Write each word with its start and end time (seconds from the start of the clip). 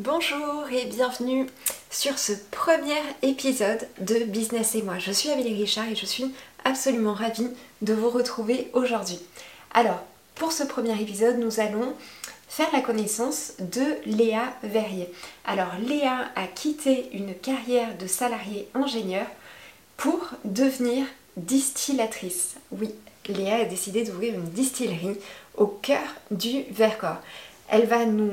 Bonjour 0.00 0.68
et 0.70 0.84
bienvenue 0.84 1.46
sur 1.90 2.20
ce 2.20 2.30
premier 2.52 3.00
épisode 3.22 3.84
de 3.98 4.22
Business 4.22 4.76
et 4.76 4.82
moi. 4.82 5.00
Je 5.00 5.10
suis 5.10 5.28
Amélie 5.28 5.60
Richard 5.60 5.88
et 5.88 5.96
je 5.96 6.06
suis 6.06 6.32
absolument 6.64 7.14
ravie 7.14 7.48
de 7.82 7.94
vous 7.94 8.08
retrouver 8.08 8.70
aujourd'hui. 8.74 9.18
Alors, 9.74 10.00
pour 10.36 10.52
ce 10.52 10.62
premier 10.62 10.92
épisode, 11.02 11.38
nous 11.38 11.58
allons 11.58 11.94
faire 12.46 12.68
la 12.72 12.80
connaissance 12.80 13.54
de 13.58 13.82
Léa 14.06 14.54
Verrier. 14.62 15.12
Alors, 15.44 15.72
Léa 15.84 16.30
a 16.36 16.46
quitté 16.46 17.10
une 17.12 17.34
carrière 17.34 17.98
de 17.98 18.06
salarié 18.06 18.68
ingénieur 18.74 19.26
pour 19.96 20.30
devenir 20.44 21.06
distillatrice. 21.36 22.54
Oui, 22.70 22.94
Léa 23.26 23.62
a 23.62 23.64
décidé 23.64 24.04
d'ouvrir 24.04 24.34
une 24.34 24.50
distillerie 24.50 25.18
au 25.56 25.66
cœur 25.66 26.06
du 26.30 26.62
Vercors. 26.70 27.18
Elle 27.68 27.86
va 27.86 28.06
nous 28.06 28.30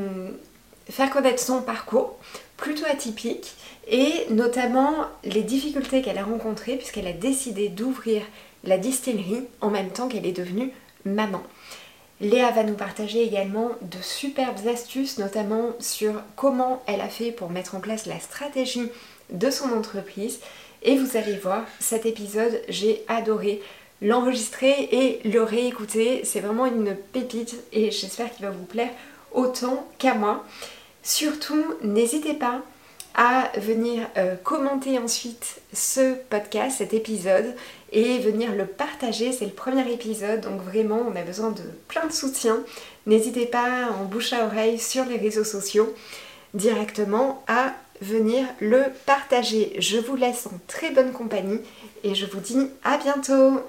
faire 0.89 1.09
connaître 1.09 1.41
son 1.41 1.61
parcours 1.61 2.17
plutôt 2.57 2.85
atypique 2.85 3.53
et 3.87 4.25
notamment 4.29 5.07
les 5.23 5.43
difficultés 5.43 6.01
qu'elle 6.01 6.17
a 6.17 6.23
rencontrées 6.23 6.77
puisqu'elle 6.77 7.07
a 7.07 7.13
décidé 7.13 7.69
d'ouvrir 7.69 8.21
la 8.63 8.77
distillerie 8.77 9.43
en 9.61 9.69
même 9.69 9.89
temps 9.89 10.07
qu'elle 10.07 10.25
est 10.25 10.31
devenue 10.31 10.71
maman. 11.05 11.43
Léa 12.21 12.49
va 12.51 12.63
nous 12.63 12.75
partager 12.75 13.23
également 13.23 13.71
de 13.81 13.97
superbes 14.01 14.67
astuces, 14.67 15.17
notamment 15.17 15.73
sur 15.79 16.13
comment 16.37 16.81
elle 16.87 17.01
a 17.01 17.09
fait 17.09 17.31
pour 17.31 17.49
mettre 17.49 17.75
en 17.75 17.81
place 17.81 18.05
la 18.05 18.19
stratégie 18.19 18.89
de 19.31 19.49
son 19.49 19.69
entreprise. 19.73 20.39
Et 20.81 20.97
vous 20.97 21.17
allez 21.17 21.35
voir, 21.35 21.65
cet 21.79 22.05
épisode, 22.05 22.61
j'ai 22.69 23.03
adoré 23.09 23.61
l'enregistrer 24.01 24.87
et 24.91 25.27
le 25.27 25.43
réécouter. 25.43 26.21
C'est 26.23 26.39
vraiment 26.39 26.65
une 26.65 26.95
pépite 26.95 27.55
et 27.73 27.91
j'espère 27.91 28.33
qu'il 28.33 28.45
va 28.45 28.51
vous 28.51 28.65
plaire 28.65 28.91
autant 29.33 29.85
qu'à 29.97 30.13
moi. 30.13 30.45
Surtout, 31.05 31.63
n'hésitez 31.83 32.33
pas 32.33 32.61
à 33.13 33.51
venir 33.59 34.07
euh, 34.17 34.35
commenter 34.43 34.97
ensuite 34.97 35.61
ce 35.71 36.15
podcast, 36.31 36.79
cet 36.79 36.95
épisode, 36.95 37.53
et 37.91 38.17
venir 38.17 38.53
le 38.55 38.65
partager. 38.65 39.31
C'est 39.31 39.45
le 39.45 39.51
premier 39.51 39.89
épisode, 39.93 40.41
donc 40.41 40.61
vraiment, 40.61 40.99
on 41.07 41.15
a 41.15 41.21
besoin 41.21 41.51
de 41.51 41.61
plein 41.87 42.07
de 42.07 42.11
soutien. 42.11 42.57
N'hésitez 43.05 43.45
pas 43.45 43.89
en 44.01 44.05
bouche 44.05 44.33
à 44.33 44.45
oreille 44.45 44.79
sur 44.79 45.05
les 45.05 45.17
réseaux 45.17 45.43
sociaux 45.43 45.93
directement 46.55 47.43
à 47.47 47.73
venir 48.01 48.43
le 48.59 48.85
partager. 49.05 49.75
Je 49.77 49.99
vous 49.99 50.15
laisse 50.15 50.47
en 50.47 50.59
très 50.65 50.89
bonne 50.89 51.11
compagnie 51.11 51.59
et 52.03 52.15
je 52.15 52.25
vous 52.25 52.39
dis 52.39 52.67
à 52.83 52.97
bientôt. 52.97 53.61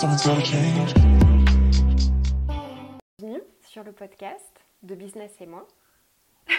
Bienvenue 0.00 0.38
sur 3.62 3.82
le 3.82 3.90
podcast 3.90 4.64
de 4.84 4.94
Business 4.94 5.32
et 5.40 5.46
moi. 5.46 5.66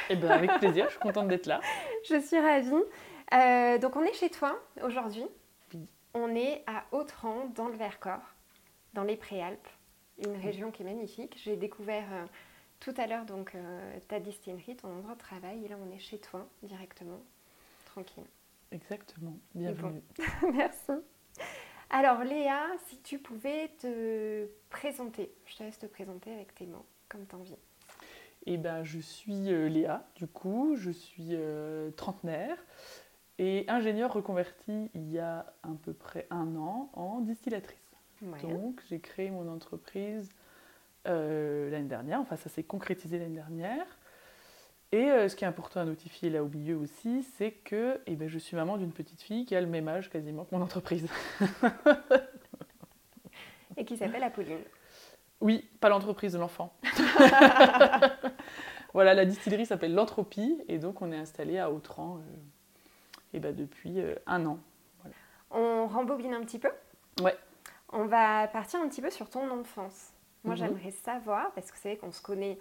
Eh 0.09 0.17
ben 0.17 0.29
avec 0.29 0.51
plaisir, 0.59 0.87
je 0.87 0.91
suis 0.91 0.99
contente 0.99 1.29
d'être 1.29 1.45
là. 1.45 1.61
Je 2.09 2.19
suis 2.19 2.37
ravie. 2.37 2.73
Euh, 3.33 3.77
donc 3.77 3.95
on 3.95 4.03
est 4.03 4.13
chez 4.13 4.29
toi 4.29 4.59
aujourd'hui. 4.83 5.23
On 6.13 6.35
est 6.35 6.65
à 6.67 6.83
Autran, 6.91 7.45
dans 7.55 7.69
le 7.69 7.77
Vercors, 7.77 8.35
dans 8.93 9.03
les 9.03 9.15
Préalpes, 9.15 9.69
une 10.17 10.35
région 10.35 10.71
qui 10.71 10.81
est 10.81 10.85
magnifique. 10.85 11.39
J'ai 11.41 11.55
découvert 11.55 12.11
euh, 12.11 12.25
tout 12.81 12.93
à 12.97 13.07
l'heure 13.07 13.23
donc 13.23 13.55
euh, 13.55 13.99
ta 14.09 14.19
distillerie, 14.19 14.75
ton 14.75 14.89
endroit 14.89 15.13
de 15.13 15.19
travail. 15.19 15.63
Et 15.63 15.69
là 15.69 15.77
on 15.81 15.95
est 15.95 15.99
chez 15.99 16.17
toi 16.17 16.45
directement, 16.61 17.21
tranquille. 17.85 18.25
Exactement. 18.73 19.37
Bienvenue. 19.55 20.03
Merci. 20.53 20.91
Alors 21.91 22.23
Léa, 22.23 22.67
si 22.87 22.99
tu 23.01 23.17
pouvais 23.17 23.71
te 23.79 24.47
présenter, 24.69 25.31
je 25.45 25.57
te 25.57 25.63
laisse 25.63 25.79
te 25.79 25.87
présenter 25.87 26.31
avec 26.31 26.53
tes 26.53 26.67
mots, 26.67 26.85
comme 27.07 27.25
tu 27.25 27.35
envie. 27.35 27.55
Eh 28.45 28.57
ben, 28.57 28.83
je 28.83 28.99
suis 28.99 29.51
euh, 29.51 29.67
Léa, 29.67 30.07
du 30.15 30.27
coup, 30.27 30.75
je 30.75 30.91
suis 30.91 31.29
euh, 31.31 31.89
trentenaire 31.91 32.57
et 33.39 33.65
ingénieure 33.67 34.13
reconvertie 34.13 34.91
il 34.93 35.11
y 35.11 35.17
a 35.17 35.53
à 35.63 35.69
peu 35.83 35.93
près 35.93 36.27
un 36.29 36.55
an 36.55 36.91
en 36.93 37.21
distillatrice. 37.21 37.77
Donc, 38.43 38.81
j'ai 38.89 38.99
créé 38.99 39.31
mon 39.31 39.49
entreprise 39.49 40.29
euh, 41.07 41.71
l'année 41.71 41.87
dernière, 41.87 42.19
enfin 42.19 42.35
ça 42.35 42.49
s'est 42.49 42.63
concrétisé 42.63 43.17
l'année 43.17 43.35
dernière. 43.35 43.85
Et 44.91 45.29
ce 45.29 45.35
qui 45.35 45.43
est 45.43 45.47
important 45.47 45.81
à 45.81 45.85
notifier 45.85 46.31
là 46.31 46.43
au 46.43 46.47
milieu 46.47 46.75
aussi, 46.75 47.21
c'est 47.37 47.51
que 47.51 48.01
eh 48.07 48.15
ben, 48.15 48.27
je 48.27 48.39
suis 48.39 48.55
maman 48.55 48.77
d'une 48.77 48.91
petite 48.91 49.21
fille 49.21 49.45
qui 49.45 49.55
a 49.55 49.61
le 49.61 49.67
même 49.67 49.87
âge 49.87 50.09
quasiment 50.09 50.45
que 50.45 50.55
mon 50.55 50.63
entreprise. 50.63 51.07
et 53.77 53.85
qui 53.85 53.97
s'appelle 53.97 54.23
Apolline. 54.23 54.63
Oui, 55.41 55.67
pas 55.79 55.89
l'entreprise 55.89 56.33
de 56.33 56.37
l'enfant. 56.37 56.73
voilà, 58.93 59.13
la 59.13 59.25
distillerie 59.25 59.65
s'appelle 59.65 59.93
L'Entropie 59.93 60.61
et 60.67 60.79
donc 60.79 61.01
on 61.01 61.11
est 61.11 61.17
installé 61.17 61.59
à 61.59 61.71
Autran 61.71 62.17
euh, 62.17 62.21
et 63.33 63.39
ben 63.39 63.55
depuis 63.55 64.01
euh, 64.01 64.15
un 64.27 64.45
an. 64.45 64.59
On 65.51 65.87
rembobine 65.87 66.33
un 66.33 66.41
petit 66.41 66.59
peu? 66.59 66.69
Ouais. 67.21 67.35
On 67.91 68.05
va 68.05 68.47
partir 68.47 68.81
un 68.81 68.89
petit 68.89 69.01
peu 69.01 69.09
sur 69.09 69.29
ton 69.29 69.49
enfance. 69.49 70.11
Moi, 70.43 70.55
mhm. 70.55 70.59
j'aimerais 70.59 70.91
savoir, 70.91 71.51
parce 71.53 71.71
que 71.71 71.75
vous 71.75 71.81
savez 71.81 71.97
qu'on 71.97 72.11
se 72.11 72.21
connaît 72.21 72.57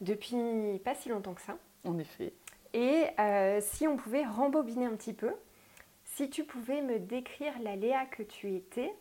depuis 0.00 0.80
pas 0.84 0.94
si 0.94 1.08
longtemps 1.08 1.34
que 1.34 1.42
ça. 1.42 1.56
En 1.84 1.98
effet. 1.98 2.32
Et 2.76 3.06
euh, 3.18 3.60
si 3.62 3.88
on 3.88 3.96
pouvait 3.96 4.26
rembobiner 4.26 4.86
un 4.86 4.96
petit 4.96 5.14
peu, 5.14 5.32
si 6.04 6.28
tu 6.28 6.44
pouvais 6.44 6.82
me 6.82 6.98
décrire 6.98 7.54
la 7.62 7.76
Léa 7.76 8.04
que 8.04 8.22
tu 8.22 8.54
étais, 8.54 8.92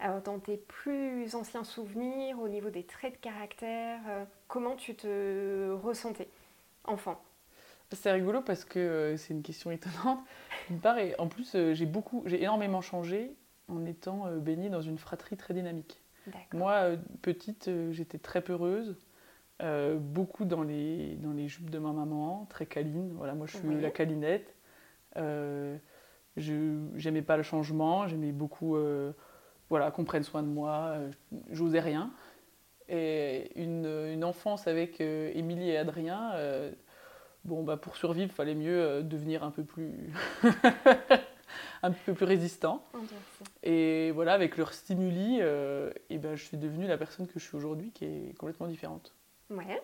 alors, 0.00 0.22
dans 0.22 0.38
tes 0.38 0.56
plus 0.56 1.34
anciens 1.34 1.64
souvenirs, 1.64 2.38
au 2.38 2.48
niveau 2.48 2.70
des 2.70 2.84
traits 2.84 3.14
de 3.14 3.18
caractère, 3.18 4.00
euh, 4.08 4.24
comment 4.46 4.76
tu 4.76 4.94
te 4.94 5.72
ressentais 5.72 6.28
enfant? 6.84 7.20
C'est 7.92 8.12
rigolo 8.12 8.40
parce 8.40 8.64
que 8.64 8.78
euh, 8.78 9.16
c'est 9.16 9.34
une 9.34 9.42
question 9.42 9.70
étonnante. 9.72 10.20
en 11.18 11.26
plus, 11.28 11.56
j'ai 11.72 11.86
beaucoup, 11.86 12.22
j'ai 12.26 12.42
énormément 12.42 12.80
changé 12.80 13.34
en 13.68 13.84
étant 13.84 14.30
baignée 14.36 14.70
dans 14.70 14.80
une 14.80 14.98
fratrie 14.98 15.36
très 15.36 15.52
dynamique. 15.52 16.00
Moi, 16.52 16.92
petite, 17.22 17.70
j'étais 17.90 18.18
très 18.18 18.40
peureuse. 18.40 18.96
Euh, 19.60 19.96
beaucoup 19.98 20.44
dans 20.44 20.62
les, 20.62 21.16
dans 21.16 21.32
les 21.32 21.48
jupes 21.48 21.70
de 21.70 21.78
ma 21.78 21.92
maman, 21.92 22.46
très 22.48 22.66
câline. 22.66 23.12
Voilà, 23.16 23.34
moi, 23.34 23.46
je 23.46 23.56
suis 23.56 23.80
la 23.80 23.90
câlinette. 23.90 24.54
Euh, 25.16 25.76
je 26.36 26.78
j'aimais 26.94 27.22
pas 27.22 27.36
le 27.36 27.42
changement, 27.42 28.06
j'aimais 28.06 28.30
beaucoup 28.30 28.76
euh, 28.76 29.12
voilà, 29.68 29.90
qu'on 29.90 30.04
prenne 30.04 30.22
soin 30.22 30.42
de 30.42 30.48
moi. 30.48 30.94
J'osais 31.50 31.80
rien. 31.80 32.12
Et 32.88 33.60
une, 33.60 33.86
une 33.86 34.24
enfance 34.24 34.68
avec 34.68 35.00
Émilie 35.00 35.70
et 35.70 35.76
Adrien, 35.76 36.32
bon, 37.44 37.64
bah, 37.64 37.76
pour 37.76 37.96
survivre, 37.96 38.30
il 38.30 38.34
fallait 38.34 38.54
mieux 38.54 39.02
devenir 39.02 39.42
un 39.42 39.50
peu 39.50 39.64
plus. 39.64 40.12
un 41.82 41.90
peu 41.90 42.14
plus 42.14 42.24
résistant. 42.24 42.86
Et 43.62 44.12
voilà, 44.12 44.34
avec 44.34 44.56
leur 44.56 44.72
stimuli, 44.72 45.40
et 45.40 46.18
ben, 46.18 46.36
je 46.36 46.44
suis 46.44 46.56
devenue 46.56 46.86
la 46.86 46.96
personne 46.96 47.26
que 47.26 47.40
je 47.40 47.44
suis 47.44 47.56
aujourd'hui, 47.56 47.90
qui 47.90 48.04
est 48.04 48.38
complètement 48.38 48.68
différente. 48.68 49.17
Ouais. 49.50 49.82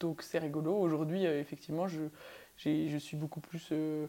Donc 0.00 0.22
c'est 0.22 0.38
rigolo. 0.38 0.76
Aujourd'hui, 0.76 1.26
euh, 1.26 1.40
effectivement, 1.40 1.86
je, 1.86 2.02
je 2.56 2.96
suis 2.98 3.16
beaucoup 3.16 3.40
plus 3.40 3.68
euh, 3.72 4.06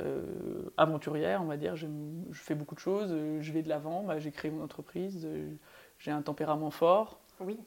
euh, 0.00 0.70
aventurière, 0.76 1.42
on 1.42 1.46
va 1.46 1.56
dire. 1.56 1.76
Je, 1.76 1.86
fais 2.32 2.54
beaucoup 2.54 2.74
de 2.74 2.80
choses, 2.80 3.10
je 3.40 3.52
vais 3.52 3.62
de 3.62 3.68
l'avant. 3.68 4.02
Bah, 4.02 4.18
j'ai 4.18 4.30
créé 4.30 4.50
mon 4.50 4.62
entreprise, 4.62 5.28
j'ai 5.98 6.10
un 6.10 6.22
tempérament 6.22 6.70
fort. 6.70 7.20
Oui. 7.40 7.58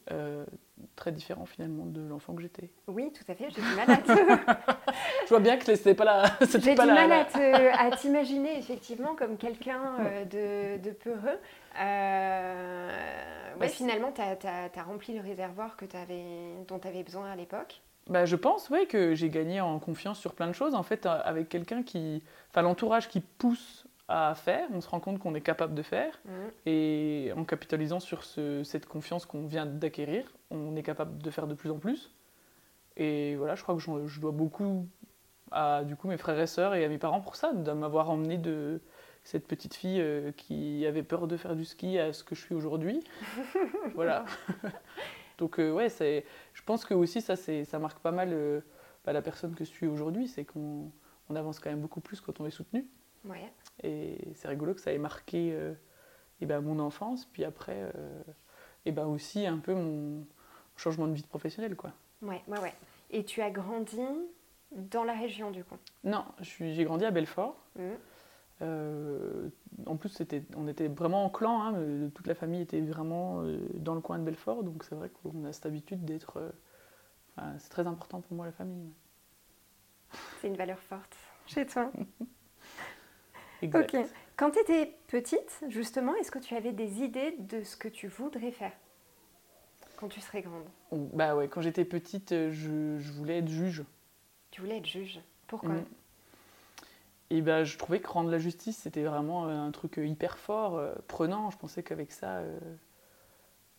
très 0.95 1.11
différent 1.11 1.45
finalement 1.45 1.85
de 1.85 2.01
l'enfant 2.01 2.33
que 2.33 2.41
j'étais. 2.41 2.69
Oui, 2.87 3.11
tout 3.11 3.29
à 3.31 3.35
fait. 3.35 3.49
J'ai 3.49 3.61
du 3.61 3.75
mal 3.75 3.91
à 3.91 3.97
te... 3.97 4.11
Je 5.25 5.29
vois 5.29 5.39
bien 5.39 5.57
que 5.57 5.65
c'était 5.65 5.95
pas 5.95 6.05
la. 6.05 6.25
J'ai 6.41 6.75
du 6.75 6.75
mal 6.75 7.11
à 7.11 7.91
t'imaginer 7.97 8.57
effectivement 8.57 9.15
comme 9.15 9.37
quelqu'un 9.37 9.97
de, 10.29 10.77
de 10.77 10.91
peureux. 10.91 11.39
Euh, 11.79 12.89
ouais, 13.59 13.69
finalement, 13.69 14.11
tu 14.11 14.21
as, 14.21 14.83
rempli 14.83 15.13
le 15.15 15.21
réservoir 15.21 15.75
que 15.77 15.85
avais, 15.95 16.55
dont 16.67 16.79
tu 16.79 16.87
avais 16.87 17.03
besoin 17.03 17.31
à 17.31 17.35
l'époque. 17.35 17.81
Bah, 18.07 18.25
je 18.25 18.35
pense 18.35 18.69
ouais, 18.69 18.85
que 18.85 19.13
j'ai 19.13 19.29
gagné 19.29 19.61
en 19.61 19.77
confiance 19.79 20.19
sur 20.19 20.33
plein 20.33 20.47
de 20.47 20.53
choses. 20.53 20.73
En 20.73 20.83
fait, 20.83 21.05
euh, 21.05 21.19
avec 21.23 21.49
quelqu'un 21.49 21.83
qui. 21.83 22.23
Enfin, 22.49 22.63
l'entourage 22.63 23.07
qui 23.07 23.21
pousse 23.21 23.78
à 24.09 24.35
faire, 24.35 24.67
on 24.73 24.81
se 24.81 24.89
rend 24.89 24.99
compte 24.99 25.19
qu'on 25.19 25.35
est 25.35 25.41
capable 25.41 25.73
de 25.75 25.81
faire. 25.81 26.19
Mmh. 26.25 26.31
Et 26.65 27.31
en 27.37 27.45
capitalisant 27.45 27.99
sur 27.99 28.23
ce, 28.23 28.63
cette 28.63 28.85
confiance 28.85 29.25
qu'on 29.25 29.45
vient 29.45 29.65
d'acquérir, 29.65 30.25
on 30.51 30.75
est 30.75 30.83
capable 30.83 31.21
de 31.21 31.29
faire 31.29 31.47
de 31.47 31.53
plus 31.53 31.69
en 31.69 31.77
plus. 31.77 32.11
Et 32.97 33.35
voilà, 33.35 33.55
je 33.55 33.63
crois 33.63 33.75
que 33.75 33.81
je, 33.81 34.07
je 34.07 34.19
dois 34.19 34.31
beaucoup 34.31 34.87
à 35.51 35.83
du 35.83 35.95
coup, 35.95 36.07
mes 36.07 36.17
frères 36.17 36.39
et 36.39 36.47
sœurs 36.47 36.75
et 36.75 36.83
à 36.85 36.89
mes 36.89 36.97
parents 36.97 37.21
pour 37.21 37.35
ça, 37.35 37.53
de 37.53 37.71
m'avoir 37.71 38.09
emmené 38.09 38.37
de, 38.37 38.81
cette 39.23 39.47
petite 39.47 39.75
fille 39.75 40.01
euh, 40.01 40.31
qui 40.31 40.85
avait 40.85 41.03
peur 41.03 41.27
de 41.27 41.37
faire 41.37 41.55
du 41.55 41.65
ski 41.65 41.99
à 41.99 42.13
ce 42.13 42.23
que 42.23 42.35
je 42.35 42.41
suis 42.41 42.55
aujourd'hui. 42.55 43.03
voilà. 43.95 44.25
Donc 45.37 45.59
euh, 45.59 45.71
ouais, 45.71 45.89
c'est, 45.89 46.25
je 46.53 46.63
pense 46.63 46.85
que 46.85 46.93
aussi 46.93 47.21
ça, 47.21 47.35
c'est, 47.35 47.63
ça 47.65 47.79
marque 47.79 47.99
pas 47.99 48.11
mal 48.11 48.29
euh, 48.31 48.61
bah, 49.05 49.13
la 49.13 49.21
personne 49.21 49.53
que 49.55 49.63
je 49.63 49.69
suis 49.69 49.87
aujourd'hui, 49.87 50.27
c'est 50.27 50.45
qu'on 50.45 50.91
on 51.29 51.35
avance 51.35 51.59
quand 51.59 51.69
même 51.69 51.81
beaucoup 51.81 52.01
plus 52.01 52.21
quand 52.21 52.39
on 52.39 52.45
est 52.45 52.51
soutenu. 52.51 52.87
Ouais. 53.25 53.51
Et 53.83 54.17
c'est 54.35 54.47
rigolo 54.47 54.73
que 54.73 54.81
ça 54.81 54.93
ait 54.93 54.97
marqué 54.97 55.57
et 56.41 56.45
ben, 56.45 56.61
mon 56.61 56.79
enfance, 56.79 57.25
puis 57.25 57.43
après 57.43 57.91
et 58.85 58.91
ben 58.91 59.05
aussi 59.05 59.45
un 59.45 59.57
peu 59.57 59.73
mon 59.73 60.25
changement 60.75 61.07
de 61.07 61.13
vie 61.13 61.23
professionnelle. 61.23 61.75
Quoi. 61.75 61.91
Ouais, 62.21 62.41
ouais, 62.47 62.59
ouais. 62.59 62.73
Et 63.11 63.23
tu 63.23 63.41
as 63.41 63.51
grandi 63.51 64.01
dans 64.71 65.03
la 65.03 65.13
région 65.13 65.51
du 65.51 65.63
coup? 65.63 65.77
Non, 66.03 66.25
j'ai 66.41 66.83
grandi 66.83 67.05
à 67.05 67.11
Belfort. 67.11 67.57
Mmh. 67.75 67.81
Euh, 68.61 69.49
en 69.85 69.95
plus, 69.95 70.09
c'était, 70.09 70.43
on 70.55 70.67
était 70.67 70.89
vraiment 70.89 71.25
en 71.25 71.29
clan, 71.29 71.61
hein, 71.61 72.09
toute 72.13 72.27
la 72.27 72.35
famille 72.35 72.61
était 72.61 72.81
vraiment 72.81 73.41
euh, 73.41 73.57
dans 73.75 73.95
le 73.95 74.01
coin 74.01 74.19
de 74.19 74.23
Belfort, 74.23 74.63
donc 74.63 74.83
c'est 74.83 74.95
vrai 74.95 75.09
qu'on 75.09 75.45
a 75.45 75.53
cette 75.53 75.65
habitude 75.65 76.03
d'être. 76.03 76.37
Euh, 76.37 76.51
c'est 77.57 77.69
très 77.69 77.87
important 77.87 78.19
pour 78.19 78.35
moi 78.35 78.45
la 78.45 78.51
famille. 78.51 78.91
C'est 80.41 80.47
une 80.47 80.57
valeur 80.57 80.79
forte 80.79 81.15
chez 81.45 81.65
toi. 81.65 81.89
exact. 83.61 83.95
Ok. 83.95 84.05
Quand 84.35 84.51
tu 84.51 84.59
étais 84.59 84.93
petite, 85.07 85.63
justement, 85.67 86.15
est-ce 86.15 86.31
que 86.31 86.39
tu 86.39 86.55
avais 86.55 86.71
des 86.71 87.01
idées 87.01 87.35
de 87.39 87.63
ce 87.63 87.75
que 87.75 87.87
tu 87.87 88.07
voudrais 88.07 88.51
faire 88.51 88.71
quand 89.97 90.07
tu 90.07 90.21
serais 90.21 90.41
grande? 90.41 90.63
Bah 91.13 91.35
ouais, 91.35 91.49
quand 91.49 91.61
j'étais 91.61 91.83
petite, 91.83 92.29
je, 92.31 92.97
je, 92.97 93.11
voulais 93.11 93.39
être 93.39 93.49
juge. 93.49 93.83
Tu 94.51 94.61
voulais 94.61 94.77
être 94.77 94.85
juge 94.85 95.19
Pourquoi? 95.47 95.73
Mm. 95.73 95.85
Et 97.31 97.41
ben, 97.41 97.63
je 97.63 97.77
trouvais 97.77 97.99
que 97.99 98.09
rendre 98.09 98.31
la 98.31 98.39
justice, 98.39 98.77
c'était 98.77 99.03
vraiment 99.03 99.47
euh, 99.47 99.51
un 99.51 99.71
truc 99.71 99.99
euh, 99.99 100.07
hyper 100.07 100.37
fort, 100.37 100.77
euh, 100.77 100.93
prenant. 101.07 101.51
Je 101.51 101.57
pensais 101.57 101.83
qu'avec 101.83 102.11
ça, 102.11 102.41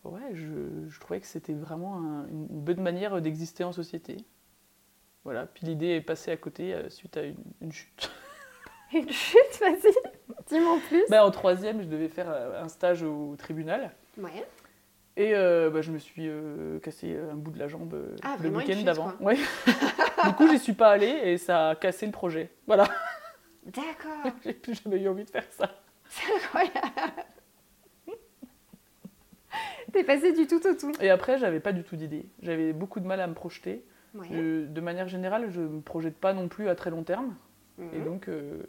ouais, 0.04 0.34
je, 0.34 0.88
je, 0.88 1.00
trouvais 1.00 1.20
que 1.20 1.26
c'était 1.26 1.54
vraiment 1.54 1.96
une 2.28 2.46
bonne 2.46 2.80
manière 2.80 3.20
d'exister 3.20 3.64
en 3.64 3.72
société. 3.72 4.18
Voilà, 5.24 5.46
puis 5.46 5.66
l'idée 5.66 5.88
est 5.88 6.00
passée 6.00 6.30
à 6.30 6.36
côté 6.36 6.74
suite 6.88 7.16
à 7.16 7.24
une, 7.24 7.72
chute. 7.72 8.10
une 8.94 9.10
chute, 9.10 9.60
vas-y, 9.60 9.94
dis-moi 10.48 10.72
en 10.72 10.80
plus. 10.80 11.04
Ben, 11.08 11.22
en 11.22 11.30
troisième, 11.30 11.82
je 11.82 11.86
devais 11.86 12.08
faire 12.08 12.28
un 12.30 12.68
stage 12.68 13.02
au 13.02 13.36
tribunal. 13.36 13.90
Ouais. 14.18 14.44
Et 15.16 15.32
bah, 15.32 15.82
je 15.82 15.90
me 15.90 15.98
suis 15.98 16.30
cassé 16.82 17.16
un 17.30 17.36
bout 17.36 17.50
de 17.50 17.58
la 17.58 17.68
jambe 17.68 17.94
ah, 18.22 18.36
le 18.42 18.48
week-end 18.48 18.82
d'avant. 18.82 19.12
Ouais. 19.20 19.36
du 20.24 20.32
coup, 20.34 20.48
j'y 20.48 20.58
suis 20.58 20.72
pas 20.72 20.90
allée 20.90 21.20
et 21.24 21.38
ça 21.38 21.70
a 21.70 21.74
cassé 21.74 22.06
le 22.06 22.12
projet. 22.12 22.50
Voilà. 22.66 22.88
D'accord. 23.64 24.32
J'ai 24.44 24.52
plus 24.52 24.82
jamais 24.82 25.00
eu 25.00 25.08
envie 25.08 25.24
de 25.24 25.30
faire 25.30 25.44
ça. 25.50 25.70
C'est 26.08 26.32
incroyable. 26.34 27.24
T'es 29.92 30.04
passé 30.04 30.32
du 30.32 30.46
tout 30.46 30.64
au 30.66 30.74
tout. 30.74 30.92
Et 31.00 31.10
après, 31.10 31.38
j'avais 31.38 31.58
pas 31.58 31.72
du 31.72 31.82
tout 31.82 31.96
d'idée. 31.96 32.26
J'avais 32.42 32.72
beaucoup 32.72 33.00
de 33.00 33.06
mal 33.06 33.20
à 33.20 33.26
me 33.26 33.34
projeter. 33.34 33.84
de 34.14 34.80
manière 34.80 35.08
générale, 35.08 35.50
je 35.50 35.60
me 35.60 35.80
projette 35.80 36.16
pas 36.16 36.32
non 36.32 36.48
plus 36.48 36.68
à 36.68 36.74
très 36.74 36.90
long 36.90 37.02
terme. 37.02 37.34
Et 37.94 37.98
mhm. 37.98 38.04
donc, 38.04 38.28
euh, 38.28 38.62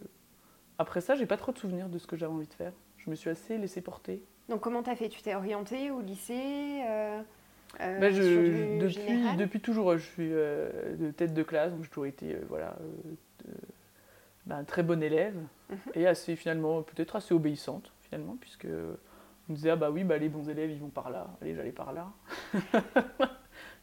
après 0.78 1.02
ça, 1.02 1.16
j'ai 1.16 1.26
pas 1.26 1.38
trop 1.38 1.52
de 1.52 1.58
souvenirs 1.58 1.90
de 1.90 1.98
ce 1.98 2.08
que 2.08 2.16
j'avais 2.16 2.34
envie 2.34 2.48
de 2.48 2.54
faire. 2.54 2.74
Je 2.98 3.10
me 3.10 3.16
suis 3.16 3.30
assez 3.30 3.58
laissé 3.58 3.82
porter. 3.82 4.24
Donc, 4.50 4.62
comment 4.62 4.84
t'as 4.84 4.96
fait? 4.96 5.10
Tu 5.10 5.22
t'es 5.22 5.36
orientée 5.36 5.92
au 5.92 6.02
lycée 6.02 6.82
euh, 6.90 7.22
je, 7.80 8.80
depuis, 8.80 9.38
depuis 9.38 9.62
toujours, 9.62 9.98
je 9.98 10.04
suis 10.04 10.30
de 10.30 11.12
tête 11.16 11.34
de 11.34 11.42
classe, 11.42 11.72
donc 11.72 11.84
j'ai 11.84 11.90
toujours 11.90 12.06
été 12.06 12.36
voilà, 12.50 12.76
ben, 14.46 14.64
très 14.64 14.84
bon 14.84 15.02
élève 15.04 15.36
mhm. 15.70 15.78
et 15.94 16.08
assez 16.08 16.36
finalement 16.36 16.82
peut-être 16.82 17.16
assez 17.16 17.34
obéissante 17.34 17.94
finalement 18.02 18.38
puisque 18.40 18.68
on 19.50 19.54
disait 19.54 19.70
ah 19.70 19.76
bah 19.76 19.92
oui 19.92 20.04
bah 20.04 20.18
les 20.18 20.30
bons 20.30 20.50
élèves 20.50 20.72
ils 20.72 20.80
vont 20.80 20.90
par 20.90 21.12
là 21.12 21.28
allez 21.42 21.54
j'allais 21.54 21.72
par 21.72 21.94
là 21.94 22.12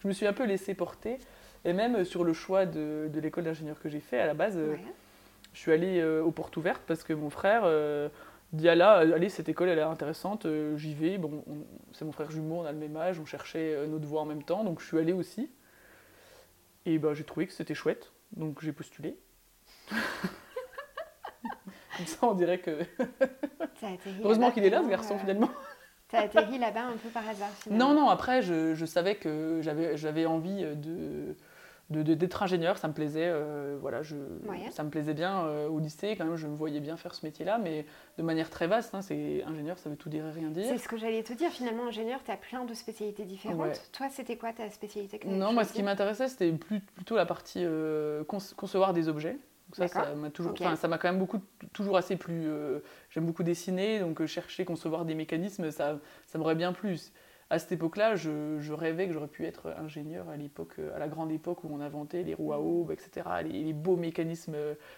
je 0.01 0.09
me 0.09 0.13
suis 0.13 0.27
un 0.27 0.33
peu 0.33 0.45
laissé 0.45 0.75
porter 0.75 1.19
et 1.65 1.73
même 1.73 2.05
sur 2.05 2.25
le 2.25 2.33
choix 2.33 2.67
de, 2.67 3.09
de 3.13 3.21
l'école 3.21 3.45
d'ingénieur 3.45 3.81
que 3.81 3.89
j'ai 3.89 4.01
fait 4.01 4.19
à 4.19 4.27
la 4.27 4.35
base 4.35 4.59
je 5.53 5.59
suis 5.59 5.73
allée 5.73 6.01
euh, 6.01 6.23
aux 6.23 6.31
portes 6.31 6.57
ouvertes 6.57 6.83
parce 6.87 7.03
que 7.03 7.13
mon 7.13 7.31
frère 7.31 7.63
euh, 7.65 8.09
dit 8.53 8.69
ah 8.69 8.75
là 8.75 8.93
allez 8.97 9.29
cette 9.29 9.49
école 9.49 9.69
elle 9.69 9.79
est 9.79 9.83
intéressante 9.83 10.47
j'y 10.77 10.95
vais 10.95 11.19
bon 11.19 11.45
c'est 11.93 12.05
mon 12.05 12.13
frère 12.13 12.31
jumeau 12.31 12.61
on 12.61 12.65
a 12.65 12.73
le 12.73 12.79
même 12.79 12.97
âge 12.97 13.19
on 13.21 13.27
cherchait 13.27 13.87
notre 13.87 14.07
voie 14.07 14.23
en 14.23 14.27
même 14.27 14.43
temps 14.43 14.65
donc 14.65 14.81
je 14.81 14.87
suis 14.87 14.99
allée 14.99 15.13
aussi 15.13 15.51
et 16.87 16.99
bah 16.99 17.13
j'ai 17.13 17.25
trouvé 17.25 17.47
que 17.47 17.53
c'était 17.53 17.75
chouette 17.75 18.13
donc 18.37 18.63
j'ai 18.63 18.73
postulé 18.73 19.19
Comme 21.99 22.07
ça, 22.07 22.19
on 22.23 22.35
dirait 22.35 22.59
que. 22.59 22.79
Heureusement 24.23 24.53
qu'il 24.53 24.65
est 24.65 24.71
là, 24.71 24.83
ce 24.85 24.89
garçon, 24.89 25.17
euh, 25.17 25.19
finalement. 25.19 25.51
T'as 26.09 26.21
atterri 26.21 26.59
là-bas 26.59 26.85
un 26.85 26.97
peu 26.97 27.09
par 27.09 27.29
hasard 27.29 27.51
finalement. 27.61 27.93
Non, 27.93 28.01
non, 28.03 28.09
après, 28.09 28.41
je, 28.41 28.75
je 28.75 28.87
savais 28.87 29.17
que 29.17 29.61
j'avais 29.63 30.25
envie 30.25 30.65
de 30.77 31.35
d'être 31.91 32.43
ingénieur, 32.43 32.77
ça 32.79 32.89
me 32.89 32.93
plaisait, 32.93 33.29
euh, 33.29 33.77
voilà, 33.81 34.03
je, 34.03 34.17
ça 34.71 34.83
me 34.83 34.91
plaisait 34.91 35.15
bien 35.15 35.47
euh, 35.47 35.69
au 35.69 35.79
lycée, 35.79 36.17
quand 36.17 36.25
même, 36.25 36.37
je 36.37 36.47
me 36.47 36.57
voyais 36.57 36.81
bien 36.81 36.97
faire 36.97 37.15
ce 37.15 37.25
métier-là, 37.25 37.59
mais 37.59 37.87
de 38.19 38.23
manière 38.23 38.51
très 38.51 38.67
vaste, 38.67 38.95
hein, 38.95 39.01
c'est 39.01 39.43
ingénieur, 39.45 39.79
ça 39.79 39.89
veut 39.89 39.97
tout 39.97 40.11
dire 40.11 40.27
et 40.27 40.31
rien 40.31 40.51
dire. 40.51 40.67
C'est 40.69 40.79
ce 40.79 40.89
que 40.89 40.99
j'allais 40.99 41.23
te 41.23 41.33
dire, 41.33 41.51
finalement, 41.51 41.87
ingénieur, 41.87 42.21
tu 42.25 42.31
as 42.31 42.37
plein 42.37 42.65
de 42.65 42.75
spécialités 42.75 43.25
différentes. 43.25 43.91
Toi, 43.93 44.09
c'était 44.11 44.37
quoi 44.37 44.53
ta 44.53 44.71
spécialité 44.71 45.21
Non, 45.27 45.53
moi, 45.53 45.65
ce 45.65 45.73
qui 45.73 45.83
m'intéressait, 45.83 46.29
c'était 46.29 46.53
plutôt 46.53 47.17
la 47.17 47.27
partie 47.27 47.65
concevoir 48.27 48.93
des 48.93 49.09
objets. 49.09 49.39
Donc 49.69 49.89
ça, 49.89 49.89
ça 49.89 50.15
m'a 50.15 50.31
toujours, 50.31 50.55
ça 50.57 50.89
m'a 50.89 50.97
quand 50.97 51.09
même 51.09 51.19
beaucoup, 51.19 51.41
toujours 51.75 51.99
assez 51.99 52.17
plu. 52.17 52.47
Euh, 52.47 52.81
j'aime 53.11 53.27
beaucoup 53.27 53.43
dessiner, 53.43 54.01
donc 54.01 54.21
euh, 54.21 54.27
chercher, 54.27 54.65
concevoir 54.65 55.05
des 55.05 55.15
mécanismes, 55.15 55.71
ça, 55.71 55.99
ça 56.27 56.39
m'aurait 56.39 56.55
bien 56.55 56.73
plu. 56.73 56.99
À 57.51 57.59
cette 57.59 57.73
époque-là, 57.73 58.15
je, 58.15 58.59
je, 58.59 58.73
rêvais 58.73 59.07
que 59.07 59.15
j'aurais 59.15 59.29
pu 59.29 59.47
être 59.47 59.69
ingénieur 59.79 60.29
à 60.29 60.37
l'époque, 60.37 60.75
euh, 60.79 60.95
à 60.95 60.99
la 60.99 61.09
grande 61.09 61.31
époque 61.31 61.65
où 61.65 61.69
on 61.73 61.81
inventait 61.81 62.23
les 62.23 62.35
roues 62.35 62.53
à 62.53 62.61
aube, 62.61 62.91
etc., 62.91 63.27
les, 63.45 63.73
beaux 63.73 63.97
mécanismes. 63.97 64.57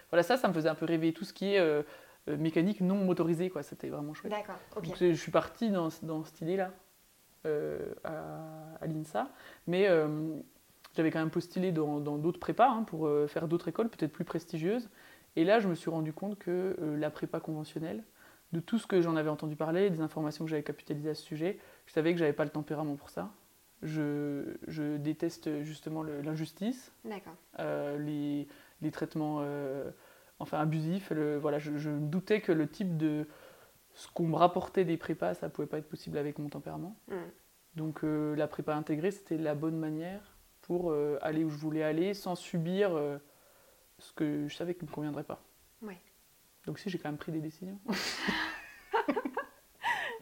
Voilà, 0.09 0.23
ça, 0.23 0.37
ça 0.37 0.47
me 0.47 0.53
faisait 0.53 0.69
un 0.69 0.75
peu 0.75 0.85
rêver. 0.85 1.13
Tout 1.13 1.25
ce 1.25 1.33
qui 1.33 1.55
est 1.55 1.85
mécanique 2.27 2.81
non 2.81 2.95
motorisée, 2.95 3.49
quoi, 3.49 3.63
c'était 3.63 3.89
vraiment 3.89 4.13
chouette. 4.13 4.33
D'accord. 4.33 4.59
Donc 4.83 4.95
je 4.99 5.13
suis 5.13 5.31
partie 5.31 5.69
dans, 5.69 5.89
dans 6.03 6.23
cette 6.23 6.41
idée-là 6.41 6.71
à, 8.03 8.11
à 8.81 8.87
l'INSA, 8.87 9.29
mais 9.67 9.87
j'avais 10.95 11.11
quand 11.11 11.19
même 11.19 11.29
postulé 11.29 11.71
dans 11.71 11.99
d'autres 11.99 12.39
prépas 12.39 12.69
hein, 12.69 12.83
pour 12.83 13.07
euh, 13.07 13.27
faire 13.27 13.47
d'autres 13.47 13.67
écoles, 13.67 13.89
peut-être 13.89 14.11
plus 14.11 14.25
prestigieuses. 14.25 14.89
Et 15.35 15.45
là, 15.45 15.59
je 15.59 15.67
me 15.67 15.75
suis 15.75 15.89
rendu 15.89 16.11
compte 16.11 16.37
que 16.37 16.75
euh, 16.81 16.97
la 16.97 17.09
prépa 17.09 17.39
conventionnelle, 17.39 18.03
de 18.53 18.59
tout 18.59 18.77
ce 18.77 18.87
que 18.87 19.01
j'en 19.01 19.15
avais 19.15 19.29
entendu 19.29 19.55
parler, 19.55 19.89
des 19.89 20.01
informations 20.01 20.45
que 20.45 20.51
j'avais 20.51 20.63
capitalisées 20.63 21.09
à 21.09 21.15
ce 21.15 21.23
sujet, 21.23 21.59
je 21.85 21.93
savais 21.93 22.13
que 22.13 22.19
j'avais 22.19 22.33
pas 22.33 22.43
le 22.43 22.49
tempérament 22.49 22.95
pour 22.95 23.09
ça. 23.09 23.29
Je, 23.81 24.57
je 24.67 24.97
déteste 24.97 25.63
justement 25.63 26.03
l'injustice, 26.03 26.93
euh, 27.59 27.97
les, 27.97 28.47
les, 28.81 28.91
traitements 28.91 29.43
enfin 30.37 30.59
abusifs. 30.59 31.09
Le, 31.09 31.39
voilà, 31.39 31.57
je, 31.57 31.77
je, 31.77 31.89
me 31.89 32.07
doutais 32.07 32.41
que 32.41 32.51
le 32.51 32.67
type 32.67 32.95
de 32.97 33.27
ce 33.95 34.07
qu'on 34.13 34.27
me 34.27 34.35
rapportait 34.35 34.85
des 34.85 34.97
prépas, 34.97 35.33
ça 35.33 35.49
pouvait 35.49 35.67
pas 35.67 35.79
être 35.79 35.89
possible 35.89 36.19
avec 36.19 36.37
mon 36.37 36.49
tempérament. 36.49 36.95
Mm. 37.07 37.15
Donc 37.75 38.01
la 38.03 38.47
prépa 38.47 38.75
intégrée, 38.75 39.09
c'était 39.11 39.37
la 39.37 39.55
bonne 39.55 39.77
manière 39.77 40.31
pour 40.61 40.91
euh, 40.91 41.17
aller 41.21 41.43
où 41.43 41.49
je 41.49 41.57
voulais 41.57 41.83
aller 41.83 42.13
sans 42.13 42.35
subir 42.35 42.95
euh, 42.95 43.17
ce 43.97 44.13
que 44.13 44.47
je 44.47 44.55
savais 44.55 44.73
qui 44.75 44.85
ne 44.85 44.89
me 44.89 44.95
conviendrait 44.95 45.23
pas. 45.23 45.43
Ouais. 45.81 45.99
Donc 46.65 46.79
si 46.79 46.89
j'ai 46.89 46.97
quand 46.97 47.09
même 47.09 47.17
pris 47.17 47.31
des 47.31 47.39
décisions. 47.39 47.79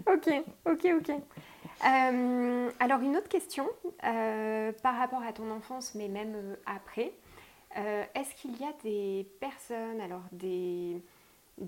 ok, 0.08 0.30
ok, 0.66 0.88
ok. 0.98 1.12
Euh, 1.86 2.72
alors 2.80 3.02
une 3.02 3.16
autre 3.18 3.30
question 3.30 3.70
par 4.02 4.98
rapport 4.98 5.24
à 5.24 5.34
ton 5.34 5.52
enfance, 5.52 5.96
mais 5.96 6.08
même 6.08 6.58
après. 6.66 7.14
Est-ce 8.16 8.34
qu'il 8.36 8.60
y 8.60 8.64
a 8.64 8.74
des 8.84 9.28
personnes, 9.40 10.02
alors 10.02 10.24
des, 10.32 11.02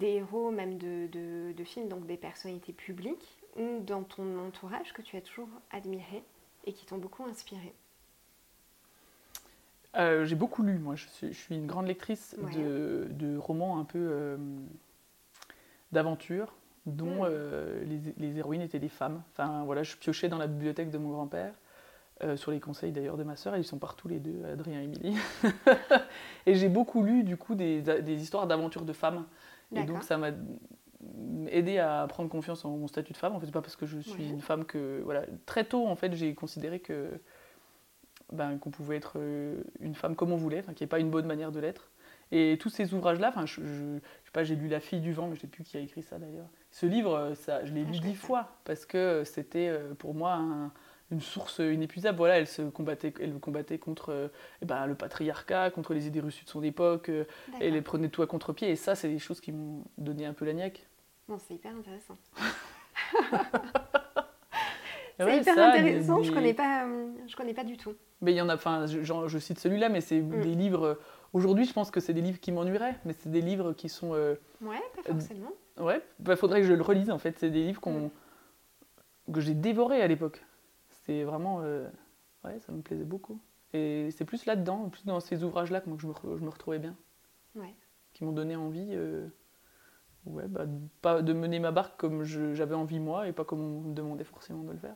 héros 0.02 0.52
même 0.52 0.78
de, 0.78 1.08
de, 1.08 1.54
de, 1.56 1.64
films, 1.64 1.88
donc 1.88 2.06
des 2.08 2.18
personnalités 2.18 2.74
publiques, 2.74 3.38
ou 3.56 3.80
dans 3.82 4.04
ton 4.04 4.40
entourage 4.40 4.94
que 4.94 5.02
tu 5.02 5.18
as 5.18 5.22
toujours 5.22 5.50
admiré 5.72 6.24
et 6.66 6.74
qui 6.74 6.86
t'ont 6.86 6.98
beaucoup 6.98 7.24
inspiré 7.24 7.74
euh, 9.98 10.26
j'ai 10.26 10.36
beaucoup 10.36 10.64
lu, 10.64 10.80
moi. 10.80 10.96
Je 10.96 11.32
suis, 11.32 11.56
une 11.56 11.68
grande 11.68 11.88
lectrice 11.88 12.36
de, 12.56 13.38
romans 13.38 13.80
un 13.80 13.84
peu 13.84 14.00
euh, 14.00 14.38
d'aventure, 15.92 16.54
dont 16.86 17.24
euh, 17.24 17.84
les, 18.18 18.38
héroïnes 18.38 18.62
étaient 18.62 18.80
des 18.80 18.90
femmes. 18.90 19.22
Enfin, 19.32 19.64
voilà, 19.66 19.84
je 19.84 19.96
piochais 19.98 20.30
dans 20.30 20.38
la 20.38 20.48
bibliothèque 20.48 20.90
de 20.90 20.98
mon 20.98 21.10
grand-père, 21.10 21.54
sur 22.36 22.52
les 22.52 22.60
conseils 22.60 22.92
d'ailleurs 22.92 23.18
de 23.18 23.24
ma 23.24 23.36
sœur, 23.36 23.58
ils 23.58 23.64
sont 23.64 23.80
partout 23.80 24.08
les 24.08 24.20
deux, 24.20 24.46
Adrien 24.46 24.80
et 24.80 24.84
Émilie. 24.84 25.18
et 26.46 26.54
j'ai 26.54 26.70
beaucoup 26.70 27.02
lu, 27.02 27.24
du 27.24 27.36
coup, 27.36 27.56
des, 27.56 27.82
histoires 28.14 28.46
d'aventure 28.46 28.84
de 28.84 28.94
femmes. 28.94 29.26
Et 29.76 29.84
donc, 29.86 30.04
ça 30.04 30.20
m'a 30.20 30.30
aidé 31.48 31.80
à 31.80 32.06
prendre 32.08 32.30
confiance 32.30 32.64
en 32.64 32.78
mon 32.78 32.88
statut 32.88 33.14
de 33.14 33.18
femme. 33.18 33.34
En 33.34 33.40
fait, 33.40 33.50
pas 33.50 33.62
parce 33.62 33.76
que 33.76 33.88
je 33.88 33.98
suis 33.98 34.30
une 34.30 34.42
femme 34.42 34.66
que. 34.66 35.02
Voilà. 35.04 35.24
Très 35.48 35.64
tôt, 35.64 35.88
en 35.88 35.96
fait, 35.96 36.14
j'ai 36.14 36.36
considéré 36.36 36.80
que 36.80 37.10
ben, 38.32 38.58
qu'on 38.58 38.72
pouvait 38.72 38.98
être 38.98 39.14
euh, 39.18 39.62
une 39.80 39.96
femme 39.96 40.16
comme 40.16 40.32
on 40.32 40.38
voulait, 40.38 40.62
qu'il 40.62 40.74
n'y 40.80 40.84
ait 40.84 40.88
pas 40.88 41.00
une 41.00 41.10
bonne 41.10 41.26
manière 41.26 41.52
de 41.52 41.60
l'être. 41.60 41.92
Et 42.32 42.58
tous 42.60 42.70
ces 42.70 42.94
ouvrages-là, 42.94 43.34
je, 43.46 43.46
je, 43.46 43.62
je, 43.62 44.00
sais 44.00 44.32
pas, 44.32 44.44
j'ai 44.44 44.56
lu 44.56 44.70
La 44.70 44.80
fille 44.80 45.02
du 45.02 45.12
vent, 45.12 45.28
mais 45.28 45.36
je 45.36 45.40
ne 45.40 45.42
sais 45.42 45.48
plus 45.48 45.64
qui 45.64 45.76
a 45.76 45.82
écrit 45.82 46.02
ça 46.02 46.18
d'ailleurs. 46.18 46.48
Ce 46.72 46.86
livre, 46.86 47.14
euh, 47.14 47.36
ça, 47.36 47.66
je 47.66 47.74
l'ai 47.74 47.84
lu 47.84 48.00
dix 48.00 48.16
fois 48.16 48.56
parce 48.64 48.86
que 48.86 48.98
euh, 48.98 49.26
c'était 49.26 49.78
pour 50.00 50.14
moi 50.14 50.40
une 51.12 51.20
source 51.20 51.60
inépuisable. 51.60 52.18
Voilà, 52.18 52.38
elle 52.38 52.48
se 52.48 52.62
combattait, 52.62 53.14
elle 53.20 53.38
combattait 53.40 53.80
contre 53.80 54.32
ben, 54.62 54.86
le 54.86 54.96
patriarcat, 54.96 55.72
contre 55.72 55.94
les 55.94 56.08
idées 56.08 56.22
reçues 56.22 56.46
de 56.46 56.50
son 56.50 56.64
époque. 56.64 57.12
elle 57.60 57.74
les 57.74 57.82
prenait 57.82 58.08
tout 58.08 58.22
à 58.22 58.28
contre-pied. 58.28 58.70
Et 58.70 58.78
ça, 58.78 58.96
c'est 58.96 59.10
des 59.10 59.20
choses 59.20 59.42
qui 59.42 59.52
m'ont 59.52 59.84
donné 59.98 60.26
un 60.26 60.34
peu 60.34 60.46
la 60.46 60.54
niaque. 60.54 60.88
Bon, 61.28 61.38
c'est 61.38 61.56
hyper 61.56 61.76
intéressant. 61.76 62.18
c'est 65.26 65.38
hyper 65.38 65.58
intéressant, 65.58 66.24
je 66.24 66.32
connais 66.32 66.54
pas, 66.54 66.86
je 67.28 67.36
connais 67.36 67.54
pas 67.54 67.64
du 67.64 67.78
tout. 67.78 67.94
Mais 68.22 68.34
il 68.34 68.36
y 68.36 68.42
en 68.42 68.50
a, 68.50 68.56
enfin, 68.56 68.86
je, 68.86 69.02
je, 69.04 69.38
cite 69.40 69.60
celui-là, 69.60 69.90
mais 69.90 70.02
c'est 70.02 70.22
mm. 70.22 70.42
des 70.42 70.56
livres. 70.56 71.00
Aujourd'hui, 71.34 71.66
je 71.66 71.74
pense 71.74 71.92
que 71.92 72.00
c'est 72.00 72.14
des 72.14 72.22
livres 72.22 72.40
qui 72.40 72.52
m'ennuieraient, 72.52 72.96
mais 73.06 73.14
c'est 73.14 73.30
des 73.30 73.42
livres 73.42 73.74
qui 73.74 73.90
sont. 73.90 74.12
ouais, 74.12 74.38
pas 74.96 75.14
forcément. 75.14 75.52
ouais, 75.80 76.02
il 76.20 76.26
bah, 76.26 76.36
faudrait 76.36 76.62
que 76.62 76.68
je 76.68 76.74
le 76.74 76.84
relise 76.84 77.10
en 77.10 77.20
fait. 77.20 77.38
C'est 77.40 77.50
des 77.50 77.64
livres 77.64 77.82
qu'on, 77.82 78.12
mm. 79.28 79.34
que 79.34 79.42
j'ai 79.42 79.54
dévorés 79.54 80.02
à 80.02 80.08
l'époque. 80.08 80.46
C'est 80.90 81.24
vraiment. 81.24 81.60
ouais, 81.60 82.60
ça 82.60 82.72
me 82.72 82.82
plaisait 82.82 83.06
beaucoup. 83.06 83.40
Et 83.74 84.10
c'est 84.12 84.26
plus 84.26 84.46
là-dedans, 84.46 84.90
plus 84.90 85.06
dans 85.06 85.20
ces 85.20 85.44
ouvrages-là 85.44 85.82
que 85.82 85.90
je 85.98 86.08
me, 86.08 86.14
je 86.38 86.44
me 86.44 86.50
retrouvais 86.50 86.80
bien. 86.80 86.96
Ouais. 87.56 87.74
Qui 88.14 88.26
m'ont 88.26 88.32
donné 88.32 88.56
envie 88.56 88.90
euh, 88.92 89.28
ouais, 90.26 90.48
bah, 90.48 90.66
pas 91.02 91.22
de 91.22 91.34
mener 91.34 91.60
ma 91.60 91.72
barque 91.72 92.00
comme 92.00 92.24
j'avais 92.24 92.76
envie 92.76 93.00
moi 93.00 93.28
et 93.28 93.32
pas 93.32 93.46
comme 93.46 93.62
on 93.62 93.82
me 93.82 93.94
demandait 93.94 94.24
forcément 94.24 94.64
de 94.64 94.72
le 94.72 94.78
faire. 94.78 94.96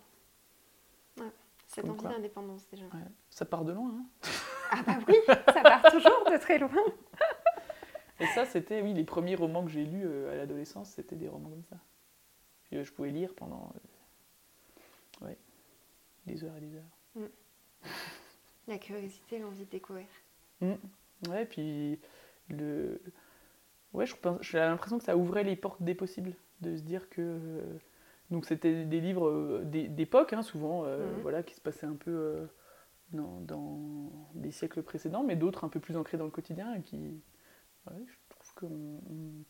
Cette 1.75 1.89
envie 1.89 2.03
d'indépendance 2.03 2.65
déjà. 2.69 2.85
Ouais. 2.85 3.01
Ça 3.29 3.43
part 3.43 3.65
de 3.65 3.73
loin. 3.73 3.91
Hein 3.99 4.29
ah 4.71 4.81
bah 4.87 4.97
oui, 5.09 5.15
ça 5.27 5.61
part 5.61 5.83
toujours 5.91 6.23
de 6.31 6.37
très 6.37 6.57
loin. 6.57 6.71
et 8.21 8.25
ça, 8.27 8.45
c'était 8.45 8.81
oui, 8.81 8.93
les 8.93 9.03
premiers 9.03 9.35
romans 9.35 9.61
que 9.65 9.71
j'ai 9.71 9.83
lus 9.83 10.05
euh, 10.05 10.31
à 10.31 10.35
l'adolescence, 10.35 10.91
c'était 10.91 11.17
des 11.17 11.27
romans 11.27 11.49
comme 11.49 11.65
ça. 11.65 11.75
Euh, 12.71 12.83
je 12.85 12.93
pouvais 12.93 13.09
lire 13.09 13.33
pendant 13.35 13.73
ouais, 15.21 15.37
des 16.25 16.45
heures 16.45 16.55
et 16.55 16.61
des 16.61 16.75
heures. 16.77 16.97
Mm. 17.15 17.25
La 18.69 18.77
curiosité, 18.77 19.39
l'envie 19.39 19.65
de 19.65 19.69
découvrir. 19.69 20.07
Mmh. 20.61 20.73
Ouais, 21.27 21.45
puis 21.45 21.99
le. 22.49 23.01
Ouais, 23.91 24.05
j'ai 24.41 24.59
l'impression 24.59 24.97
que 24.97 25.03
ça 25.03 25.17
ouvrait 25.17 25.43
les 25.43 25.57
portes 25.57 25.83
des 25.83 25.93
possibles, 25.93 26.35
de 26.61 26.77
se 26.77 26.81
dire 26.81 27.09
que. 27.09 27.21
Euh, 27.21 27.79
donc 28.31 28.45
c'était 28.45 28.85
des 28.85 29.01
livres 29.01 29.29
euh, 29.29 29.63
d'époque, 29.63 30.33
hein, 30.33 30.41
souvent, 30.41 30.83
euh, 30.85 30.97
mmh. 30.97 31.21
voilà, 31.21 31.43
qui 31.43 31.55
se 31.55 31.61
passaient 31.61 31.85
un 31.85 31.95
peu 31.95 32.47
dans, 33.11 33.39
dans, 33.41 34.11
des 34.33 34.51
siècles 34.51 34.81
précédents, 34.81 35.23
mais 35.23 35.35
d'autres 35.35 35.63
un 35.63 35.69
peu 35.69 35.79
plus 35.79 35.97
ancrés 35.97 36.17
dans 36.17 36.25
le 36.25 36.31
quotidien 36.31 36.73
et 36.73 36.81
qui. 36.81 37.21
Ouais, 37.87 38.03
je 38.07 38.35
trouve 38.35 38.53
qu'on 38.55 38.99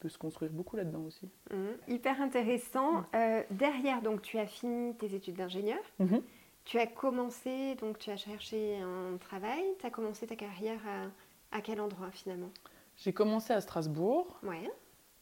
peut 0.02 0.10
se 0.10 0.18
construire 0.18 0.52
beaucoup 0.52 0.76
là-dedans 0.76 1.04
aussi. 1.04 1.30
Mmh. 1.52 1.56
Hyper 1.88 2.22
intéressant. 2.22 3.06
derrière, 3.50 4.02
donc, 4.02 4.22
tu 4.22 4.38
as 4.38 4.48
fini 4.48 4.94
tes 4.96 5.16
études 5.16 5.36
d'ingénieur. 5.36 5.80
Tu 6.66 6.80
as 6.80 6.88
commencé, 6.88 7.76
donc 7.76 8.00
tu 8.00 8.10
as 8.10 8.18
cherché 8.18 8.80
un 8.80 9.18
travail, 9.18 9.64
tu 9.80 9.86
as 9.86 9.92
commencé 9.92 10.26
ta 10.26 10.36
carrière 10.36 10.82
à, 11.52 11.62
quel 11.62 11.80
endroit 11.80 12.10
finalement? 12.12 12.50
J'ai 12.98 13.14
commencé 13.14 13.54
à 13.54 13.62
Strasbourg, 13.62 14.40
ouais. 14.44 14.70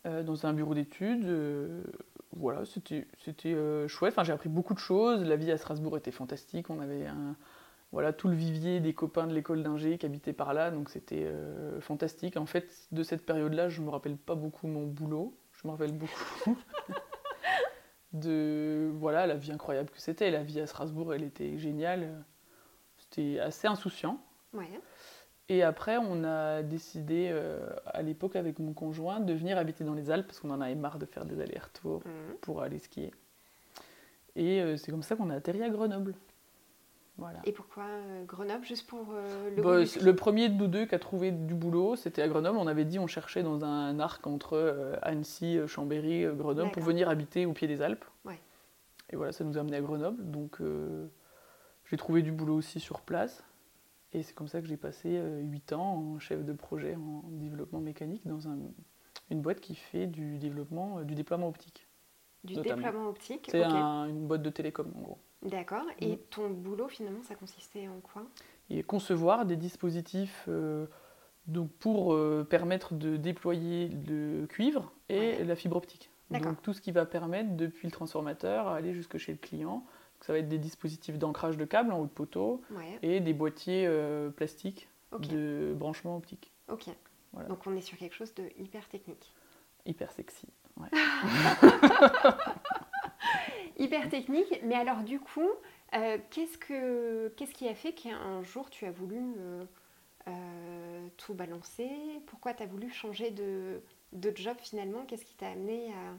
Euh, 0.06 0.22
dans 0.22 0.46
un 0.46 0.52
bureau 0.52 0.74
d'études. 0.74 1.26
Euh, 2.34 2.38
voilà, 2.38 2.64
c'était 2.66 3.06
euh, 3.54 3.88
chouette. 3.88 4.16
J'ai 4.24 4.32
appris 4.32 4.50
beaucoup 4.50 4.74
de 4.74 4.80
choses. 4.80 5.24
La 5.24 5.36
vie 5.36 5.52
à 5.52 5.58
Strasbourg 5.58 5.98
était 5.98 6.12
fantastique. 6.12 6.70
On 6.70 6.80
avait 6.80 7.06
un, 7.06 7.36
voilà, 7.92 8.14
tout 8.14 8.28
le 8.28 8.36
vivier 8.36 8.80
des 8.80 8.94
copains 8.94 9.28
de 9.28 9.34
l'école 9.34 9.64
d'ingé 9.64 9.98
qui 9.98 10.06
habitaient 10.06 10.34
par 10.34 10.54
là, 10.54 10.72
donc 10.72 10.90
c'était 10.90 11.32
fantastique. 11.80 12.38
En 12.38 12.46
fait, 12.46 12.88
de 12.92 13.04
cette 13.04 13.26
période-là, 13.26 13.70
je 13.70 13.82
me 13.82 13.90
rappelle 13.90 14.18
pas 14.18 14.36
beaucoup 14.36 14.68
mon 14.68 14.88
boulot. 14.88 15.38
Je 15.52 15.68
me 15.68 15.72
rappelle 15.72 15.94
beaucoup. 15.94 16.58
de 18.14 18.92
voilà 18.94 19.26
la 19.28 19.36
vie 19.36 19.52
incroyable 19.52 19.90
que 19.90 20.00
c'était. 20.00 20.32
La 20.32 20.44
vie 20.44 20.60
à 20.60 20.68
Strasbourg, 20.68 21.14
elle 21.14 21.24
était 21.24 21.58
géniale. 21.58 22.24
C'était 22.98 23.40
assez 23.40 23.68
insouciant. 23.68 24.20
Et 25.50 25.62
après, 25.62 25.98
on 25.98 26.24
a 26.24 26.64
décidé, 26.64 27.30
euh, 27.32 27.60
à 27.86 28.02
l'époque 28.02 28.36
avec 28.36 28.60
mon 28.60 28.74
conjoint, 28.74 29.20
de 29.20 29.34
venir 29.34 29.58
habiter 29.58 29.84
dans 29.84 29.94
les 29.94 30.10
Alpes 30.10 30.28
parce 30.28 30.40
qu'on 30.40 30.52
en 30.52 30.62
avait 30.62 30.76
marre 30.76 31.00
de 31.00 31.06
faire 31.06 31.26
des 31.26 31.42
allers-retours 31.42 32.02
mhm. 32.06 32.36
pour 32.42 32.62
aller 32.62 32.80
skier. 32.80 33.12
Et 34.36 34.62
euh, 34.62 34.78
c'est 34.78 34.92
comme 34.92 35.04
ça 35.04 35.16
qu'on 35.16 35.30
a 35.30 35.36
atterri 35.36 35.62
à 35.64 35.70
Grenoble. 35.70 36.16
Et 37.46 37.52
pourquoi 37.52 37.84
euh, 37.84 38.24
Grenoble 38.26 38.66
Juste 38.66 38.88
pour 38.88 39.06
euh, 39.12 39.56
le 39.56 39.62
bah, 39.62 39.84
Le 40.02 40.16
premier 40.16 40.50
de 40.50 40.56
nous 40.56 40.68
deux 40.68 40.86
qui 40.86 40.96
a 40.96 41.00
trouvé 41.00 41.32
du 41.32 41.54
boulot, 41.54 41.96
c'était 41.96 42.22
à 42.22 42.28
Grenoble. 42.28 42.58
On 42.58 42.68
avait 42.68 42.86
dit 42.86 42.98
on 43.00 43.08
cherchait 43.08 43.44
dans 43.44 43.64
un 43.64 44.00
arc 44.00 44.26
entre 44.26 44.54
euh, 44.54 44.96
Annecy, 45.02 45.60
Chambéry, 45.68 46.26
Grenoble 46.36 46.72
pour 46.72 46.84
venir 46.84 47.10
habiter 47.10 47.46
au 47.46 47.54
pied 47.54 47.68
des 47.68 47.82
Alpes. 47.82 48.06
Et 49.10 49.16
voilà, 49.16 49.32
ça 49.32 49.44
nous 49.44 49.58
a 49.58 49.62
amené 49.62 49.78
à 49.78 49.82
Grenoble. 49.82 50.24
Donc 50.32 50.60
j'ai 51.90 51.98
trouvé 51.98 52.24
du 52.24 52.32
boulot 52.32 52.56
aussi 52.56 52.80
sur 52.80 53.02
place. 53.02 53.44
Et 54.14 54.24
c'est 54.24 54.34
comme 54.34 54.48
ça 54.48 54.62
que 54.62 54.68
j'ai 54.68 54.78
passé 54.78 55.20
8 55.42 55.74
ans 55.74 55.96
en 55.96 56.20
chef 56.20 56.46
de 56.46 56.54
projet 56.54 56.96
en 56.96 57.24
développement 57.30 57.80
mécanique 57.80 58.28
dans 58.28 58.42
une 59.32 59.42
boîte 59.42 59.60
qui 59.60 59.76
fait 59.76 60.08
du 60.08 60.38
développement, 60.38 61.02
du 61.02 61.16
déploiement 61.16 61.48
optique. 61.48 61.88
Du 62.44 62.56
déploiement 62.56 63.08
optique 63.08 63.48
C'est 63.50 63.64
une 63.64 64.28
boîte 64.28 64.44
de 64.44 64.50
télécom 64.50 64.92
en 64.96 65.02
gros. 65.02 65.18
D'accord. 65.44 65.86
Et 66.00 66.16
mm. 66.16 66.20
ton 66.30 66.50
boulot, 66.50 66.88
finalement, 66.88 67.24
ça 67.24 67.36
consistait 67.36 67.88
en 67.88 68.00
quoi? 68.02 68.24
Et 68.70 68.84
concevoir 68.84 69.46
des 69.46 69.56
dispositifs 69.56 70.46
euh, 70.48 70.86
donc 71.48 71.70
pour 71.72 72.14
euh, 72.14 72.46
permettre 72.50 72.94
de 72.94 73.18
déployer 73.18 73.90
le 73.90 74.46
cuivre 74.48 74.92
et 75.10 75.44
la 75.44 75.56
fibre 75.56 75.78
optique. 75.78 76.10
Donc 76.32 76.62
tout 76.64 76.74
ce 76.74 76.82
qui 76.82 76.92
va 76.92 77.06
permettre, 77.06 77.56
depuis 77.56 77.88
le 77.88 77.92
transformateur, 77.92 78.68
à 78.68 78.76
aller 78.76 78.94
jusque 78.94 79.18
chez 79.18 79.34
le 79.34 79.38
client. 79.38 79.86
Ça 80.24 80.32
va 80.32 80.40
être 80.40 80.48
des 80.48 80.58
dispositifs 80.58 81.18
d'ancrage 81.18 81.58
de 81.58 81.66
câbles 81.66 81.92
en 81.92 82.00
haut 82.00 82.06
de 82.06 82.10
poteau 82.10 82.62
et 83.02 83.20
des 83.20 83.34
boîtiers 83.34 83.86
euh, 83.86 84.30
plastiques 84.30 84.88
de 85.20 85.74
branchement 85.76 86.16
optique. 86.16 86.50
Ok. 86.70 86.86
Donc 87.50 87.68
on 87.68 87.76
est 87.76 87.82
sur 87.82 87.98
quelque 87.98 88.16
chose 88.16 88.34
de 88.34 88.46
hyper 88.58 88.88
technique. 88.88 89.34
Hyper 89.86 90.12
sexy. 90.12 90.48
Ouais. 90.78 90.88
hyper 93.78 94.10
technique. 94.10 94.62
Mais 94.64 94.76
alors, 94.76 95.04
du 95.04 95.20
coup, 95.20 95.50
euh, 95.94 96.18
qu'est-ce, 96.30 96.58
que, 96.58 97.28
qu'est-ce 97.36 97.54
qui 97.54 97.68
a 97.68 97.76
fait 97.76 97.94
qu'un 97.94 98.42
jour 98.44 98.70
tu 98.70 98.86
as 98.86 98.92
voulu 98.92 99.36
euh, 99.38 99.66
euh, 100.28 101.08
tout 101.18 101.34
balancer? 101.34 101.90
Pourquoi 102.28 102.54
tu 102.54 102.64
as 102.64 102.66
voulu 102.66 102.90
changer 102.90 103.32
de, 103.32 103.82
de 104.14 104.32
job 104.36 104.56
finalement? 104.62 105.04
Qu'est-ce 105.06 105.26
qui 105.26 105.36
t'a 105.36 105.50
amené 105.50 105.90
à, 105.90 106.14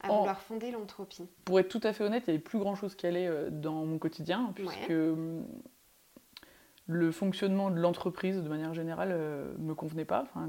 à 0.00 0.08
vouloir 0.08 0.40
fonder 0.40 0.70
l'entropie 0.70 1.28
Pour 1.44 1.58
être 1.58 1.68
tout 1.68 1.80
à 1.82 1.92
fait 1.92 2.04
honnête, 2.04 2.24
il 2.26 2.30
n'y 2.30 2.36
avait 2.36 2.42
plus 2.42 2.58
grand-chose 2.58 2.94
qui 2.94 3.06
allait 3.06 3.50
dans 3.50 3.84
mon 3.84 3.98
quotidien, 3.98 4.52
puisque 4.54 4.90
hum, 4.90 5.46
le 6.86 7.10
fonctionnement 7.10 7.70
de 7.70 7.80
l'entreprise, 7.80 8.42
de 8.42 8.48
manière 8.48 8.74
générale, 8.74 9.08
me 9.58 9.74
convenait 9.74 10.04
pas. 10.04 10.22
Enfin, 10.22 10.48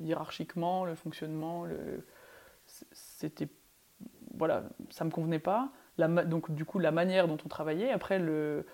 Hiérarchiquement, 0.00 0.84
le 0.84 0.94
fonctionnement, 0.94 1.64
le, 1.64 2.04
c'était 2.92 3.48
voilà, 4.34 4.64
ça 4.90 5.04
me 5.04 5.10
convenait 5.10 5.38
pas. 5.38 5.70
La, 5.98 6.08
donc 6.08 6.50
du 6.52 6.64
coup, 6.64 6.78
la 6.78 6.90
manière 6.90 7.28
dont 7.28 7.38
on 7.44 7.48
travaillait. 7.48 7.90
Après, 7.90 8.18
le, 8.18 8.66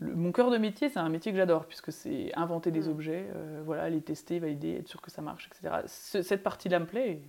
mon 0.00 0.32
cœur 0.32 0.50
de 0.50 0.58
métier, 0.58 0.88
c'est 0.88 0.98
un 0.98 1.08
métier 1.08 1.32
que 1.32 1.38
j'adore, 1.38 1.66
puisque 1.66 1.92
c'est 1.92 2.32
inventer 2.34 2.70
des 2.70 2.88
mm. 2.88 2.90
objets, 2.90 3.26
euh, 3.34 3.62
voilà, 3.64 3.90
les 3.90 4.00
tester, 4.00 4.38
valider, 4.38 4.76
être 4.76 4.88
sûr 4.88 5.02
que 5.02 5.10
ça 5.10 5.22
marche, 5.22 5.48
etc. 5.48 5.82
cette 5.86 6.42
partie-là 6.42 6.78
me 6.78 6.86
plaît. 6.86 7.22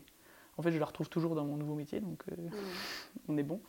En 0.58 0.62
fait, 0.62 0.72
je 0.72 0.80
la 0.80 0.86
retrouve 0.86 1.10
toujours 1.10 1.36
dans 1.36 1.46
mon 1.46 1.58
nouveau 1.58 1.76
métier, 1.76 2.00
donc 2.00 2.24
euh, 2.32 2.36
mm. 2.36 2.52
on 3.28 3.38
est 3.38 3.44
bon. 3.44 3.62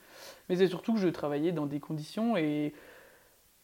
Mais 0.48 0.56
c'est 0.56 0.68
surtout 0.68 0.94
que 0.94 1.00
je 1.00 1.08
travaillais 1.08 1.52
dans 1.52 1.66
des 1.66 1.80
conditions 1.80 2.36
et 2.36 2.74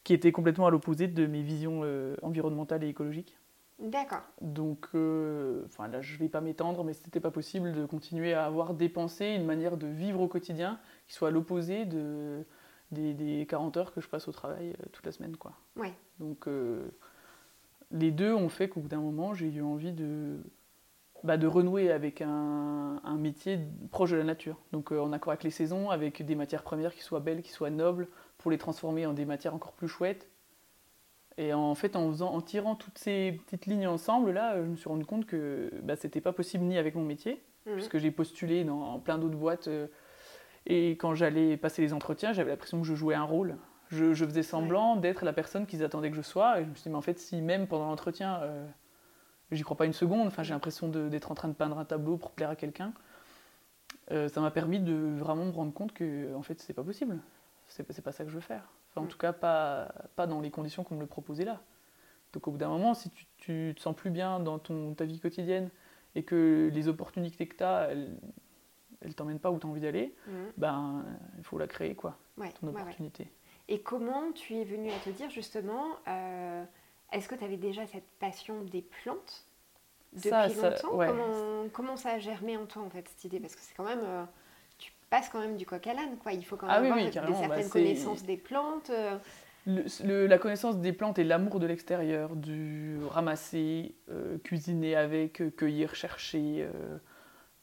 qui 0.04 0.14
étaient 0.14 0.32
complètement 0.32 0.66
à 0.66 0.70
l'opposé 0.70 1.08
de 1.08 1.26
mes 1.26 1.42
visions 1.42 1.82
euh, 1.84 2.16
environnementales 2.22 2.82
et 2.84 2.88
écologiques. 2.88 3.36
D'accord. 3.78 4.22
Donc, 4.42 4.88
euh, 4.94 5.64
là, 5.78 6.02
je 6.02 6.14
ne 6.14 6.18
vais 6.18 6.28
pas 6.28 6.42
m'étendre, 6.42 6.84
mais 6.84 6.92
ce 6.92 7.02
n'était 7.02 7.20
pas 7.20 7.30
possible 7.30 7.72
de 7.72 7.86
continuer 7.86 8.34
à 8.34 8.44
avoir 8.44 8.74
dépensé 8.74 9.26
une 9.26 9.46
manière 9.46 9.78
de 9.78 9.86
vivre 9.86 10.20
au 10.20 10.28
quotidien 10.28 10.78
qui 11.06 11.14
soit 11.14 11.28
à 11.28 11.30
l'opposé 11.30 11.86
de, 11.86 12.44
des, 12.90 13.46
40 13.48 13.78
heures 13.78 13.94
que 13.94 14.02
je 14.02 14.08
passe 14.08 14.28
au 14.28 14.32
travail 14.32 14.74
toute 14.92 15.06
la 15.06 15.12
semaine. 15.12 15.34
Quoi. 15.38 15.52
Ouais. 15.76 15.94
Donc, 16.18 16.46
les 17.90 18.10
deux 18.10 18.34
ont 18.34 18.50
fait 18.50 18.68
qu'au 18.68 18.80
bout 18.80 18.88
d'un 18.88 19.00
moment, 19.00 19.32
j'ai 19.32 19.48
eu 19.48 19.62
envie 19.62 19.92
de, 19.92 20.36
bah, 21.24 21.36
de 21.36 21.46
renouer 21.46 21.90
avec 21.90 22.22
un, 22.22 23.00
un, 23.04 23.16
métier 23.16 23.58
proche 23.90 24.10
de 24.10 24.16
la 24.16 24.24
nature. 24.24 24.56
Donc, 24.72 24.92
en 24.92 25.12
accord 25.12 25.32
avec 25.32 25.44
les 25.44 25.50
saisons, 25.50 25.90
avec 25.90 26.24
des 26.24 26.34
matières 26.34 26.62
premières 26.62 26.94
qui 26.94 27.02
soient 27.02 27.20
belles, 27.20 27.42
qui 27.42 27.52
soient 27.52 27.70
nobles, 27.70 28.08
pour 28.38 28.50
les 28.50 28.58
transformer 28.58 29.06
en 29.06 29.12
des 29.12 29.26
matières 29.26 29.54
encore 29.54 29.72
plus 29.72 29.88
chouettes 29.88 30.30
et 31.40 31.54
en 31.54 31.74
fait, 31.74 31.96
en, 31.96 32.10
faisant, 32.10 32.34
en 32.34 32.42
tirant 32.42 32.74
toutes 32.74 32.98
ces 32.98 33.40
petites 33.46 33.64
lignes 33.64 33.86
ensemble, 33.86 34.32
là, 34.32 34.56
je 34.56 34.68
me 34.68 34.76
suis 34.76 34.90
rendu 34.90 35.06
compte 35.06 35.24
que 35.24 35.70
bah, 35.82 35.96
c'était 35.96 36.20
pas 36.20 36.34
possible 36.34 36.64
ni 36.64 36.76
avec 36.76 36.94
mon 36.94 37.02
métier, 37.02 37.42
mhm. 37.64 37.74
puisque 37.74 37.96
j'ai 37.96 38.10
postulé 38.10 38.62
dans 38.62 38.98
plein 38.98 39.16
d'autres 39.16 39.36
boîtes. 39.36 39.68
Euh, 39.68 39.86
et 40.66 40.90
quand 40.92 41.14
j'allais 41.14 41.56
passer 41.56 41.80
les 41.80 41.94
entretiens, 41.94 42.34
j'avais 42.34 42.50
l'impression 42.50 42.82
que 42.82 42.86
je 42.86 42.94
jouais 42.94 43.14
un 43.14 43.24
rôle. 43.24 43.56
Je, 43.88 44.14
faisais 44.14 44.42
semblant 44.42 44.96
d'être 44.96 45.24
la 45.24 45.32
personne 45.32 45.66
qu'ils 45.66 45.82
attendaient 45.82 46.10
que 46.10 46.16
je 46.16 46.22
sois. 46.22 46.60
Et 46.60 46.64
je 46.64 46.68
me 46.68 46.74
suis 46.74 46.84
dit, 46.84 46.90
mais 46.90 46.96
en 46.96 47.00
fait, 47.00 47.18
si 47.18 47.40
même 47.40 47.66
pendant 47.66 47.86
l'entretien, 47.86 48.40
euh, 48.42 48.66
j'y 49.52 49.62
crois 49.62 49.76
pas 49.76 49.86
une 49.86 49.92
seconde, 49.92 50.26
enfin, 50.26 50.42
j'ai 50.42 50.54
l'impression 50.54 50.88
d'être 50.88 51.30
en 51.30 51.34
train 51.34 51.48
de 51.48 51.54
peindre 51.54 51.78
un 51.78 51.84
tableau 51.84 52.16
pour 52.16 52.30
plaire 52.30 52.50
à 52.50 52.56
quelqu'un, 52.56 52.92
euh, 54.10 54.28
ça 54.28 54.40
m'a 54.40 54.50
permis 54.50 54.80
de 54.80 55.14
vraiment 55.16 55.44
me 55.44 55.52
rendre 55.52 55.72
compte 55.72 55.92
que, 55.92 56.34
en 56.34 56.42
fait, 56.42 56.60
c'est 56.60 56.74
pas 56.74 56.84
possible. 56.84 57.18
C'est 57.68 58.02
pas 58.02 58.12
ça 58.12 58.24
que 58.24 58.30
je 58.30 58.34
veux 58.34 58.40
faire 58.40 58.68
en 58.96 59.06
tout 59.06 59.18
cas, 59.18 59.32
pas, 59.32 59.92
pas 60.16 60.26
dans 60.26 60.40
les 60.40 60.50
conditions 60.50 60.84
qu'on 60.84 60.96
me 60.96 61.00
le 61.00 61.06
proposait 61.06 61.44
là. 61.44 61.60
Donc 62.32 62.46
au 62.46 62.52
bout 62.52 62.58
d'un 62.58 62.68
moment, 62.68 62.94
si 62.94 63.10
tu, 63.10 63.26
tu, 63.38 63.74
te 63.76 63.80
sens 63.80 63.94
plus 63.94 64.10
bien 64.10 64.40
dans 64.40 64.58
ton, 64.58 64.94
ta 64.94 65.04
vie 65.04 65.18
quotidienne 65.18 65.70
et 66.14 66.22
que 66.22 66.70
les 66.72 66.88
opportunités 66.88 67.46
que 67.46 67.56
tu 67.56 67.64
as, 67.64 67.90
elles 67.90 68.16
ne 69.04 69.12
t'emmènent 69.12 69.40
pas 69.40 69.50
où 69.50 69.58
tu 69.58 69.66
as 69.66 69.70
envie 69.70 69.80
d'aller, 69.80 70.14
mhm. 70.26 70.52
ben 70.56 71.04
il 71.38 71.44
faut 71.44 71.58
la 71.58 71.66
créer 71.66 71.94
quoi. 71.94 72.18
ton 72.60 72.68
opportunité. 72.68 73.32
Et 73.68 73.82
comment 73.82 74.32
tu 74.32 74.56
es 74.56 74.64
venu 74.64 74.90
à 74.90 74.98
te 74.98 75.10
dire 75.10 75.30
justement, 75.30 75.86
euh, 76.08 76.64
est-ce 77.12 77.28
que 77.28 77.34
tu 77.34 77.44
avais 77.44 77.56
déjà 77.56 77.86
cette 77.86 78.08
passion 78.18 78.62
des 78.62 78.82
plantes 78.82 79.46
depuis 80.12 80.54
longtemps? 80.56 80.90
comment, 80.90 81.68
comment, 81.72 81.96
ça 81.96 82.10
a 82.10 82.18
germé 82.18 82.56
en 82.56 82.66
toi 82.66 82.82
en 82.82 82.90
fait 82.90 83.08
cette 83.08 83.24
idée? 83.24 83.40
Parce 83.40 83.54
que 83.54 83.62
c'est 83.62 83.74
quand 83.74 83.84
même, 83.84 84.02
euh, 84.02 84.24
tu 84.78 84.92
passes 85.08 85.28
quand 85.28 85.40
même 85.40 85.56
du 85.56 85.66
coq 85.66 85.86
à 85.86 85.94
l'âne 85.94 86.16
quoi. 86.22 86.32
Il 86.32 86.44
faut 86.44 86.56
quand 86.56 86.66
même 86.66 86.76
ah 86.76 86.78
avoir 86.78 86.96
des, 86.96 87.12
certaines 87.12 87.48
bah, 87.48 87.70
connaissances 87.70 88.22
des 88.24 88.36
plantes. 88.36 88.90
Euh. 88.90 89.18
la 89.66 90.38
connaissance 90.38 90.78
des 90.78 90.92
plantes 90.92 91.18
et 91.18 91.24
l'amour 91.24 91.60
de 91.60 91.66
l'extérieur, 91.66 92.36
du 92.36 92.98
ramasser, 93.08 93.94
cuisiner 94.44 94.96
avec, 94.96 95.42
cueillir, 95.56 95.94
chercher, 95.94 96.66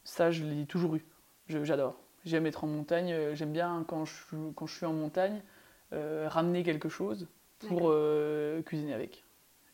ça 0.04 0.30
je 0.30 0.44
l'ai 0.44 0.66
toujours 0.66 0.96
eu. 0.96 1.04
J'adore. 1.48 1.96
J'aime 2.24 2.46
être 2.46 2.64
en 2.64 2.66
montagne, 2.66 3.34
j'aime 3.34 3.52
bien 3.52 3.84
quand 3.88 4.04
je, 4.04 4.12
quand 4.54 4.66
je 4.66 4.76
suis 4.76 4.86
en 4.86 4.92
montagne 4.92 5.42
euh, 5.94 6.28
ramener 6.28 6.62
quelque 6.64 6.90
chose 6.90 7.28
pour 7.66 7.84
euh, 7.84 8.60
cuisiner 8.60 8.92
avec. 8.92 9.24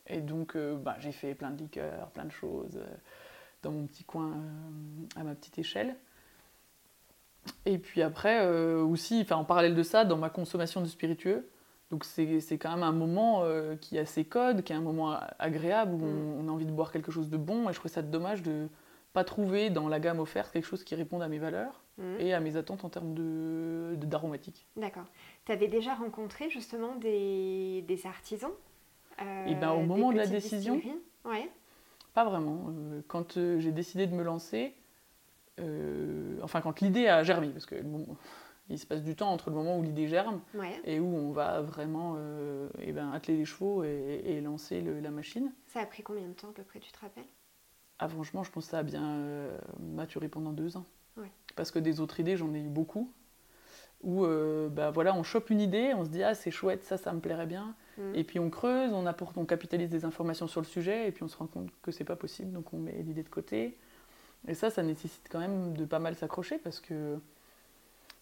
Et 0.07 0.21
donc, 0.21 0.57
euh, 0.57 0.77
bah, 0.77 0.97
j'ai 1.01 1.13
fait 1.13 1.35
plein 1.35 1.51
de 1.51 1.59
liqueurs, 1.59 2.11
plein 2.11 2.25
de 2.25 2.33
choses 2.33 2.81
dans 3.63 3.71
mon 3.71 3.87
petit 3.87 4.05
coin 4.05 4.33
à 5.17 5.25
ma 5.25 5.35
petite 5.35 5.59
échelle. 5.59 5.97
Et 7.67 7.79
puis 7.79 8.03
après, 8.03 8.47
aussi, 8.81 9.27
en 9.31 9.45
parallèle 9.45 9.75
de 9.75 9.83
ça, 9.83 10.05
dans 10.05 10.19
ma 10.19 10.31
consommation 10.31 10.81
de 10.83 10.87
spiritueux, 10.87 11.49
donc 11.91 12.05
c'est 12.05 12.59
quand 12.59 12.71
même 12.71 12.83
un 12.83 12.93
moment 12.93 13.45
qui 13.81 13.99
a 13.99 14.05
ses 14.05 14.25
codes, 14.25 14.63
qui 14.63 14.73
est 14.73 14.77
un 14.77 14.83
moment 14.83 15.19
agréable 15.39 15.95
où 15.95 16.05
on, 16.05 16.13
mm. 16.13 16.41
on, 16.41 16.49
a 16.49 16.53
envie 16.53 16.67
de 16.67 16.73
boire 16.73 16.93
quelque 16.93 17.11
chose 17.11 17.31
de 17.31 17.37
bon. 17.39 17.69
Et 17.69 17.73
je 17.73 17.79
trouve 17.79 17.91
ça 17.91 18.03
dommage 18.03 18.43
de 18.43 18.69
pas 19.15 19.25
trouver 19.25 19.71
dans 19.71 19.89
la 19.89 20.01
gamme 20.01 20.21
offerte 20.21 20.53
quelque 20.53 20.67
chose 20.67 20.85
qui 20.85 20.95
réponde 20.95 21.23
à 21.23 21.29
mes 21.29 21.39
valeurs. 21.39 21.85
Mmh. 21.97 22.17
et 22.19 22.35
à 22.35 22.41
mes 22.41 22.57
attentes 22.57 22.85
en 22.85 22.89
termes 22.89 23.15
d'aromatique. 23.97 24.67
De, 24.75 24.81
D'accord. 24.81 25.05
Tu 25.45 25.53
avais 25.53 25.69
déjà 25.69 25.95
rencontré 25.95 26.51
justement 26.51 26.97
des, 26.97 27.85
des 27.87 28.07
artisans? 28.07 28.51
euh, 28.51 28.74
Et 29.47 29.55
ben, 29.55 29.73
au 29.73 29.83
moment 29.83 30.13
de 30.13 30.17
la 30.17 30.27
décision, 30.27 30.81
ouais. 31.25 31.51
pas 32.13 32.25
vraiment. 32.25 32.67
Euh, 32.69 33.03
quand 33.09 33.37
euh, 33.37 33.59
j'ai 33.61 33.73
décidé 33.73 34.07
de 34.07 34.15
me 34.15 34.23
lancer, 34.23 34.75
enfin 36.43 36.61
quand 36.61 36.81
l'idée 36.81 37.07
a 37.07 37.23
germé, 37.23 37.49
parce 37.49 37.67
que 37.67 37.77
il 38.71 38.79
se 38.79 38.87
passe 38.87 39.03
du 39.03 39.15
temps 39.15 39.31
entre 39.31 39.51
le 39.51 39.57
moment 39.57 39.79
où 39.79 39.83
l'idée 39.83 40.09
germe 40.09 40.41
et 40.85 40.99
où 40.99 41.15
on 41.15 41.31
va 41.31 41.61
vraiment 41.61 42.17
et 42.81 42.93
ben, 42.93 43.13
atteler 43.13 43.37
les 43.37 43.45
chevaux 43.45 43.85
et, 43.85 44.41
lancer 44.41 44.81
la 44.81 45.11
machine. 45.11 45.53
Ça 45.67 45.81
a 45.81 45.87
pris 45.87 46.03
combien 46.03 46.27
de 46.27 46.33
temps 46.33 46.51
à 46.51 46.53
peu 46.53 46.63
près, 46.63 46.81
tu 46.81 46.91
te 46.91 46.99
rappelles? 47.01 47.25
Ah, 48.01 48.09
Franchement, 48.09 48.43
je 48.43 48.51
pense 48.51 48.65
que 48.65 48.71
ça 48.71 48.79
a 48.79 48.83
bien 48.83 49.21
maturé 49.79 50.29
pendant 50.29 50.53
deux 50.53 50.77
ans. 50.77 50.87
Parce 51.57 51.71
que 51.71 51.79
des 51.79 52.01
autres 52.01 52.21
idées, 52.21 52.37
j'en 52.37 52.53
ai 52.55 52.61
eu 52.61 52.69
beaucoup. 52.69 53.13
Où 54.03 54.25
euh, 54.25 54.69
bah 54.69 54.91
voilà, 54.91 55.15
on 55.15 55.23
chope 55.23 55.51
une 55.51 55.61
idée, 55.61 55.95
on 55.95 56.05
se 56.05 56.11
dit 56.11 56.23
ah 56.23 56.35
c'est 56.35 56.51
chouette, 56.51 56.85
ça, 56.85 56.97
ça 56.97 57.13
me 57.13 57.21
plairait 57.21 57.47
bien. 57.47 57.75
Mm. 57.99 58.15
Et 58.15 58.25
puis 58.25 58.39
on 58.39 58.51
creuse, 58.51 58.93
on 58.93 59.07
apporte, 59.07 59.37
on 59.37 59.45
capitalise 59.45 59.91
des 59.91 60.05
informations 60.05 60.47
sur 60.47 60.61
le 60.61 60.67
sujet, 60.67 61.09
et 61.09 61.13
puis 61.13 61.23
on 61.23 61.29
se 61.29 61.37
rend 61.37 61.47
compte 61.47 61.71
que 61.83 61.91
c'est 61.91 62.05
pas 62.05 62.17
possible, 62.17 62.53
donc 62.53 62.73
on 62.73 62.79
met 62.79 63.03
l'idée 63.03 63.23
de 63.23 63.29
côté. 63.29 63.77
Et 64.47 64.55
ça, 64.55 64.71
ça 64.71 64.83
nécessite 64.83 65.27
quand 65.31 65.39
même 65.39 65.77
de 65.77 65.85
pas 65.85 65.99
mal 65.99 66.15
s'accrocher 66.17 66.59
parce 66.59 66.81
que 66.81 67.19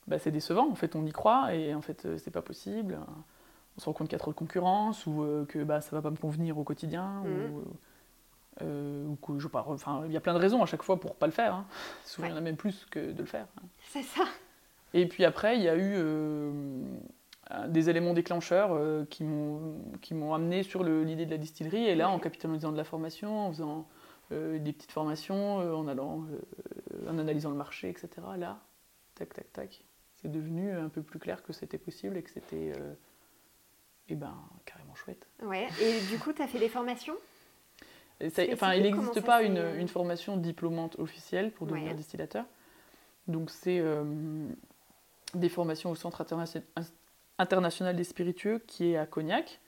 bah, 0.07 0.19
c'est 0.19 0.31
décevant. 0.31 0.71
En 0.71 0.75
fait, 0.75 0.95
on 0.95 1.05
y 1.05 1.13
croit 1.13 1.55
et 1.55 1.75
en 1.75 1.81
fait, 1.81 2.07
euh, 2.07 2.17
c'est 2.17 2.31
pas 2.31 2.43
possible. 2.43 2.99
On 3.77 3.81
se 3.81 3.87
rend 3.87 3.93
compte 3.93 4.09
qu'il 4.09 4.15
y 4.15 4.17
a 4.17 4.21
trop 4.21 4.31
de 4.31 4.37
concurrence 4.37 5.07
ou 5.07 5.23
euh, 5.23 5.45
que 5.47 5.65
bah, 5.65 5.81
ça 5.81 5.97
va 5.97 6.03
pas 6.03 6.11
me 6.11 6.17
convenir 6.17 6.59
au 6.59 6.65
quotidien. 6.65 7.23
Mm. 7.25 7.53
Ou, 7.53 7.65
euh, 8.61 9.07
ou 9.07 9.17
que 9.17 9.39
je 9.39 9.49
pas, 9.49 9.65
enfin, 9.67 10.03
il 10.07 10.13
y 10.13 10.17
a 10.17 10.21
plein 10.21 10.35
de 10.35 10.39
raisons 10.39 10.63
à 10.63 10.67
chaque 10.67 10.83
fois 10.83 11.01
pour 11.01 11.15
pas 11.15 11.27
le 11.27 11.33
faire. 11.33 11.55
Hein. 11.55 11.67
Souvent, 12.05 12.29
il 12.29 12.31
y 12.31 12.35
en 12.35 12.37
a 12.37 12.43
même 12.43 12.57
plus 12.57 12.87
que 12.91 13.13
de 13.13 13.19
le 13.19 13.27
faire. 13.27 13.47
C'est 13.89 14.03
ça. 14.03 14.25
Et 14.93 15.09
puis 15.09 15.25
après, 15.25 15.57
il 15.57 15.63
y 15.63 15.69
a 15.69 15.75
eu 15.75 15.95
euh, 15.97 16.83
des 17.69 17.91
éléments 17.91 18.15
déclencheurs 18.15 18.71
euh, 18.73 19.05
qui 19.07 19.25
m'ont 19.25 20.35
amené 20.35 20.63
sur 20.63 20.85
l'idée 20.85 21.27
de 21.27 21.31
la 21.31 21.39
distillerie. 21.39 21.85
Et 21.87 21.95
là, 21.95 22.09
en 22.09 22.19
capitalisant 22.19 22.73
de 22.73 22.77
la 22.77 22.85
formation, 22.85 23.47
en 23.47 23.51
faisant 23.51 23.87
des 24.31 24.73
petites 24.73 24.93
formations, 24.93 25.59
en 25.59 25.87
allant, 25.87 26.25
en 27.07 27.19
analysant 27.19 27.51
le 27.51 27.57
marché, 27.57 27.91
etc. 27.91 28.09
Là, 28.39 28.61
tac, 29.15 29.35
tac, 29.35 29.53
tac, 29.53 29.85
c'est 30.15 30.31
devenu 30.33 30.73
un 30.73 30.89
peu 30.89 31.03
plus 31.03 31.19
clair 31.19 31.43
que 31.43 31.53
c'était 31.53 31.77
possible 31.77 32.17
et 32.17 32.23
que 32.23 32.31
c'était, 32.31 32.73
eh 34.09 34.15
ben, 34.15 34.35
carrément 34.65 34.95
chouette. 34.95 35.29
Ouais. 35.43 35.69
Et 35.83 36.01
du 36.11 36.19
coup, 36.19 36.33
tu 36.33 36.41
as 36.41 36.47
fait 36.47 36.59
des 36.59 36.71
formations? 36.71 37.17
Enfin, 38.53 38.75
il 38.75 38.83
n'existe 38.83 39.21
pas 39.21 39.43
une, 39.43 39.63
une, 39.79 39.89
formation 39.89 40.37
diplômante 40.37 40.99
officielle 40.99 41.51
pour 41.51 41.67
devenir 41.67 41.95
distillateur. 41.95 42.47
Donc, 43.29 43.51
c'est 43.51 43.79
euh, 43.79 44.05
des 45.35 45.49
formations 45.49 45.91
au 45.91 45.95
Centre 45.95 46.21
international 46.21 46.67
des 47.95 48.05
spiritueux 48.05 48.61
qui 48.67 48.93
est 48.93 48.97
à 48.97 49.07
Cognac, 49.07 49.61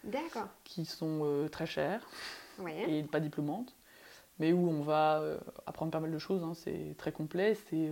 qui 0.64 0.84
sont 0.84 1.20
euh, 1.24 1.48
très 1.48 1.66
chères 1.66 2.06
et 2.88 3.02
pas 3.02 3.20
diplômantes, 3.20 3.74
mais 4.38 4.52
où 4.52 4.68
on 4.68 4.82
va 4.82 5.20
euh, 5.20 5.38
apprendre 5.66 5.90
pas 5.90 6.00
mal 6.00 6.12
de 6.12 6.18
choses. 6.18 6.42
Hein. 6.44 6.54
C'est 6.54 6.94
très 6.98 7.12
complet, 7.12 7.54
c'est 7.54 7.90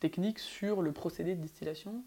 technique 0.00 0.38
sur 0.38 0.82
le 0.82 0.92
procédé 0.92 1.34
de 1.34 1.40
distillation, 1.40 2.02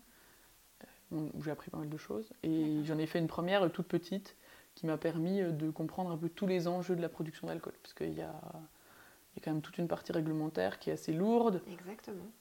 où 1.11 1.43
j'ai 1.43 1.51
appris 1.51 1.69
pas 1.69 1.77
mal 1.77 1.89
de 1.89 1.97
choses. 1.97 2.33
Et 2.41 2.83
j'en 2.85 2.97
ai 2.97 3.05
fait 3.05 3.19
une 3.19 3.27
première 3.27 3.71
toute 3.71 3.87
petite 3.87 4.35
qui 4.75 4.85
m'a 4.85 4.97
permis 4.97 5.41
euh, 5.41 5.51
de 5.51 5.69
comprendre 5.69 6.11
un 6.11 6.17
peu 6.17 6.29
tous 6.29 6.47
les 6.47 6.67
enjeux 6.67 6.95
de 6.95 7.01
la 7.01 7.09
production 7.09 7.47
d'alcool. 7.47 7.73
Parce 7.81 7.93
qu'il 7.93 8.13
y 8.13 8.21
a, 8.21 8.33
y 9.35 9.39
a 9.39 9.41
quand 9.43 9.51
même 9.51 9.61
toute 9.61 9.77
une 9.77 9.87
partie 9.87 10.11
réglementaire 10.11 10.79
qui 10.79 10.89
est 10.89 10.93
assez 10.93 11.13
lourde. 11.13 11.61
Exactement. 11.71 12.31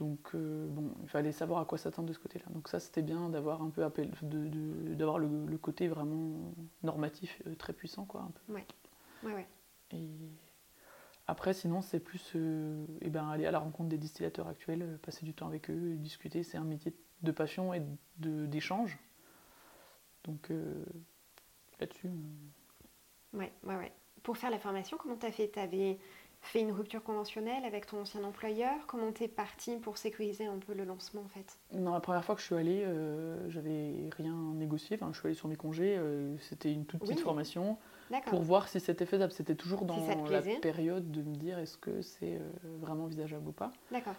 Euh, 0.00 0.04
donc, 0.04 0.34
euh, 0.34 0.66
bon, 0.68 0.92
il 1.02 1.08
fallait 1.08 1.32
savoir 1.32 1.60
à 1.60 1.64
quoi 1.64 1.78
s'attendre 1.78 2.08
de 2.08 2.12
ce 2.12 2.18
côté-là. 2.18 2.46
Donc 2.50 2.68
ça, 2.68 2.80
c'était 2.80 3.02
bien 3.02 3.28
d'avoir 3.28 3.62
un 3.62 3.70
peu 3.70 3.82
d'avoir 3.82 5.18
le, 5.18 5.46
le, 5.46 5.58
côté 5.58 5.88
vraiment 5.88 6.52
normatif 6.82 7.42
très 7.58 7.72
puissant, 7.72 8.04
quoi. 8.04 8.22
Un 8.22 8.30
peu. 8.30 8.52
Ouais. 8.54 8.66
Ouais, 9.22 9.34
ouais. 9.34 9.46
Et 9.92 10.08
après, 11.26 11.52
sinon, 11.52 11.82
c'est 11.82 12.00
plus 12.00 12.32
eh 12.34 13.10
ben, 13.10 13.28
aller 13.28 13.46
à 13.46 13.50
la 13.50 13.58
rencontre 13.58 13.88
des 13.88 13.98
distillateurs 13.98 14.48
actuels, 14.48 14.98
passer 15.02 15.24
du 15.24 15.34
temps 15.34 15.46
avec 15.46 15.70
eux, 15.70 15.94
discuter. 15.96 16.42
C'est 16.42 16.58
un 16.58 16.64
métier 16.64 16.94
de 17.22 17.32
passion 17.32 17.74
et 17.74 17.82
d'échange. 18.18 18.98
Donc, 20.24 20.50
là-dessus. 21.78 22.10
Ouais, 23.32 23.52
ouais, 23.64 23.76
ouais. 23.76 23.92
Pour 24.22 24.36
faire 24.36 24.50
la 24.50 24.58
formation, 24.58 24.96
comment 24.98 25.16
tu 25.16 25.26
as 25.26 25.32
fait? 25.32 25.50
Tu 25.50 25.58
avais 25.58 25.98
fait 26.42 26.60
une 26.60 26.72
rupture 26.72 27.02
conventionnelle 27.02 27.64
avec 27.64 27.86
ton 27.86 28.00
ancien 28.00 28.24
employeur 28.24 28.74
Comment 28.86 29.12
t'es 29.12 29.28
parti 29.28 29.76
pour 29.76 29.98
sécuriser 29.98 30.46
un 30.46 30.58
peu 30.58 30.74
le 30.74 30.84
lancement 30.84 31.22
en 31.22 31.28
fait? 31.28 31.58
Non, 31.72 31.92
la 31.92 32.00
première 32.00 32.24
fois 32.24 32.34
que 32.34 32.40
je 32.40 32.46
suis 32.46 32.54
allée, 32.54 32.82
euh, 32.84 33.48
j'avais 33.50 34.08
rien 34.16 34.34
négocié. 34.54 34.96
Enfin, 35.00 35.10
je 35.12 35.18
suis 35.18 35.26
allée 35.26 35.36
sur 35.36 35.48
mes 35.48 35.56
congés. 35.56 35.96
Euh, 35.98 36.36
c'était 36.38 36.72
une 36.72 36.86
toute 36.86 37.00
petite 37.00 37.20
formation 37.20 37.78
pour 38.26 38.42
voir 38.42 38.68
si 38.68 38.80
c'était 38.80 39.06
faisable. 39.06 39.32
C'était 39.32 39.54
toujours 39.54 39.84
dans 39.84 40.24
la 40.28 40.42
période 40.42 41.10
de 41.10 41.22
me 41.22 41.36
dire 41.36 41.58
est-ce 41.58 41.76
que 41.76 42.02
c'est 42.02 42.36
euh, 42.36 42.50
vraiment 42.80 43.04
envisageable 43.04 43.48
ou 43.48 43.52
pas? 43.52 43.72
D'accord. 43.90 44.16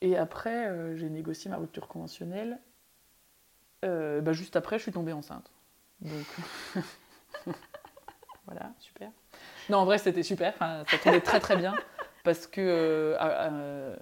Et 0.00 0.16
après, 0.16 0.96
j'ai 0.96 1.08
négocié 1.08 1.50
ma 1.50 1.58
rupture 1.58 1.86
conventionnelle. 1.86 2.58
Bah, 3.82 4.32
juste 4.32 4.56
après, 4.56 4.78
je 4.78 4.82
suis 4.82 4.92
tombée 4.92 5.12
enceinte. 5.12 5.50
Donc, 6.00 6.26
voilà, 8.46 8.72
super. 8.80 9.12
Non, 9.68 9.78
en 9.78 9.84
vrai, 9.84 9.98
c'était 9.98 10.22
super. 10.22 10.54
ça 10.58 10.84
tombait 11.02 11.20
très 11.20 11.40
très 11.40 11.56
bien 11.56 11.74
parce 12.24 12.46
que 12.46 12.60
euh, 12.60 13.16
euh, 13.20 13.96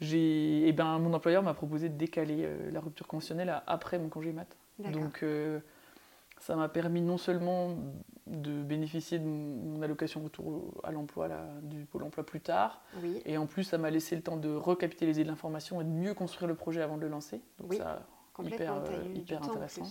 j'ai, 0.00 0.68
eh 0.68 0.72
ben, 0.72 0.98
mon 0.98 1.14
employeur 1.14 1.42
m'a 1.42 1.54
proposé 1.54 1.88
de 1.88 1.96
décaler 1.96 2.44
euh, 2.44 2.70
la 2.70 2.80
rupture 2.80 3.06
conventionnelle 3.06 3.62
après 3.66 3.98
mon 3.98 4.08
congé 4.08 4.32
mat. 4.32 4.56
Donc, 4.78 5.24
ça 6.40 6.56
m'a 6.56 6.68
permis 6.68 7.00
non 7.00 7.16
seulement 7.16 7.76
de 8.26 8.62
bénéficier 8.62 9.18
de 9.18 9.24
mon 9.24 9.80
allocation 9.82 10.22
retour 10.22 10.74
à 10.82 10.90
l'emploi 10.90 11.28
du 11.62 11.84
Pôle 11.84 12.02
emploi 12.02 12.26
plus 12.26 12.40
tard, 12.40 12.82
et 13.24 13.38
en 13.38 13.46
plus, 13.46 13.64
ça 13.64 13.78
m'a 13.78 13.90
laissé 13.90 14.16
le 14.16 14.22
temps 14.22 14.36
de 14.36 14.52
recapitaliser 14.52 15.22
de 15.22 15.28
l'information 15.28 15.80
et 15.80 15.84
de 15.84 15.90
mieux 15.90 16.12
construire 16.12 16.48
le 16.48 16.56
projet 16.56 16.82
avant 16.82 16.96
de 16.96 17.02
le 17.02 17.08
lancer. 17.08 17.40
Donc, 17.60 17.74
ça, 17.74 18.04
hyper, 18.42 18.82
hyper 19.14 19.42
intéressant. 19.44 19.86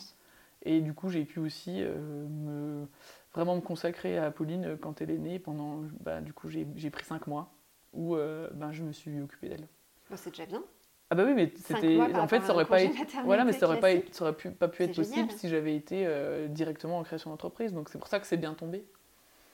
Et 0.64 0.82
du 0.82 0.94
coup, 0.94 1.10
j'ai 1.10 1.26
pu 1.26 1.40
aussi 1.40 1.82
euh, 1.82 2.28
me, 2.28 2.88
vraiment 3.34 3.56
me 3.56 3.62
consacrer 3.62 4.18
à 4.18 4.32
Pauline 4.32 4.66
euh, 4.66 4.78
quand 4.80 5.02
elle 5.02 5.12
est 5.12 5.18
née. 5.18 5.40
Pendant, 5.40 5.82
bah, 6.02 6.22
du 6.22 6.34
coup, 6.34 6.50
j'ai 6.50 6.90
pris 6.90 7.06
cinq 7.06 7.28
mois 7.28 7.52
où 7.94 8.16
euh, 8.16 8.50
ben, 8.54 8.72
je 8.72 8.84
me 8.84 8.92
suis 8.92 9.22
occupée 9.22 9.50
d'elle. 9.50 9.68
Bah, 10.10 10.18
c'est 10.18 10.30
déjà 10.30 10.46
bien. 10.46 10.64
Ah 11.10 11.16
bah 11.16 11.26
oui, 11.28 11.34
mais 11.36 11.52
c'était 11.56 12.00
en 12.00 12.28
fait 12.28 12.42
ça 12.42 12.54
aurait 12.54 12.66
pas 12.66 12.82
été 12.82 12.98
voilà, 13.24 13.46
mais 13.46 13.52
ça 13.52 13.68
aurait 13.68 13.80
pas, 13.80 13.90
ça 14.12 14.24
aurait 14.24 14.34
pu, 14.34 14.50
pas 14.50 14.68
pu 14.68 14.82
être 14.82 14.96
possible 14.96 15.30
si 15.30 15.48
j'avais 15.48 15.76
été 15.76 16.08
directement 16.50 16.98
en 16.98 17.04
création 17.04 17.30
d'entreprise. 17.30 17.72
Donc 17.72 17.90
c'est 17.90 18.00
pour 18.00 18.08
ça 18.08 18.20
que 18.20 18.26
c'est 18.26 18.38
bien 18.38 18.56
tombé. 18.56 18.84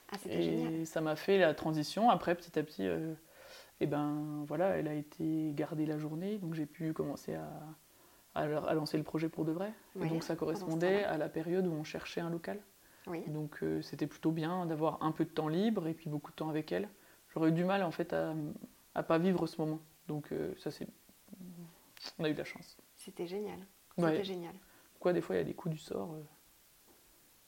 Ah, 0.10 0.15
et 0.30 0.42
génial. 0.42 0.86
ça 0.86 1.02
m'a 1.02 1.18
fait 1.18 1.38
la 1.38 1.54
transition. 1.54 2.10
Après, 2.10 2.34
petit 2.34 2.58
à 2.58 2.63
petit, 2.63 2.88
et 3.82 3.88
ben 3.88 4.46
voilà, 4.48 4.78
elle 4.78 4.88
a 4.88 4.94
été 4.94 5.52
gardée 5.54 5.86
la 5.86 5.98
journée, 5.98 6.38
donc 6.38 6.54
j'ai 6.54 6.65
pu 6.65 6.94
commencer 6.94 7.36
à, 7.36 7.50
à, 8.36 8.74
lancer 8.74 8.98
le 8.98 9.04
projet 9.04 9.28
pour 9.28 9.44
de 9.44 9.52
vrai. 9.52 9.74
et 10.02 10.08
donc 10.08 10.24
ça 10.24 10.38
correspondait 10.38 11.04
à 11.04 11.18
la 11.18 11.28
période 11.28 11.68
où 11.68 11.74
on 11.74 11.84
cherchait 11.84 12.22
un 12.22 12.30
local. 12.30 12.60
Donc 13.28 13.63
euh, 13.63 13.82
c'était 13.82 14.08
plutôt 14.08 14.32
bien 14.32 14.65
d'avoir 14.65 15.02
un 15.04 15.12
peu 15.12 15.26
de 15.26 15.30
temps 15.30 15.48
libre 15.48 15.88
et 15.88 15.93
puis 15.93 16.10
beaucoup 16.10 16.32
de 16.32 16.36
temps 16.36 16.50
avec 16.50 16.72
elle. 16.72 16.89
J'aurais 17.34 17.50
eu 17.50 17.54
du 17.54 17.63
mal 17.63 17.84
en 17.84 17.91
fait 17.91 18.13
à, 18.13 18.34
à 18.95 19.04
pas 19.04 19.17
vivre 19.17 19.45
ce 19.48 19.60
moment. 19.62 19.80
Donc 20.08 20.32
euh, 20.32 20.54
ça 20.58 20.72
c'est... 20.72 20.88
On 22.17 22.24
a 22.24 22.30
eu 22.30 22.34
de 22.34 22.38
la 22.38 22.45
chance. 22.45 22.78
C'était 22.95 23.28
génial. 23.28 23.60
C'était 23.98 24.24
génial. 24.24 24.54
Quoi, 25.00 25.13
des 25.13 25.22
fois, 25.22 25.36
il 25.36 25.39
y 25.39 25.41
a 25.41 25.45
des 25.45 25.54
coups 25.54 25.76
du 25.76 25.80
sort 25.80 26.15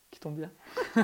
qui 0.09 0.19
tombent 0.19 0.37
bien. 0.37 0.51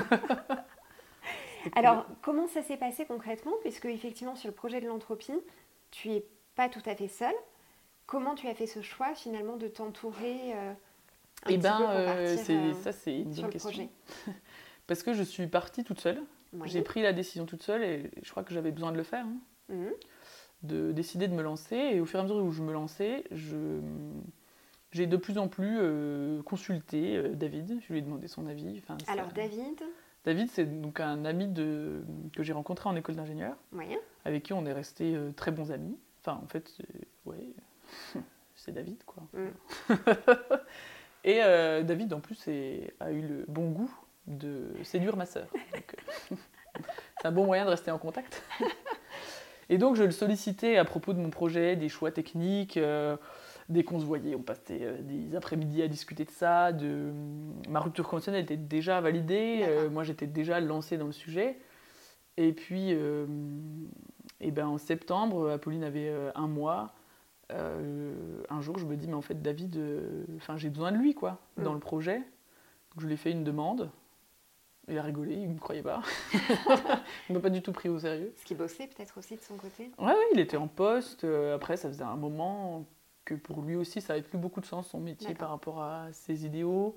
Alors, 1.74 2.06
comment 2.22 2.46
ça 2.46 2.62
s'est 2.62 2.76
passé 2.76 3.04
concrètement? 3.06 3.52
Puisque, 3.62 3.86
effectivement, 3.86 4.36
sur 4.36 4.48
le 4.48 4.54
projet 4.54 4.80
de 4.80 4.86
l'entropie, 4.86 5.40
tu 5.90 6.10
es 6.10 6.24
pas 6.54 6.68
tout 6.68 6.82
à 6.86 6.94
fait 6.94 7.08
seule. 7.08 7.34
Comment 8.06 8.34
tu 8.34 8.46
as 8.48 8.54
fait 8.54 8.66
ce 8.66 8.80
choix, 8.80 9.14
finalement, 9.14 9.56
de 9.56 9.68
t'entourer 9.68 10.54
euh, 10.54 10.72
Eh 11.48 11.58
bien, 11.58 11.90
euh, 11.90 12.36
euh, 12.48 12.74
ça, 12.74 12.92
c'est 12.92 13.18
une 13.20 13.34
bonne 13.34 13.50
question. 13.50 13.88
Parce 14.88 15.04
que 15.04 15.12
je 15.12 15.22
suis 15.22 15.46
partie 15.46 15.84
toute 15.84 16.00
seule. 16.00 16.20
J'ai 16.64 16.82
pris 16.82 17.02
la 17.02 17.12
décision 17.12 17.46
toute 17.46 17.62
seule 17.62 17.84
et 17.84 18.10
je 18.22 18.30
crois 18.30 18.42
que 18.42 18.52
j'avais 18.52 18.72
besoin 18.72 18.90
de 18.90 18.96
le 18.96 19.04
faire. 19.04 19.24
Hein. 19.24 19.38
Mhm. 19.68 19.92
De 20.64 20.90
décider 20.90 21.28
de 21.28 21.34
me 21.34 21.42
lancer. 21.42 21.76
Et 21.76 22.00
au 22.00 22.06
fur 22.06 22.18
et 22.18 22.20
à 22.20 22.22
mesure 22.24 22.42
où 22.42 22.50
je 22.50 22.62
me 22.62 22.72
lançais, 22.72 23.22
je 23.30 23.80
j'ai 24.90 25.06
de 25.06 25.18
plus 25.18 25.38
en 25.38 25.48
plus 25.48 25.78
consulté 26.44 27.22
David, 27.34 27.78
je 27.86 27.92
lui 27.92 28.00
ai 28.00 28.02
demandé 28.02 28.26
son 28.26 28.46
avis. 28.46 28.82
Alors 29.06 29.28
David 29.28 29.84
David, 30.28 30.50
c'est 30.50 30.80
donc 30.82 31.00
un 31.00 31.24
ami 31.24 31.48
de, 31.48 32.02
que 32.34 32.42
j'ai 32.42 32.52
rencontré 32.52 32.88
en 32.88 32.96
école 32.96 33.14
d'ingénieur, 33.14 33.56
avec 34.26 34.42
qui 34.42 34.52
on 34.52 34.66
est 34.66 34.74
restés 34.74 35.14
euh, 35.14 35.32
très 35.32 35.50
bons 35.50 35.72
amis. 35.72 35.96
Enfin, 36.20 36.38
en 36.42 36.46
fait, 36.48 36.76
ouais, 37.24 37.48
c'est 38.54 38.72
David, 38.72 39.02
quoi. 39.04 39.22
Mm. 39.32 39.94
Et 41.24 41.42
euh, 41.42 41.82
David, 41.82 42.12
en 42.12 42.20
plus, 42.20 42.46
a 42.46 43.10
eu 43.10 43.22
le 43.22 43.44
bon 43.48 43.70
goût 43.70 43.90
de 44.28 44.72
séduire 44.84 45.16
ma 45.16 45.26
sœur. 45.26 45.48
Euh, 45.54 46.36
c'est 47.20 47.26
un 47.26 47.32
bon 47.32 47.46
moyen 47.46 47.64
de 47.64 47.70
rester 47.70 47.90
en 47.90 47.98
contact. 47.98 48.42
Et 49.70 49.76
donc, 49.76 49.96
je 49.96 50.04
le 50.04 50.12
sollicitais 50.12 50.78
à 50.78 50.84
propos 50.84 51.12
de 51.12 51.18
mon 51.18 51.30
projet, 51.30 51.76
des 51.76 51.88
choix 51.88 52.10
techniques 52.10 52.78
dès 53.68 53.84
qu'on 53.84 54.00
se 54.00 54.04
voyait, 54.04 54.34
on 54.34 54.42
passait 54.42 54.80
euh, 54.82 55.02
des 55.02 55.36
après-midi 55.36 55.82
à 55.82 55.88
discuter 55.88 56.24
de 56.24 56.30
ça. 56.30 56.72
De... 56.72 57.12
Ma 57.68 57.80
rupture 57.80 58.08
conventionnelle 58.08 58.42
était 58.42 58.56
déjà 58.56 59.00
validée, 59.00 59.60
euh, 59.62 59.90
moi 59.90 60.04
j'étais 60.04 60.26
déjà 60.26 60.60
lancée 60.60 60.96
dans 60.96 61.06
le 61.06 61.12
sujet. 61.12 61.58
Et 62.36 62.52
puis, 62.52 62.90
et 62.90 62.96
euh, 62.96 63.26
eh 64.40 64.50
ben, 64.50 64.68
en 64.68 64.78
septembre, 64.78 65.50
Apolline 65.50 65.82
avait 65.82 66.12
un 66.36 66.46
mois. 66.46 66.94
un 67.50 68.60
jour, 68.60 68.78
je 68.78 68.86
me 68.86 68.96
dis, 68.96 69.08
mais 69.08 69.14
en 69.14 69.22
fait, 69.22 69.42
David, 69.42 69.76
enfin, 70.36 70.56
j'ai 70.56 70.70
besoin 70.70 70.92
de 70.92 70.98
lui, 70.98 71.14
quoi, 71.14 71.40
mm. 71.56 71.64
dans 71.64 71.74
le 71.74 71.80
projet. 71.80 72.18
Donc, 72.18 73.00
je 73.00 73.06
lui 73.06 73.14
ai 73.14 73.16
fait 73.16 73.32
une 73.32 73.42
demande. 73.42 73.90
Il 74.88 74.98
a 74.98 75.02
rigolé, 75.02 75.34
il 75.34 75.48
ne 75.48 75.54
me 75.54 75.58
croyait 75.58 75.82
pas. 75.82 76.02
il 77.28 77.34
m'a 77.34 77.40
pas 77.40 77.50
du 77.50 77.62
tout 77.62 77.72
pris 77.72 77.88
au 77.88 77.98
sérieux. 77.98 78.32
Est-ce 78.36 78.44
qu'il 78.44 78.56
bossait 78.56 78.86
peut-être 78.86 79.18
aussi 79.18 79.36
de 79.36 79.42
son 79.42 79.56
côté 79.56 79.90
Oui, 79.98 80.06
ouais, 80.06 80.14
il 80.32 80.40
était 80.40 80.56
en 80.56 80.68
poste. 80.68 81.24
Après, 81.24 81.76
ça 81.76 81.88
faisait 81.88 82.04
un 82.04 82.16
moment 82.16 82.86
que 83.28 83.34
pour 83.34 83.60
lui 83.60 83.76
aussi, 83.76 84.00
ça 84.00 84.14
avait 84.14 84.22
plus 84.22 84.38
beaucoup 84.38 84.60
de 84.60 84.66
sens, 84.66 84.88
son 84.88 85.00
métier, 85.00 85.34
par 85.34 85.50
rapport 85.50 85.82
à 85.82 86.08
ses 86.12 86.46
idéaux, 86.46 86.96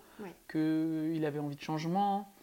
qu'il 0.49 1.25
avait 1.25 1.39
envie 1.39 1.57
de 1.57 1.61
changement. 1.61 2.33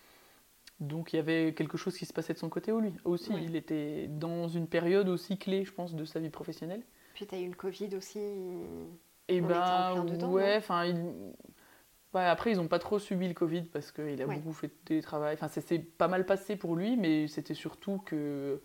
Donc 0.81 1.13
il 1.13 1.17
y 1.17 1.19
avait 1.19 1.55
quelque 1.55 1.77
chose 1.77 1.97
qui 1.97 2.07
se 2.07 2.13
passait 2.13 2.35
de 2.35 2.39
son 2.39 2.49
côté 2.49 2.73
lui 2.73 2.93
aussi. 3.05 3.33
Il 3.43 3.57
était 3.57 4.07
dans 4.09 4.47
une 4.49 4.69
période 4.69 5.09
aussi 5.09 5.37
clé, 5.39 5.65
je 5.65 5.73
pense, 5.73 5.95
de 5.95 6.05
sa 6.05 6.21
vie 6.21 6.31
professionnelle. 6.31 6.83
Puis 7.15 7.27
tu 7.27 7.35
as 7.35 7.41
eu 7.41 7.49
le 7.49 7.57
Covid 7.57 7.97
aussi. 7.97 8.21
Et 9.31 9.37
eh 9.37 9.41
ben, 9.41 10.07
ouais, 10.29 10.57
enfin, 10.57 10.91
après, 12.15 12.53
ils 12.53 12.57
n'ont 12.57 12.69
pas 12.69 12.79
trop 12.79 12.99
subi 12.99 13.29
le 13.29 13.35
Covid 13.35 13.63
parce 13.63 13.93
qu'il 13.93 14.21
a 14.21 14.27
beaucoup 14.27 14.53
fait 14.53 14.69
de 14.69 14.73
télétravail. 14.85 15.35
Enfin, 15.35 15.49
c'est 15.49 15.79
pas 15.79 16.09
mal 16.09 16.27
passé 16.27 16.57
pour 16.57 16.75
lui, 16.75 16.97
mais 16.97 17.29
c'était 17.29 17.55
surtout 17.55 17.99
que. 17.99 18.61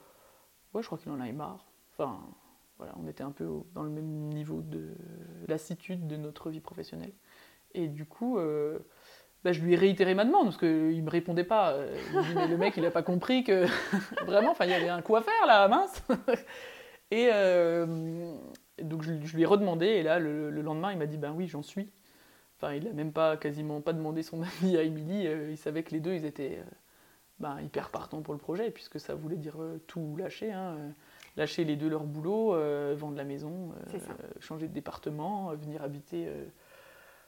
Ouais, 0.73 0.81
je 0.81 0.87
crois 0.87 0.97
qu'il 0.97 1.11
en 1.11 1.19
avait 1.19 1.33
marre. 1.33 1.65
Enfin, 1.91 2.19
on 2.97 3.07
était 3.07 3.23
un 3.23 3.31
peu 3.31 3.47
dans 3.73 3.83
le 3.83 3.89
même 3.89 4.29
niveau 4.29 4.61
de 4.61 4.93
lassitude 5.47 6.07
de 6.07 6.17
notre 6.17 6.49
vie 6.49 6.59
professionnelle. 6.59 7.13
Et 7.73 7.87
du 7.87 8.05
coup, 8.05 8.37
euh, 8.37 8.79
bah, 9.43 9.51
je 9.51 9.61
lui 9.61 9.73
ai 9.73 9.75
réitéré 9.75 10.13
ma 10.13 10.25
demande 10.25 10.45
parce 10.45 10.57
qu'il 10.57 10.97
ne 10.97 11.01
me 11.01 11.09
répondait 11.09 11.43
pas. 11.43 11.73
Euh, 11.73 11.95
le 12.49 12.57
mec, 12.57 12.75
il 12.77 12.83
n'a 12.83 12.91
pas 12.91 13.03
compris 13.03 13.43
que 13.43 13.65
vraiment, 14.25 14.55
il 14.61 14.69
y 14.69 14.73
avait 14.73 14.89
un 14.89 15.01
coup 15.01 15.15
à 15.15 15.21
faire 15.21 15.45
là, 15.47 15.67
mince. 15.67 16.03
et 17.11 17.29
euh, 17.31 18.35
donc, 18.81 19.03
je, 19.03 19.11
lui 19.11 19.43
ai 19.43 19.45
redemandé. 19.45 19.87
Et 19.87 20.03
là, 20.03 20.19
le, 20.19 20.49
lendemain, 20.49 20.91
il 20.91 20.97
m'a 20.97 21.07
dit 21.07 21.17
Ben 21.17 21.33
oui, 21.35 21.47
j'en 21.47 21.63
suis. 21.63 21.89
Enfin, 22.63 22.75
il 22.75 22.85
n'a 22.85 22.93
même 22.93 23.11
pas 23.11 23.35
quasiment 23.35 23.81
pas 23.81 23.93
demandé 23.93 24.23
son 24.23 24.41
avis 24.61 24.77
à 24.77 24.83
Émilie. 24.83 25.27
il 25.49 25.57
savait 25.57 25.83
que 25.83 25.91
les 25.91 25.99
deux, 25.99 26.13
ils 26.13 26.25
étaient 26.25 26.59
ben, 27.39 27.59
hyper 27.61 27.89
partants 27.89 28.21
pour 28.21 28.33
le 28.33 28.39
projet, 28.39 28.71
puisque 28.71 28.99
ça 28.99 29.15
voulait 29.15 29.37
dire 29.37 29.57
tout 29.87 30.15
lâcher. 30.17 30.51
Hein, 30.51 30.77
lâcher 31.37 31.63
les 31.63 31.75
deux 31.75 31.89
leur 31.89 32.03
boulot, 32.03 32.55
euh, 32.55 32.95
vendre 32.97 33.17
la 33.17 33.23
maison, 33.23 33.73
euh, 33.93 33.99
changer 34.39 34.67
de 34.67 34.73
département, 34.73 35.51
euh, 35.51 35.55
venir 35.55 35.81
habiter 35.81 36.29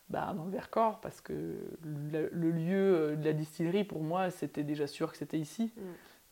bah, 0.09 0.33
dans 0.35 0.45
le 0.45 0.51
Vercors, 0.51 0.99
parce 1.01 1.21
que 1.21 1.55
le, 1.83 2.51
lieu 2.51 3.15
de 3.15 3.25
la 3.25 3.33
distillerie, 3.33 3.83
pour 3.83 4.01
moi, 4.01 4.29
c'était 4.29 4.63
déjà 4.63 4.87
sûr 4.87 5.11
que 5.11 5.17
c'était 5.17 5.39
ici. 5.39 5.71
Mm. 5.75 5.81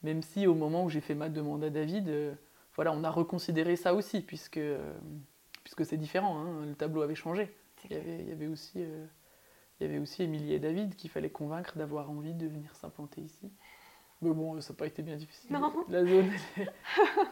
Même 0.04 0.22
si 0.22 0.48
au 0.48 0.54
moment 0.54 0.84
où 0.84 0.90
j'ai 0.90 1.02
fait 1.02 1.16
ma 1.16 1.30
demande 1.30 1.64
à 1.64 1.70
David, 1.70 2.12
voilà, 2.76 2.92
on 2.92 3.04
a 3.04 3.10
reconsidéré 3.10 3.76
ça 3.76 3.94
aussi, 3.94 4.22
puisque, 4.22 4.60
puisque 5.64 5.86
c'est 5.86 5.98
différent, 5.98 6.40
hein, 6.40 6.66
le 6.66 6.76
tableau 6.76 7.02
avait 7.02 7.16
changé. 7.16 7.56
Il 7.90 7.96
y 7.96 8.00
avait, 8.00 8.20
il 8.20 8.30
y 8.30 8.32
avait, 8.32 8.48
aussi... 8.48 8.80
il 8.80 9.82
y 9.82 9.86
avait 9.86 10.00
aussi 10.00 10.24
Émilie 10.24 10.54
et 10.54 10.60
David 10.60 10.96
qu'il 10.96 11.10
fallait 11.10 11.30
convaincre 11.30 11.78
d'avoir 11.78 12.10
envie 12.10 12.34
de 12.34 12.48
venir 12.48 12.76
s'implanter 12.76 13.22
ici. 13.22 13.52
Mais 14.24 14.34
bon, 14.34 14.60
ça 14.62 14.74
n'a 14.74 14.78
pas 14.78 14.88
été 14.88 15.02
bien 15.02 15.18
difficile. 15.18 15.52
Non. 15.52 15.74
La 15.90 16.06
zone, 16.06 16.32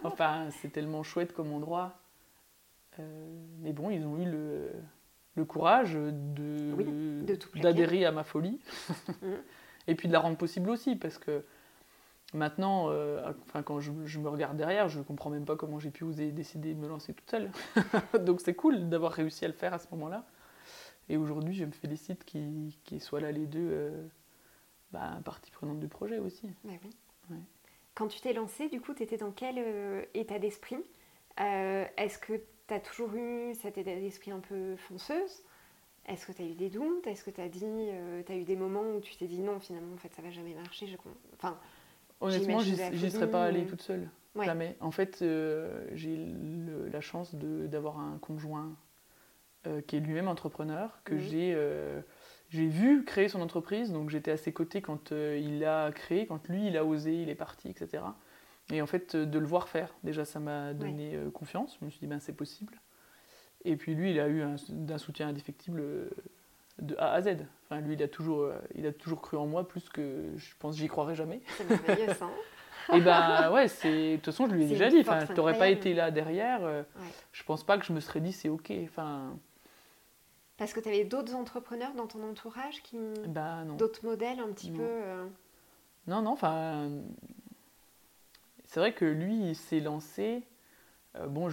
enfin, 0.03 0.49
c'est 0.61 0.69
tellement 0.69 1.03
chouette 1.03 1.33
comme 1.33 1.53
endroit. 1.53 1.97
Euh, 2.99 3.29
mais 3.61 3.71
bon, 3.71 3.89
ils 3.89 4.05
ont 4.05 4.17
eu 4.17 4.25
le, 4.25 4.71
le 5.35 5.45
courage 5.45 5.93
de, 5.93 7.25
d'adhérer 7.55 8.05
à 8.05 8.11
ma 8.11 8.23
folie. 8.23 8.59
Mm. 9.21 9.35
Et 9.87 9.95
puis 9.95 10.07
de 10.07 10.13
la 10.13 10.19
rendre 10.19 10.37
possible 10.37 10.69
aussi, 10.69 10.95
parce 10.95 11.17
que 11.17 11.43
maintenant, 12.33 12.89
euh, 12.89 13.31
enfin, 13.47 13.63
quand 13.63 13.79
je, 13.79 13.91
je, 14.05 14.19
me 14.19 14.29
regarde 14.29 14.55
derrière, 14.55 14.89
je 14.89 14.99
ne 14.99 15.03
comprends 15.03 15.29
même 15.31 15.43
pas 15.43 15.55
comment 15.55 15.79
j'ai 15.79 15.89
pu 15.89 16.03
oser 16.03 16.31
décider 16.31 16.73
de 16.75 16.79
me 16.79 16.87
lancer 16.87 17.13
toute 17.13 17.29
seule. 17.29 17.51
Donc 18.25 18.41
c'est 18.41 18.53
cool 18.53 18.89
d'avoir 18.89 19.11
réussi 19.11 19.43
à 19.43 19.47
le 19.47 19.53
faire 19.53 19.73
à 19.73 19.79
ce 19.79 19.87
moment-là. 19.91 20.25
Et 21.11 21.17
aujourd'hui, 21.17 21.53
je 21.53 21.65
me 21.65 21.71
félicite 21.71 22.23
qu'ils, 22.23 23.01
soient 23.01 23.19
là 23.19 23.33
les 23.33 23.45
deux. 23.45 23.67
Euh, 23.69 24.07
bah, 24.93 25.19
partie 25.23 25.51
prenante 25.51 25.79
du 25.79 25.87
projet 25.87 26.19
aussi. 26.19 26.49
Bah 26.63 26.71
oui. 26.83 27.35
Quand 27.95 28.07
tu 28.07 28.21
t'es 28.21 28.33
lancé, 28.33 28.69
du 28.69 28.79
coup, 28.79 28.93
tu 28.93 29.03
étais 29.03 29.17
dans 29.17 29.31
quel 29.31 29.55
euh, 29.57 30.03
état 30.13 30.39
d'esprit? 30.39 30.77
Euh, 31.39 31.85
Est-ce 31.97 32.17
que 32.17 32.33
tu 32.67 32.73
as 32.73 32.79
toujours 32.79 33.13
eu 33.15 33.53
cet 33.55 33.77
état 33.77 33.93
d'esprit 33.93 34.31
un 34.31 34.39
peu 34.39 34.75
fonceuse? 34.77 35.43
Est-ce 36.07 36.25
que 36.25 36.31
tu 36.31 36.41
as 36.41 36.45
eu 36.45 36.55
des 36.55 36.69
doutes? 36.69 37.05
Est-ce 37.07 37.23
que 37.23 37.29
tu 37.29 37.41
as 37.41 37.49
dit, 37.49 37.65
euh, 37.65 38.23
as 38.27 38.35
eu 38.35 38.43
des 38.43 38.55
moments 38.55 38.95
où 38.95 39.01
tu 39.01 39.15
t'es 39.17 39.27
dit 39.27 39.41
non, 39.41 39.59
finalement, 39.59 39.93
en 39.93 39.97
fait, 39.97 40.13
ça 40.13 40.21
va 40.21 40.31
jamais 40.31 40.53
marcher 40.53 40.87
je... 40.87 40.95
enfin, 41.35 41.59
Honnêtement, 42.21 42.59
j'y 42.59 43.11
serais 43.11 43.29
pas 43.29 43.43
allée 43.43 43.65
toute 43.65 43.81
seule. 43.81 44.09
Jamais. 44.35 44.77
En 44.79 44.91
fait, 44.91 45.23
j'ai 45.93 46.33
la 46.91 47.01
chance 47.01 47.35
d'avoir 47.35 47.99
un 47.99 48.17
conjoint 48.19 48.75
qui 49.87 49.95
est 49.95 49.99
lui-même 49.99 50.27
entrepreneur, 50.27 50.99
que 51.03 51.17
j'ai 51.17 51.55
j'ai 52.51 52.67
vu 52.67 53.05
créer 53.05 53.29
son 53.29 53.41
entreprise, 53.41 53.93
donc 53.93 54.09
j'étais 54.09 54.31
à 54.31 54.37
ses 54.37 54.51
côtés 54.51 54.81
quand 54.81 55.13
euh, 55.13 55.39
il 55.41 55.63
a 55.63 55.89
créé, 55.93 56.27
quand 56.27 56.49
lui 56.49 56.67
il 56.67 56.77
a 56.77 56.83
osé, 56.83 57.21
il 57.21 57.29
est 57.29 57.35
parti, 57.35 57.69
etc. 57.69 58.03
Et 58.73 58.81
en 58.81 58.87
fait, 58.87 59.15
euh, 59.15 59.25
de 59.25 59.39
le 59.39 59.45
voir 59.45 59.69
faire, 59.69 59.95
déjà 60.03 60.25
ça 60.25 60.41
m'a 60.41 60.73
donné 60.73 61.15
euh, 61.15 61.31
confiance. 61.31 61.77
Je 61.79 61.85
me 61.85 61.89
suis 61.89 62.01
dit, 62.01 62.07
ben 62.07 62.19
c'est 62.19 62.35
possible. 62.35 62.81
Et 63.63 63.77
puis 63.77 63.95
lui, 63.95 64.11
il 64.11 64.19
a 64.19 64.27
eu 64.27 64.41
un, 64.41 64.57
soutien 64.97 65.29
indéfectible 65.29 65.81
de 66.79 66.95
A 66.97 67.13
à 67.13 67.21
Z. 67.21 67.37
Enfin, 67.63 67.79
lui, 67.79 67.93
il 67.93 68.03
a, 68.03 68.07
toujours, 68.09 68.51
il 68.75 68.85
a 68.85 68.91
toujours 68.91 69.21
cru 69.21 69.37
en 69.37 69.45
moi, 69.45 69.65
plus 69.65 69.87
que 69.87 70.31
je 70.35 70.53
pense 70.59 70.75
j'y 70.75 70.87
croirais 70.87 71.15
jamais. 71.15 71.41
C'est 71.57 71.69
merveilleux 71.69 72.13
ça. 72.19 72.27
et 72.91 72.99
ben 72.99 73.51
ouais, 73.51 73.67
de 73.67 74.15
toute 74.15 74.25
façon, 74.25 74.47
je 74.49 74.55
lui 74.55 74.63
ai 74.65 74.67
déjà 74.67 74.89
dit, 74.89 74.99
enfin, 75.01 75.25
t'aurais 75.27 75.57
pas 75.57 75.69
été 75.69 75.93
là 75.93 76.09
derrière, 76.09 76.83
je 77.31 77.43
pense 77.43 77.63
pas 77.63 77.77
que 77.77 77.85
je 77.85 77.93
me 77.93 77.99
serais 77.99 78.19
dit 78.19 78.33
c'est 78.33 78.49
ok. 78.49 78.73
Enfin, 78.83 79.37
parce 80.61 80.73
que 80.73 80.79
tu 80.79 80.89
avais 80.89 81.05
d'autres 81.05 81.33
entrepreneurs 81.33 81.95
dans 81.95 82.05
ton 82.05 82.21
entourage 82.21 82.83
qui. 82.83 82.95
Bah, 83.27 83.63
d'autres 83.79 84.05
modèles 84.05 84.39
un 84.39 84.49
petit 84.49 84.69
peu. 84.69 84.83
Euh, 84.83 85.25
non, 86.05 86.21
non, 86.21 86.33
enfin. 86.33 86.87
C'est 88.65 88.79
vrai 88.79 88.93
que 88.93 89.03
lui, 89.03 89.49
il 89.49 89.55
s'est 89.55 89.79
lancé. 89.79 90.43
Euh, 91.15 91.25
bon, 91.25 91.49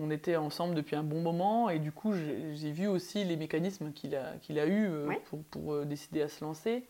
on 0.00 0.08
était 0.12 0.36
ensemble 0.36 0.76
depuis 0.76 0.94
un 0.94 1.02
bon 1.02 1.20
moment 1.20 1.68
et 1.68 1.80
du 1.80 1.90
coup, 1.90 2.12
j'ai 2.12 2.70
vu 2.70 2.86
aussi 2.86 3.24
les 3.24 3.36
mécanismes 3.36 3.90
qu'il 3.90 4.14
a, 4.14 4.36
qu'il 4.40 4.60
a 4.60 4.66
eu 4.66 4.86
euh, 4.86 5.12
pour, 5.50 5.84
décider 5.84 6.22
à 6.22 6.28
se 6.28 6.44
lancer. 6.44 6.86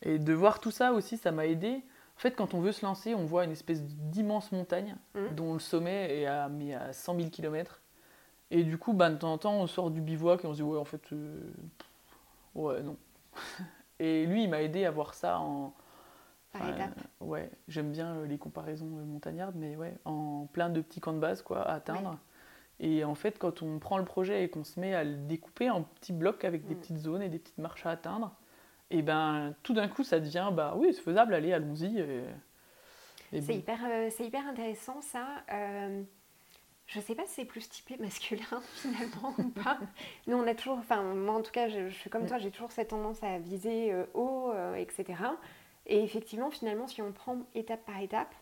Et 0.00 0.18
de 0.18 0.32
voir 0.32 0.58
tout 0.58 0.70
ça 0.70 0.94
aussi, 0.94 1.18
ça 1.18 1.32
m'a 1.32 1.44
aidé. 1.44 1.82
En 2.16 2.20
fait, 2.20 2.34
quand 2.34 2.54
on 2.54 2.62
veut 2.62 2.72
se 2.72 2.86
lancer, 2.86 3.14
on 3.14 3.26
voit 3.26 3.44
une 3.44 3.52
espèce 3.52 3.82
d'immense 3.82 4.52
montagne 4.52 4.96
mmh. 5.14 5.34
dont 5.36 5.52
le 5.52 5.60
sommet 5.60 6.18
est 6.18 6.24
à, 6.24 6.48
mais 6.48 6.72
à 6.72 6.94
100 6.94 7.14
000 7.16 7.28
km. 7.28 7.82
Et 8.50 8.64
du 8.64 8.78
coup, 8.78 8.92
bah, 8.92 9.10
de 9.10 9.16
temps 9.16 9.32
en 9.32 9.38
temps, 9.38 9.54
on 9.54 9.66
sort 9.66 9.90
du 9.90 10.00
bivouac 10.00 10.44
et 10.44 10.46
on 10.46 10.52
se 10.52 10.56
dit, 10.56 10.62
ouais, 10.62 10.78
en 10.78 10.84
fait, 10.84 11.12
euh, 11.12 11.52
ouais, 12.54 12.82
non. 12.82 12.96
et 13.98 14.26
lui, 14.26 14.44
il 14.44 14.50
m'a 14.50 14.62
aidé 14.62 14.84
à 14.84 14.90
voir 14.90 15.14
ça 15.14 15.40
en. 15.40 15.74
Par 16.52 16.62
ouais, 17.20 17.50
j'aime 17.68 17.92
bien 17.92 18.16
euh, 18.16 18.26
les 18.26 18.38
comparaisons 18.38 18.86
euh, 18.86 19.04
montagnardes, 19.04 19.54
mais 19.54 19.76
ouais, 19.76 19.94
en 20.06 20.48
plein 20.50 20.70
de 20.70 20.80
petits 20.80 20.98
camps 20.98 21.12
de 21.12 21.18
base, 21.18 21.42
quoi, 21.42 21.60
à 21.60 21.74
atteindre. 21.74 22.18
Et 22.80 23.04
en 23.04 23.14
fait, 23.14 23.38
quand 23.38 23.60
on 23.60 23.78
prend 23.78 23.98
le 23.98 24.04
projet 24.04 24.44
et 24.44 24.48
qu'on 24.48 24.64
se 24.64 24.80
met 24.80 24.94
à 24.94 25.04
le 25.04 25.16
découper 25.16 25.68
en 25.68 25.82
petits 25.82 26.14
blocs 26.14 26.44
avec 26.44 26.66
des 26.66 26.74
mm. 26.74 26.78
petites 26.78 26.98
zones 26.98 27.22
et 27.22 27.28
des 27.28 27.38
petites 27.38 27.58
marches 27.58 27.84
à 27.84 27.90
atteindre, 27.90 28.34
et 28.90 29.02
ben 29.02 29.54
tout 29.62 29.74
d'un 29.74 29.88
coup, 29.88 30.04
ça 30.04 30.20
devient 30.20 30.50
bah 30.52 30.74
oui, 30.76 30.94
c'est 30.94 31.02
faisable, 31.02 31.34
allez, 31.34 31.52
allons-y. 31.52 32.02
C'est 33.30 33.56
hyper, 33.56 33.78
euh, 33.84 34.10
hyper 34.20 34.46
intéressant 34.46 35.00
ça. 35.02 35.42
Euh, 36.88 37.00
je 37.00 37.00
sais 37.00 37.14
pas 37.14 37.24
si 37.26 37.34
c'est 37.34 37.44
plus 37.44 37.68
typé 37.68 37.96
masculin 37.98 38.62
finalement 38.74 39.34
ou 39.38 39.48
pas. 39.50 39.78
Nous, 40.26 40.36
on 40.36 40.46
a 40.46 40.54
toujours, 40.54 40.78
enfin 40.78 41.02
moi 41.02 41.34
en 41.34 41.42
tout 41.42 41.52
cas, 41.52 41.68
je, 41.68 41.88
suis 41.90 42.10
comme 42.10 42.26
toi, 42.26 42.38
j'ai 42.38 42.50
toujours 42.50 42.72
cette 42.72 42.88
tendance 42.88 43.22
à 43.22 43.38
viser 43.38 43.92
euh, 43.92 44.04
haut, 44.14 44.52
etc. 44.76 45.06
Et 45.86 46.02
effectivement, 46.02 46.50
finalement, 46.50 46.86
si 46.86 47.00
on 47.02 47.12
prend 47.12 47.38
étape 47.54 47.84
par 47.86 48.00
étape, 48.00 48.34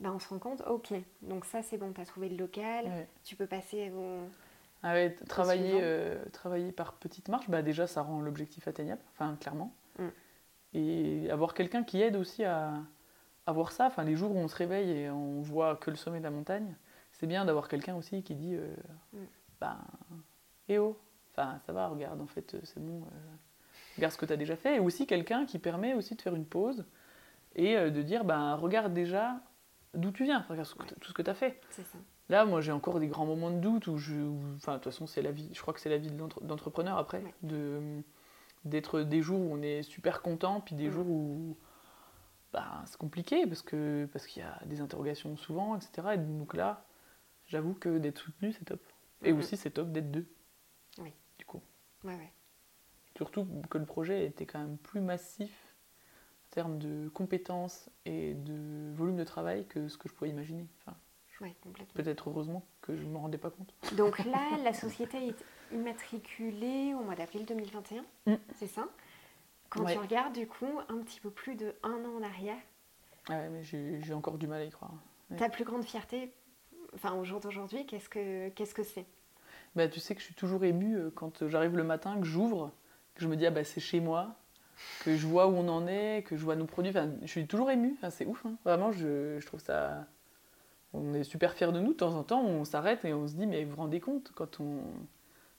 ben, 0.00 0.12
on 0.12 0.18
se 0.18 0.28
rend 0.28 0.38
compte, 0.38 0.62
ok, 0.68 0.92
donc 1.22 1.44
ça 1.44 1.62
c'est 1.62 1.76
bon, 1.76 1.92
tu 1.92 2.00
as 2.00 2.04
trouvé 2.04 2.28
le 2.28 2.36
local, 2.36 3.06
tu 3.24 3.34
peux 3.34 3.46
passer 3.46 3.90
au... 3.90 4.28
Ah 4.82 4.92
ouais, 4.92 5.16
travailler, 5.28 5.80
euh, 5.82 6.24
travailler 6.32 6.70
par 6.70 6.92
petites 6.94 7.28
marches, 7.28 7.50
bah 7.50 7.62
déjà 7.62 7.88
ça 7.88 8.02
rend 8.02 8.20
l'objectif 8.20 8.68
atteignable, 8.68 9.00
enfin 9.12 9.36
clairement. 9.40 9.72
Mm. 9.98 10.08
Et 10.74 11.30
avoir 11.32 11.52
quelqu'un 11.52 11.82
qui 11.82 12.00
aide 12.00 12.14
aussi 12.14 12.44
à, 12.44 12.74
à, 13.46 13.52
voir 13.52 13.72
ça, 13.72 13.86
enfin 13.86 14.04
les 14.04 14.14
jours 14.14 14.30
où 14.30 14.38
on 14.38 14.46
se 14.46 14.54
réveille 14.54 14.90
et 14.90 15.10
on 15.10 15.40
voit 15.40 15.74
que 15.74 15.90
le 15.90 15.96
sommet 15.96 16.18
de 16.18 16.24
la 16.24 16.30
montagne, 16.30 16.76
c'est 17.18 17.26
bien 17.26 17.44
d'avoir 17.44 17.68
quelqu'un 17.68 17.96
aussi 17.96 18.22
qui 18.22 18.34
dit, 18.34 18.54
euh, 18.54 18.74
mm. 19.12 19.18
ben, 19.60 19.78
eh 20.68 20.78
oh, 20.78 20.98
enfin 21.32 21.58
ça 21.66 21.72
va, 21.72 21.88
regarde, 21.88 22.20
en 22.20 22.26
fait 22.26 22.56
c'est 22.64 22.80
bon, 22.80 23.02
euh, 23.02 23.36
regarde 23.96 24.12
ce 24.12 24.18
que 24.18 24.26
tu 24.26 24.32
as 24.32 24.36
déjà 24.36 24.56
fait. 24.56 24.76
Et 24.76 24.80
aussi 24.80 25.06
quelqu'un 25.06 25.46
qui 25.46 25.58
permet 25.58 25.94
aussi 25.94 26.14
de 26.14 26.22
faire 26.22 26.34
une 26.34 26.46
pause 26.46 26.84
et 27.54 27.76
de 27.76 28.02
dire, 28.02 28.24
ben 28.24 28.54
regarde 28.54 28.92
déjà 28.92 29.40
d'où 29.94 30.10
tu 30.12 30.24
viens, 30.24 30.44
regarde 30.48 30.68
tout 31.00 31.08
ce 31.08 31.14
que 31.14 31.22
tu 31.22 31.30
as 31.30 31.34
fait. 31.34 31.60
Là, 32.28 32.44
moi, 32.44 32.60
j'ai 32.60 32.72
encore 32.72 33.00
des 33.00 33.06
grands 33.06 33.24
moments 33.24 33.50
de 33.50 33.58
doute 33.58 33.86
où 33.86 33.96
je. 33.96 34.14
Enfin, 34.56 34.72
de 34.72 34.76
toute 34.78 34.92
façon, 34.92 35.06
c'est 35.06 35.22
la 35.22 35.32
vie. 35.32 35.48
Je 35.54 35.62
crois 35.62 35.72
que 35.72 35.80
c'est 35.80 35.88
la 35.88 35.96
vie 35.96 36.10
d'entrepreneur 36.42 36.98
après. 36.98 37.22
De 37.42 38.02
d'être 38.64 39.02
des 39.02 39.22
jours 39.22 39.40
où 39.40 39.50
on 39.52 39.62
est 39.62 39.82
super 39.82 40.20
content, 40.20 40.60
puis 40.60 40.74
des 40.74 40.88
mm. 40.88 40.92
jours 40.92 41.08
où 41.08 41.56
bah, 42.52 42.82
c'est 42.86 42.98
compliqué 42.98 43.46
parce 43.46 43.62
que 43.62 44.06
parce 44.12 44.26
qu'il 44.26 44.42
y 44.42 44.44
a 44.44 44.58
des 44.66 44.80
interrogations 44.80 45.36
souvent, 45.36 45.76
etc. 45.76 46.08
Et 46.14 46.18
donc 46.18 46.54
là, 46.54 46.84
j'avoue 47.48 47.74
que 47.74 47.98
d'être 47.98 48.18
soutenu, 48.18 48.52
c'est 48.52 48.64
top. 48.64 48.80
Et 49.22 49.32
mm-hmm. 49.32 49.38
aussi, 49.38 49.56
c'est 49.56 49.70
top 49.70 49.90
d'être 49.90 50.10
deux. 50.10 50.26
Oui. 50.98 51.12
Du 51.38 51.44
coup. 51.44 51.60
Ouais, 52.04 52.14
ouais. 52.14 52.32
Surtout 53.16 53.46
que 53.68 53.78
le 53.78 53.86
projet 53.86 54.26
était 54.26 54.46
quand 54.46 54.60
même 54.60 54.78
plus 54.78 55.00
massif 55.00 55.50
en 56.46 56.54
termes 56.54 56.78
de 56.78 57.08
compétences 57.08 57.90
et 58.04 58.34
de 58.34 58.92
volume 58.94 59.16
de 59.16 59.24
travail 59.24 59.66
que 59.66 59.88
ce 59.88 59.98
que 59.98 60.08
je 60.08 60.14
pouvais 60.14 60.30
imaginer. 60.30 60.66
Enfin, 60.80 60.96
Peut-être 61.94 62.30
heureusement 62.30 62.64
que 62.80 62.96
je 62.96 63.04
ne 63.04 63.10
m'en 63.10 63.20
rendais 63.20 63.38
pas 63.38 63.50
compte. 63.50 63.72
Donc 63.96 64.18
là, 64.24 64.56
la 64.62 64.72
société 64.72 65.28
est 65.28 65.44
immatriculée 65.72 66.94
au 66.94 67.02
mois 67.02 67.14
d'avril 67.14 67.44
2021, 67.46 68.04
mm. 68.26 68.38
c'est 68.54 68.66
ça? 68.66 68.88
Quand 69.70 69.84
tu 69.84 69.98
regardes 69.98 70.34
du 70.34 70.46
coup 70.46 70.80
un 70.88 70.98
petit 70.98 71.20
peu 71.20 71.30
plus 71.30 71.54
de 71.54 71.74
un 71.82 72.04
an 72.04 72.16
en 72.18 72.22
arrière. 72.22 72.56
Ouais, 73.28 73.48
mais 73.50 73.62
j'ai 73.62 74.14
encore 74.14 74.38
du 74.38 74.46
mal 74.46 74.62
à 74.62 74.64
y 74.64 74.70
croire. 74.70 74.94
Ta 75.36 75.50
plus 75.50 75.64
grande 75.64 75.84
fierté, 75.84 76.32
enfin 76.98 77.14
au 77.14 77.24
jour 77.24 77.40
d'aujourd'hui, 77.40 77.86
qu'est-ce 77.86 78.08
que 78.08 78.48
qu'est-ce 78.50 78.74
que 78.74 78.82
c'est? 78.82 79.06
Bah, 79.76 79.88
Tu 79.88 80.00
sais 80.00 80.14
que 80.14 80.20
je 80.20 80.26
suis 80.26 80.34
toujours 80.34 80.64
émue 80.64 80.96
euh, 80.96 81.10
quand 81.14 81.48
j'arrive 81.48 81.76
le 81.76 81.84
matin, 81.84 82.18
que 82.18 82.26
j'ouvre, 82.26 82.72
que 83.14 83.22
je 83.22 83.28
me 83.28 83.36
dis 83.36 83.46
ah 83.46 83.50
bah 83.50 83.64
c'est 83.64 83.80
chez 83.80 84.00
moi, 84.00 84.34
que 85.04 85.16
je 85.16 85.26
vois 85.26 85.46
où 85.46 85.54
on 85.54 85.68
en 85.68 85.86
est, 85.86 86.24
que 86.26 86.36
je 86.36 86.44
vois 86.44 86.56
nos 86.56 86.66
produits. 86.66 86.90
Enfin, 86.90 87.10
je 87.22 87.26
suis 87.26 87.46
toujours 87.46 87.70
émue. 87.70 87.94
Enfin, 87.98 88.10
c'est 88.10 88.26
ouf. 88.26 88.44
Hein. 88.46 88.54
Vraiment, 88.64 88.92
je, 88.92 89.38
je, 89.38 89.46
trouve 89.46 89.60
ça. 89.60 90.06
On 90.92 91.14
est 91.14 91.24
super 91.24 91.54
fiers 91.54 91.72
de 91.72 91.80
nous. 91.80 91.92
De 91.92 91.98
temps 91.98 92.14
en 92.14 92.22
temps, 92.22 92.42
on 92.44 92.64
s'arrête 92.64 93.04
et 93.04 93.14
on 93.14 93.28
se 93.28 93.34
dit 93.34 93.46
mais 93.46 93.64
vous 93.64 93.70
vous 93.70 93.76
rendez 93.76 94.00
compte 94.00 94.32
quand 94.34 94.60
on. 94.60 94.80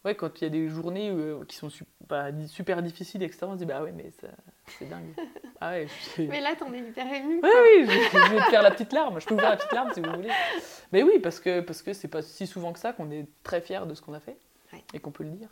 Ouais, 0.06 0.16
quand 0.16 0.40
il 0.40 0.44
y 0.46 0.48
a 0.48 0.50
des 0.50 0.70
journées 0.70 1.10
euh, 1.10 1.44
qui 1.46 1.58
sont 1.58 1.70
super 1.70 2.82
difficiles, 2.82 3.22
etc., 3.22 3.40
on 3.44 3.54
se 3.54 3.58
dit 3.58 3.66
bah 3.66 3.84
ouais, 3.84 3.92
mais 3.92 4.12
c'est 4.78 4.90
dingue. 4.90 5.14
Ah 5.62 5.72
ouais, 5.72 5.88
Mais 6.18 6.40
là, 6.40 6.56
t'en 6.56 6.72
es 6.72 6.80
hyper 6.80 7.06
ému. 7.14 7.42
Oui, 7.44 7.50
oui, 7.66 7.86
je, 7.86 8.34
vais 8.34 8.38
te 8.38 8.50
faire 8.50 8.62
la 8.62 8.72
petite 8.72 8.94
larme. 8.94 9.20
Je 9.20 9.26
peux 9.26 9.34
vous 9.34 9.42
faire 9.42 9.50
la 9.50 9.58
petite 9.58 9.74
larme 9.74 9.92
si 9.94 10.00
vous 10.00 10.10
voulez. 10.10 10.30
Mais 10.94 11.04
oui, 11.04 11.20
parce 11.20 11.42
que 11.42 11.60
parce 11.60 11.82
que 11.82 11.92
c'est 11.92 12.08
pas 12.08 12.22
si 12.22 12.48
souvent 12.48 12.72
que 12.72 12.80
ça 12.80 12.94
qu'on 12.94 13.12
est 13.12 13.28
très 13.44 13.60
fiers 13.60 13.86
de 13.86 13.94
ce 13.94 14.02
qu'on 14.02 14.14
a 14.14 14.22
fait 14.22 14.38
et 14.94 15.00
qu'on 15.00 15.12
peut 15.12 15.26
le 15.26 15.32
dire. 15.32 15.50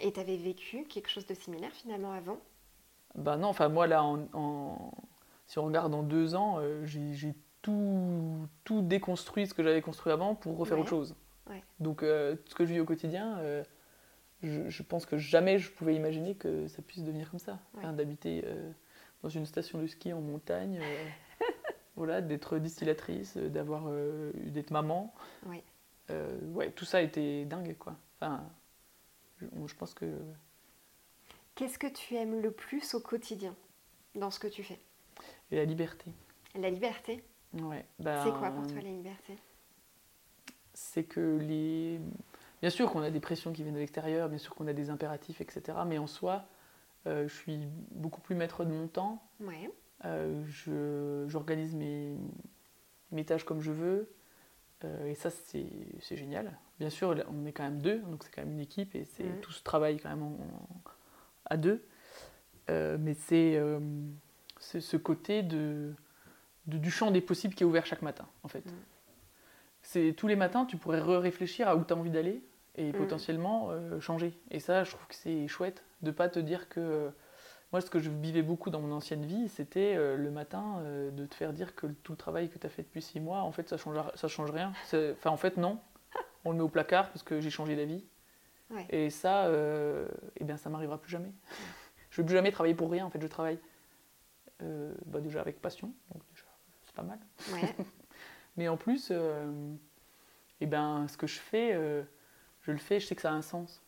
Et 0.00 0.12
t'avais 0.12 0.36
vécu 0.36 0.82
quelque 0.84 1.08
chose 1.08 1.24
de 1.26 1.34
similaire 1.34 1.70
finalement 1.70 2.10
avant? 2.10 2.38
Bah 3.14 3.36
non, 3.36 3.46
enfin 3.46 3.68
moi 3.68 3.86
là, 3.86 4.02
en, 4.02 4.90
si 5.46 5.58
on 5.58 5.66
regarde 5.66 5.94
en 5.94 6.02
deux 6.02 6.34
ans, 6.34 6.56
euh, 6.58 6.84
j'ai 6.84 7.34
tout, 7.62 8.48
tout, 8.64 8.82
déconstruit 8.82 9.46
ce 9.46 9.54
que 9.54 9.62
j'avais 9.62 9.82
construit 9.82 10.12
avant 10.12 10.34
pour 10.34 10.56
refaire 10.58 10.78
autre 10.78 10.88
chose. 10.88 11.14
Donc 11.78 12.02
euh, 12.02 12.36
ce 12.46 12.54
que 12.54 12.64
je 12.64 12.72
vis 12.72 12.80
au 12.80 12.84
quotidien, 12.84 13.38
euh, 13.38 13.62
je, 14.44 14.82
pense 14.82 15.06
que 15.06 15.16
jamais 15.16 15.58
je 15.58 15.70
pouvais 15.70 15.94
imaginer 15.94 16.34
que 16.34 16.66
ça 16.68 16.82
puisse 16.82 17.02
devenir 17.02 17.30
comme 17.30 17.40
ça. 17.40 17.58
D'habiter 17.94 18.44
dans 19.22 19.28
une 19.28 19.46
station 19.46 19.80
de 19.80 19.86
ski 19.86 20.12
en 20.12 20.20
montagne, 20.20 20.80
voilà, 21.96 22.20
d'être 22.20 22.58
distillatrice, 22.58 23.36
d'avoir 23.36 23.90
d'être 24.34 24.70
maman. 24.70 25.14
ouais, 26.10 26.70
tout 26.72 26.84
ça 26.84 27.02
été 27.02 27.44
dingue 27.44 27.76
quoi. 27.78 27.96
Enfin, 28.16 28.44
je, 29.40 29.46
je 29.66 29.74
pense 29.74 29.94
que 29.94 30.06
Qu'est-ce 31.54 31.78
que 31.78 31.86
tu 31.86 32.16
aimes 32.16 32.40
le 32.40 32.50
plus 32.50 32.94
au 32.94 33.00
quotidien 33.00 33.54
dans 34.16 34.30
ce 34.30 34.40
que 34.40 34.48
tu 34.48 34.64
fais? 34.64 34.80
La 35.52 35.64
liberté. 35.64 36.10
La 36.56 36.68
liberté? 36.68 37.22
Ouais. 37.52 37.86
c'est 37.98 38.32
quoi 38.32 38.50
pour 38.50 38.66
toi 38.66 38.80
la 38.82 38.90
liberté? 38.90 39.38
C'est 40.72 41.04
que 41.04 41.38
les. 41.40 42.00
Bien 42.64 42.70
sûr 42.70 42.90
qu'on 42.90 43.02
a 43.02 43.10
des 43.10 43.20
pressions 43.20 43.52
qui 43.52 43.62
viennent 43.62 43.74
de 43.74 43.78
l'extérieur, 43.78 44.30
bien 44.30 44.38
sûr 44.38 44.54
qu'on 44.54 44.66
a 44.66 44.72
des 44.72 44.88
impératifs, 44.88 45.42
etc. 45.42 45.76
Mais 45.86 45.98
en 45.98 46.06
soi, 46.06 46.46
euh, 47.06 47.28
je 47.28 47.34
suis 47.34 47.58
beaucoup 47.90 48.22
plus 48.22 48.34
maître 48.34 48.64
de 48.64 48.70
mon 48.70 48.88
temps. 48.88 49.22
Ouais. 49.38 49.70
Euh, 50.06 50.42
j'organise 51.28 51.74
mes, 51.74 52.16
mes 53.10 53.22
tâches 53.26 53.44
comme 53.44 53.60
je 53.60 53.70
veux. 53.70 54.10
Euh, 54.82 55.10
et 55.10 55.14
ça, 55.14 55.28
c'est 55.28 55.68
génial. 56.10 56.58
Bien 56.78 56.88
sûr, 56.88 57.14
on 57.28 57.44
est 57.44 57.52
quand 57.52 57.64
même 57.64 57.82
deux, 57.82 57.98
donc 57.98 58.24
c'est 58.24 58.30
quand 58.34 58.40
même 58.40 58.52
une 58.52 58.60
équipe 58.60 58.94
et 58.94 59.04
c'est 59.04 59.24
mmh. 59.24 59.40
tout 59.42 59.52
ce 59.52 59.62
travail 59.62 59.98
quand 59.98 60.08
même 60.08 60.22
en, 60.22 60.38
à 61.44 61.58
deux. 61.58 61.86
Mais 62.70 63.12
c'est 63.12 63.60
ce 64.58 64.96
côté 64.96 65.42
de, 65.42 65.92
du 66.66 66.90
champ 66.90 67.10
des 67.10 67.20
possibles 67.20 67.54
qui 67.54 67.62
est 67.62 67.66
ouvert 67.66 67.84
chaque 67.84 68.00
matin, 68.00 68.26
en 68.42 68.48
fait. 68.48 68.64
Mm. 68.64 68.74
C'est 69.82 70.14
tous 70.16 70.28
les 70.28 70.36
matins, 70.36 70.64
tu 70.64 70.78
pourrais 70.78 71.02
réfléchir 71.02 71.68
à 71.68 71.76
où 71.76 71.84
tu 71.84 71.92
as 71.92 71.96
envie 71.98 72.08
d'aller 72.08 72.42
et 72.76 72.92
mm. 72.92 72.96
potentiellement 72.96 73.68
euh, 73.70 74.00
changer. 74.00 74.38
Et 74.50 74.60
ça, 74.60 74.84
je 74.84 74.90
trouve 74.90 75.06
que 75.06 75.14
c'est 75.14 75.46
chouette 75.48 75.84
de 76.02 76.10
pas 76.10 76.28
te 76.28 76.38
dire 76.38 76.68
que. 76.68 77.10
moi, 77.72 77.80
ce 77.80 77.90
que 77.90 77.98
je 77.98 78.10
vivais 78.10 78.42
beaucoup 78.42 78.70
dans 78.70 78.80
mon 78.80 78.92
ancienne 78.92 79.24
vie, 79.24 79.48
c'était 79.48 79.96
le 79.96 80.30
matin 80.30 80.82
de 81.12 81.26
te 81.26 81.34
faire 81.34 81.52
dire 81.52 81.74
que 81.74 81.86
tout 81.86 82.12
le 82.12 82.18
travail 82.18 82.48
que 82.48 82.58
tu 82.58 82.66
as 82.66 82.70
fait 82.70 82.82
depuis 82.82 83.02
six 83.02 83.20
mois, 83.20 83.40
en 83.40 83.52
fait, 83.52 83.68
ça 83.68 83.76
change, 83.76 83.98
ça 84.14 84.28
change 84.28 84.50
rien. 84.50 84.72
Enfin, 84.92 85.30
en 85.30 85.36
fait, 85.36 85.56
non. 85.56 85.80
On 86.44 86.50
le 86.50 86.58
met 86.58 86.62
au 86.62 86.68
placard 86.68 87.10
parce 87.10 87.22
que 87.22 87.40
j'ai 87.40 87.50
changé 87.50 87.74
d'avis. 87.74 88.04
Et 88.90 89.10
ça, 89.10 89.46
euh, 89.46 90.08
eh 90.36 90.44
bien, 90.44 90.56
ça 90.56 90.68
m'arrivera 90.68 90.98
plus 90.98 91.10
jamais. 91.10 91.32
je 92.10 92.20
ne 92.20 92.22
veux 92.22 92.26
plus 92.26 92.34
jamais 92.34 92.50
travailler 92.50 92.74
pour 92.74 92.90
rien. 92.90 93.06
En 93.06 93.10
fait, 93.10 93.20
je 93.20 93.26
travaille 93.26 93.58
euh, 94.62 94.94
bah, 95.06 95.20
déjà 95.20 95.40
avec 95.40 95.60
passion, 95.60 95.92
donc 96.12 96.22
déjà, 96.30 96.46
c'est 96.84 96.94
pas 96.94 97.02
mal. 97.02 97.18
Mais 98.56 98.68
en 98.68 98.76
plus, 98.76 99.08
euh, 99.10 99.74
eh 100.60 100.66
ben, 100.66 101.06
ce 101.08 101.16
que 101.16 101.26
je 101.26 101.38
fais, 101.38 101.72
euh, 101.74 102.02
je 102.64 102.72
le 102.72 102.78
fais, 102.78 102.98
je 102.98 103.06
sais 103.06 103.14
que 103.14 103.22
ça 103.22 103.30
a 103.30 103.34
un 103.34 103.42
sens. 103.42 103.82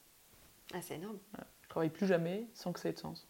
Ah, 0.74 0.82
c'est 0.82 0.94
énorme. 0.96 1.18
Je 1.62 1.68
travaille 1.68 1.90
plus 1.90 2.06
jamais 2.06 2.46
sans 2.52 2.72
que 2.72 2.80
ça 2.80 2.88
ait 2.88 2.92
de 2.92 2.98
sens. 2.98 3.26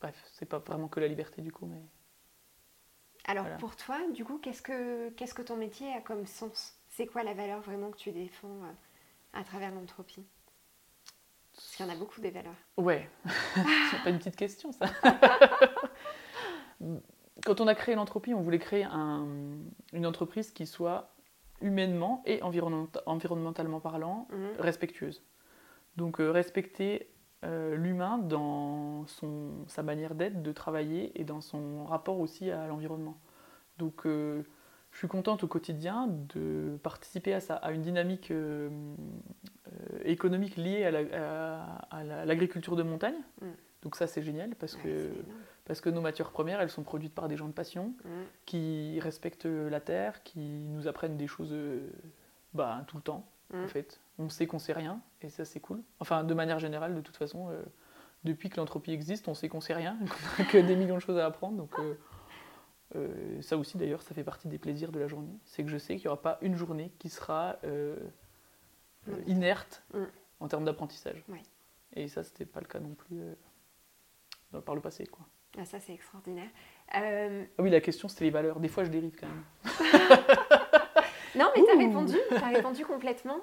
Bref, 0.00 0.22
c'est 0.32 0.46
pas 0.46 0.58
vraiment 0.58 0.88
que 0.88 1.00
la 1.00 1.08
liberté 1.08 1.40
du 1.42 1.52
coup, 1.52 1.66
mais. 1.66 1.82
Alors 3.26 3.46
pour 3.56 3.74
toi, 3.74 3.98
du 4.12 4.22
coup, 4.24 4.38
qu'est-ce 4.38 4.60
que, 4.60 5.08
qu'est-ce 5.10 5.32
que 5.32 5.40
ton 5.40 5.56
métier 5.56 5.90
a 5.94 6.00
comme 6.02 6.26
sens? 6.26 6.78
C'est 6.90 7.06
quoi 7.06 7.22
la 7.22 7.32
valeur 7.32 7.60
vraiment 7.62 7.90
que 7.90 7.96
tu 7.96 8.12
défends 8.12 8.60
à 9.32 9.42
travers 9.44 9.72
l'entropie? 9.72 10.26
Parce 11.54 11.76
qu'il 11.76 11.86
y 11.86 11.88
en 11.88 11.92
a 11.92 11.96
beaucoup 11.96 12.20
des 12.20 12.30
valeurs. 12.30 12.52
Ouais, 12.76 13.08
c'est 13.90 14.02
pas 14.02 14.10
une 14.10 14.18
petite 14.18 14.36
question 14.36 14.72
ça. 14.72 14.86
Quand 17.44 17.60
on 17.62 17.66
a 17.66 17.74
créé 17.74 17.94
l'entropie, 17.94 18.34
on 18.34 18.42
voulait 18.42 18.58
créer 18.58 18.84
une 18.84 20.06
entreprise 20.06 20.52
qui 20.52 20.66
soit 20.66 21.13
humainement 21.64 22.22
et 22.26 22.40
environnementalement 22.42 23.80
parlant 23.80 24.28
mhm. 24.30 24.60
respectueuse. 24.60 25.22
Donc 25.96 26.20
euh, 26.20 26.30
respecter 26.30 27.08
euh, 27.44 27.74
l'humain 27.76 28.18
dans 28.18 29.06
son, 29.06 29.64
sa 29.66 29.82
manière 29.82 30.14
d'être, 30.14 30.42
de 30.42 30.52
travailler 30.52 31.18
et 31.20 31.24
dans 31.24 31.40
son 31.40 31.84
rapport 31.84 32.20
aussi 32.20 32.50
à 32.50 32.66
l'environnement. 32.66 33.18
Donc 33.78 34.06
euh, 34.06 34.42
je 34.92 34.98
suis 34.98 35.08
contente 35.08 35.42
au 35.42 35.48
quotidien 35.48 36.06
de 36.06 36.78
participer 36.82 37.34
à, 37.34 37.40
ça, 37.40 37.54
à 37.56 37.72
une 37.72 37.82
dynamique 37.82 38.32
économique 40.04 40.56
liée 40.56 40.84
à 40.84 42.24
l'agriculture 42.24 42.76
de 42.76 42.84
montagne. 42.84 43.16
Mm. 43.40 43.46
Donc 43.82 43.96
ça 43.96 44.06
c'est 44.06 44.22
génial 44.22 44.54
parce, 44.54 44.76
que, 44.76 45.10
parce 45.64 45.80
que 45.80 45.88
nos 45.88 46.00
matières 46.00 46.30
premières 46.30 46.60
elles 46.60 46.70
sont 46.70 46.82
produites 46.82 47.14
par 47.14 47.28
des 47.28 47.36
gens 47.36 47.48
de 47.48 47.52
passion 47.52 47.94
mm. 48.04 48.08
qui 48.46 49.00
respectent 49.00 49.46
la 49.46 49.80
terre, 49.80 50.22
qui 50.22 50.40
nous 50.40 50.88
apprennent 50.88 51.16
des 51.16 51.26
choses 51.26 51.52
euh, 51.52 51.88
Bah, 52.54 52.84
tout 52.86 52.96
le 52.96 53.02
temps, 53.02 53.26
en 53.52 53.64
mmh. 53.64 53.68
fait. 53.68 54.00
On 54.18 54.28
sait 54.28 54.46
qu'on 54.46 54.60
sait 54.60 54.72
rien, 54.72 55.00
et 55.22 55.28
ça, 55.28 55.44
c'est 55.44 55.58
cool. 55.58 55.82
Enfin, 55.98 56.22
de 56.22 56.34
manière 56.34 56.60
générale, 56.60 56.94
de 56.94 57.00
toute 57.00 57.16
façon, 57.16 57.48
euh, 57.50 57.62
depuis 58.22 58.48
que 58.48 58.56
l'entropie 58.58 58.92
existe, 58.92 59.26
on 59.26 59.34
sait 59.34 59.48
qu'on 59.48 59.60
sait 59.60 59.74
rien, 59.74 59.98
qu'on 60.38 60.42
a 60.42 60.46
que 60.46 60.58
des 60.58 60.76
millions 60.76 60.94
de 60.94 61.00
choses 61.00 61.18
à 61.18 61.26
apprendre. 61.26 61.56
Donc, 61.56 61.76
euh, 61.80 61.94
euh, 62.94 63.42
ça 63.42 63.58
aussi, 63.58 63.76
d'ailleurs, 63.76 64.02
ça 64.02 64.14
fait 64.14 64.22
partie 64.22 64.46
des 64.46 64.58
plaisirs 64.58 64.92
de 64.92 65.00
la 65.00 65.08
journée. 65.08 65.36
C'est 65.44 65.64
que 65.64 65.68
je 65.68 65.78
sais 65.78 65.96
qu'il 65.96 66.04
n'y 66.04 66.08
aura 66.12 66.22
pas 66.22 66.38
une 66.42 66.54
journée 66.54 66.92
qui 67.00 67.08
sera 67.08 67.56
inerte 69.26 69.82
mmh. 69.92 70.04
en 70.40 70.48
termes 70.48 70.64
d'apprentissage. 70.64 71.24
Et 71.94 72.06
ça, 72.06 72.22
c'était 72.22 72.46
pas 72.46 72.60
le 72.60 72.66
cas 72.66 72.78
non 72.78 72.94
plus 72.94 73.20
par 74.64 74.76
le 74.76 74.80
passé, 74.80 75.06
quoi. 75.06 75.26
Ah, 75.58 75.64
ça, 75.64 75.78
c'est 75.80 75.94
extraordinaire. 75.94 76.48
Ah 76.92 77.28
oui, 77.58 77.70
la 77.70 77.80
question, 77.80 78.08
c'était 78.08 78.24
les 78.24 78.30
valeurs. 78.30 78.60
Des 78.60 78.68
fois, 78.68 78.84
je 78.84 78.90
dérive 78.90 79.16
quand 79.18 79.26
même. 79.26 79.44
non, 81.36 81.50
mais 81.56 81.62
tu 81.62 81.70
as 81.70 81.78
répondu, 81.78 82.16
as 82.36 82.48
répondu 82.48 82.84
complètement. 82.84 83.40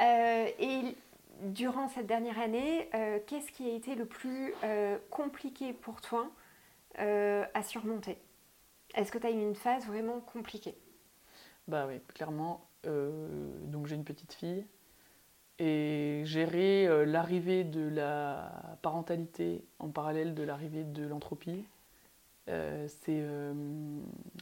Euh, 0.00 0.46
et 0.58 0.96
durant 1.42 1.88
cette 1.88 2.06
dernière 2.06 2.38
année, 2.38 2.88
euh, 2.94 3.18
qu'est-ce 3.26 3.50
qui 3.50 3.68
a 3.70 3.74
été 3.74 3.94
le 3.94 4.06
plus 4.06 4.54
euh, 4.64 4.98
compliqué 5.10 5.72
pour 5.72 6.00
toi 6.00 6.30
à 6.98 7.62
surmonter? 7.62 8.18
Est-ce 8.94 9.10
que 9.10 9.16
tu 9.16 9.26
as 9.26 9.30
eu 9.30 9.40
une 9.40 9.54
phase 9.54 9.86
vraiment 9.86 10.20
compliquée? 10.20 10.76
Bah 11.66 11.86
oui, 11.88 12.00
clairement. 12.14 12.68
donc 12.84 13.86
j'ai 13.86 13.94
une 13.94 14.04
petite 14.04 14.34
fille. 14.34 14.66
Et 15.58 16.22
gérer 16.24 17.06
l'arrivée 17.06 17.62
de 17.62 17.88
la 17.88 18.78
parentalité 18.82 19.64
en 19.78 19.90
parallèle 19.90 20.34
de 20.34 20.42
l'arrivée 20.42 20.82
de 20.82 21.06
l'entropie, 21.06 21.64
c'est 22.46 23.24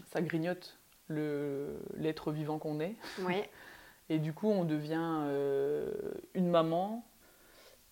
ça 0.06 0.22
grignote 0.22 0.78
l'être 1.10 2.32
vivant 2.32 2.58
qu'on 2.58 2.80
est. 2.80 2.96
Et 4.08 4.18
du 4.18 4.32
coup, 4.32 4.48
on 4.48 4.64
devient 4.64 5.20
euh, 5.22 5.92
une 6.34 6.48
maman 6.48 7.06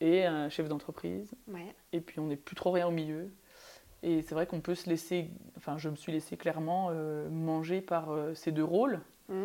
et 0.00 0.24
un 0.26 0.48
chef 0.48 0.68
d'entreprise. 0.68 1.30
Et 1.92 2.00
puis, 2.00 2.18
on 2.18 2.26
n'est 2.26 2.36
plus 2.36 2.56
trop 2.56 2.72
rien 2.72 2.88
au 2.88 2.90
milieu. 2.90 3.30
Et 4.02 4.22
c'est 4.22 4.34
vrai 4.34 4.46
qu'on 4.46 4.60
peut 4.60 4.74
se 4.74 4.90
laisser, 4.90 5.30
enfin, 5.56 5.78
je 5.78 5.88
me 5.88 5.96
suis 5.96 6.12
laissé 6.12 6.36
clairement 6.36 6.88
euh, 6.90 7.28
manger 7.30 7.80
par 7.80 8.10
euh, 8.10 8.34
ces 8.34 8.52
deux 8.52 8.64
rôles, 8.64 9.00
mmh. 9.28 9.44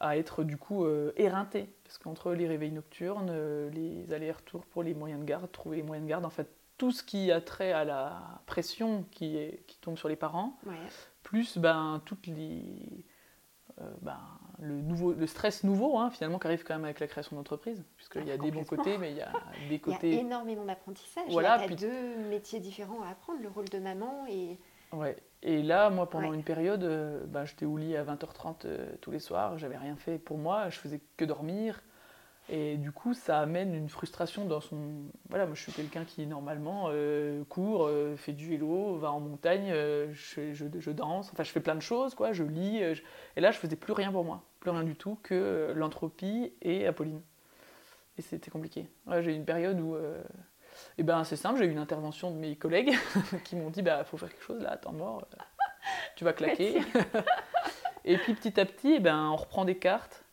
à 0.00 0.16
être 0.16 0.44
du 0.44 0.56
coup 0.56 0.86
éreinté. 1.16 1.68
Parce 1.92 2.02
qu'entre 2.04 2.32
les 2.32 2.48
réveils 2.48 2.72
nocturnes, 2.72 3.30
les 3.68 4.14
allers-retours 4.14 4.64
pour 4.64 4.82
les 4.82 4.94
moyens 4.94 5.20
de 5.20 5.26
garde, 5.26 5.52
trouver 5.52 5.76
les 5.76 5.82
moyens 5.82 6.06
de 6.06 6.08
garde, 6.08 6.24
en 6.24 6.30
fait, 6.30 6.48
tout 6.78 6.90
ce 6.90 7.02
qui 7.02 7.30
a 7.30 7.42
trait 7.42 7.72
à 7.72 7.84
la 7.84 8.40
pression 8.46 9.04
qui, 9.10 9.36
est, 9.36 9.62
qui 9.66 9.76
tombe 9.76 9.98
sur 9.98 10.08
les 10.08 10.16
parents, 10.16 10.58
plus 11.22 11.58
ben, 11.58 12.00
toutes 12.06 12.26
les, 12.28 13.04
euh, 13.78 13.92
ben, 14.00 14.18
le, 14.58 14.80
nouveau, 14.80 15.12
le 15.12 15.26
stress 15.26 15.64
nouveau 15.64 15.98
hein, 15.98 16.08
finalement 16.08 16.38
qui 16.38 16.46
arrive 16.46 16.64
quand 16.64 16.72
même 16.72 16.86
avec 16.86 16.98
la 16.98 17.08
création 17.08 17.36
d'entreprise, 17.36 17.84
puisqu'il 17.96 18.26
y 18.26 18.30
a 18.30 18.38
des 18.38 18.50
bons 18.50 18.64
côtés, 18.64 18.96
mais 18.96 19.10
il 19.10 19.18
y 19.18 19.20
a 19.20 19.30
des 19.68 19.78
côtés... 19.78 20.08
Il 20.08 20.14
y 20.14 20.16
a 20.16 20.20
énormément 20.22 20.64
d'apprentissage, 20.64 21.24
voilà, 21.28 21.62
il 21.66 21.72
y 21.72 21.74
a 21.74 21.76
deux 21.76 22.16
métiers 22.30 22.58
différents 22.58 23.02
à 23.02 23.10
apprendre, 23.10 23.42
le 23.42 23.50
rôle 23.50 23.68
de 23.68 23.78
maman 23.78 24.24
et... 24.30 24.58
Ouais. 24.92 25.18
Et 25.42 25.62
là, 25.62 25.90
moi, 25.90 26.08
pendant 26.08 26.32
une 26.32 26.44
période, 26.44 26.84
euh, 26.84 27.24
ben, 27.26 27.44
j'étais 27.44 27.66
au 27.66 27.76
lit 27.76 27.96
à 27.96 28.04
20h30 28.04 28.64
euh, 28.64 28.92
tous 29.00 29.10
les 29.10 29.18
soirs, 29.18 29.58
j'avais 29.58 29.76
rien 29.76 29.96
fait 29.96 30.18
pour 30.18 30.38
moi, 30.38 30.68
je 30.68 30.78
faisais 30.78 31.00
que 31.16 31.24
dormir, 31.24 31.82
et 32.48 32.76
du 32.76 32.92
coup, 32.92 33.12
ça 33.12 33.40
amène 33.40 33.74
une 33.74 33.88
frustration 33.88 34.44
dans 34.44 34.60
son. 34.60 34.76
Voilà, 35.30 35.46
moi 35.46 35.54
je 35.54 35.62
suis 35.62 35.72
quelqu'un 35.72 36.04
qui 36.04 36.26
normalement 36.26 36.86
euh, 36.88 37.44
court, 37.44 37.88
fait 38.16 38.32
du 38.32 38.48
vélo, 38.48 38.96
va 38.98 39.10
en 39.12 39.20
montagne, 39.20 39.72
je, 40.12 40.52
je, 40.52 40.90
danse, 40.90 41.30
enfin 41.32 41.44
je 41.44 41.50
fais 41.50 41.60
plein 41.60 41.76
de 41.76 41.80
choses, 41.80 42.14
quoi, 42.14 42.32
je 42.32 42.44
lis. 42.44 42.78
Et 43.36 43.40
là, 43.40 43.50
je 43.50 43.58
faisais 43.58 43.76
plus 43.76 43.92
rien 43.92 44.12
pour 44.12 44.24
moi, 44.24 44.42
plus 44.60 44.70
rien 44.70 44.82
du 44.82 44.96
tout 44.96 45.18
que 45.22 45.72
l'entropie 45.74 46.52
et 46.62 46.86
Apolline. 46.86 47.22
Et 48.18 48.22
c'était 48.22 48.50
compliqué. 48.50 48.88
j'ai 49.20 49.32
eu 49.32 49.36
une 49.36 49.44
période 49.44 49.80
où. 49.80 49.96
Et 50.98 51.02
ben 51.02 51.24
c'est 51.24 51.36
simple, 51.36 51.58
j'ai 51.58 51.66
eu 51.66 51.70
une 51.70 51.78
intervention 51.78 52.30
de 52.30 52.36
mes 52.36 52.56
collègues 52.56 52.94
qui 53.44 53.56
m'ont 53.56 53.70
dit 53.70 53.82
bah 53.82 54.04
faut 54.04 54.16
faire 54.16 54.30
quelque 54.30 54.44
chose 54.44 54.62
là, 54.62 54.72
attends 54.72 54.92
mort, 54.92 55.26
tu 56.16 56.24
vas 56.24 56.32
claquer. 56.32 56.80
et 58.04 58.16
puis 58.18 58.34
petit 58.34 58.58
à 58.60 58.64
petit, 58.64 58.94
et 58.94 59.00
ben, 59.00 59.28
on 59.30 59.36
reprend 59.36 59.64
des 59.64 59.76
cartes 59.76 60.24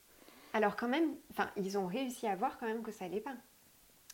alors 0.53 0.75
quand 0.75 0.87
même, 0.87 1.11
enfin, 1.31 1.49
ils 1.55 1.77
ont 1.77 1.85
réussi 1.85 2.27
à 2.27 2.35
voir 2.35 2.57
quand 2.57 2.65
même 2.65 2.81
que 2.81 2.91
ça 2.91 3.05
allait 3.05 3.21
pas. 3.21 3.35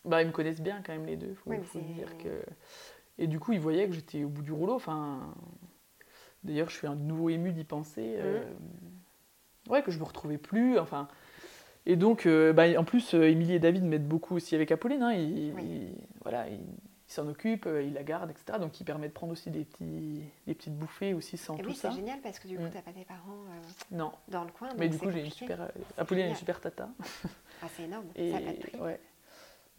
Bah, 0.04 0.22
ils 0.22 0.28
me 0.28 0.32
connaissent 0.32 0.62
bien 0.62 0.82
quand 0.86 0.94
même 0.94 1.06
les 1.06 1.16
deux. 1.16 1.34
Faut, 1.36 1.52
dire 1.54 2.18
que. 2.18 2.44
Et 3.18 3.28
du 3.28 3.40
coup, 3.40 3.54
ils 3.54 3.60
voyaient 3.60 3.88
que 3.88 3.94
j'étais 3.94 4.24
au 4.24 4.30
bout 4.30 4.42
du 4.42 4.52
rouleau. 4.52 4.76
Enfin, 4.76 5.34
d'ailleurs, 6.44 6.70
je 6.70 6.76
suis 6.76 6.88
un 6.88 6.96
nouveau 6.96 7.30
ému 7.30 7.54
d'y 7.54 7.64
penser. 7.64 8.16
Euh, 8.18 8.44
mmh. 8.44 9.72
Ouais, 9.72 9.82
que 9.82 9.92
je 9.92 9.98
me 9.98 10.04
retrouvais 10.04 10.38
plus. 10.38 10.78
Enfin. 10.78 11.08
Et 11.86 11.96
donc, 11.96 12.26
euh, 12.26 12.52
bah, 12.52 12.64
en 12.78 12.84
plus, 12.84 13.14
euh, 13.14 13.30
Émilie 13.30 13.54
et 13.54 13.60
David 13.60 13.84
m'aident 13.84 14.08
beaucoup 14.08 14.36
aussi 14.36 14.56
avec 14.56 14.72
Apolline. 14.72 15.04
Hein, 15.04 15.16
voilà, 16.24 16.48
il 17.08 17.14
s'en 17.14 17.28
occupe, 17.28 17.68
euh, 17.68 17.84
il 17.84 17.94
la 17.94 18.04
garde, 18.04 18.32
etc. 18.32 18.58
Donc 18.60 18.80
il 18.80 18.84
permet 18.84 19.08
de 19.08 19.14
prendre 19.14 19.32
aussi 19.32 19.52
des, 19.52 19.64
petits, 19.64 20.24
des 20.48 20.56
petites 20.56 20.76
bouffées 20.76 21.14
aussi 21.14 21.38
sans 21.38 21.56
et 21.56 21.62
tout 21.62 21.70
oui, 21.70 21.76
ça. 21.76 21.92
c'est 21.92 21.98
génial 21.98 22.20
parce 22.22 22.40
que 22.40 22.48
du 22.48 22.58
coup, 22.58 22.68
tu 22.68 22.76
n'as 22.76 22.82
pas 22.82 22.92
tes 22.92 23.06
parents 23.06 23.44
euh, 23.50 23.96
non. 23.96 24.12
dans 24.28 24.44
le 24.44 24.52
coin. 24.52 24.70
Mais 24.78 24.90
du 24.90 24.98
coup, 24.98 25.12
j'ai 25.12 25.24
une 25.24 25.32
super. 25.32 25.70
Apolline 25.98 26.26
a 26.26 26.30
une 26.30 26.36
super 26.36 26.60
tata. 26.60 26.90
Ah, 27.64 27.68
c'est 27.74 27.84
énorme. 27.84 28.06
Et, 28.16 28.32
ça 28.32 28.84
ouais. 28.84 29.00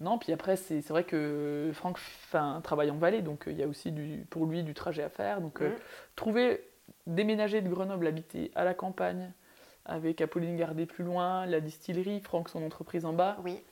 Non, 0.00 0.18
puis 0.18 0.32
après, 0.32 0.56
c'est 0.56 0.86
vrai 0.88 1.04
que 1.04 1.70
Franck 1.74 1.98
travaille 2.62 2.90
en 2.90 2.96
Valais, 2.96 3.22
donc 3.22 3.44
il 3.46 3.56
y 3.56 3.62
a 3.62 3.66
aussi 3.66 3.92
du, 3.92 4.24
pour 4.30 4.46
lui 4.46 4.62
du 4.62 4.72
trajet 4.72 5.02
à 5.02 5.08
faire. 5.08 5.40
Donc 5.40 5.60
mm. 5.60 5.72
trouver, 6.16 6.62
déménager 7.06 7.60
de 7.60 7.68
Grenoble, 7.68 8.06
habiter 8.06 8.50
à 8.54 8.64
la 8.64 8.74
campagne, 8.74 9.32
avec 9.86 10.20
Apolline 10.20 10.56
gardée 10.56 10.86
plus 10.86 11.04
loin, 11.04 11.46
la 11.46 11.60
distillerie, 11.60 12.20
Franck 12.20 12.48
son 12.48 12.62
entreprise 12.62 13.04
en 13.04 13.12
bas. 13.12 13.38
Oui 13.44 13.62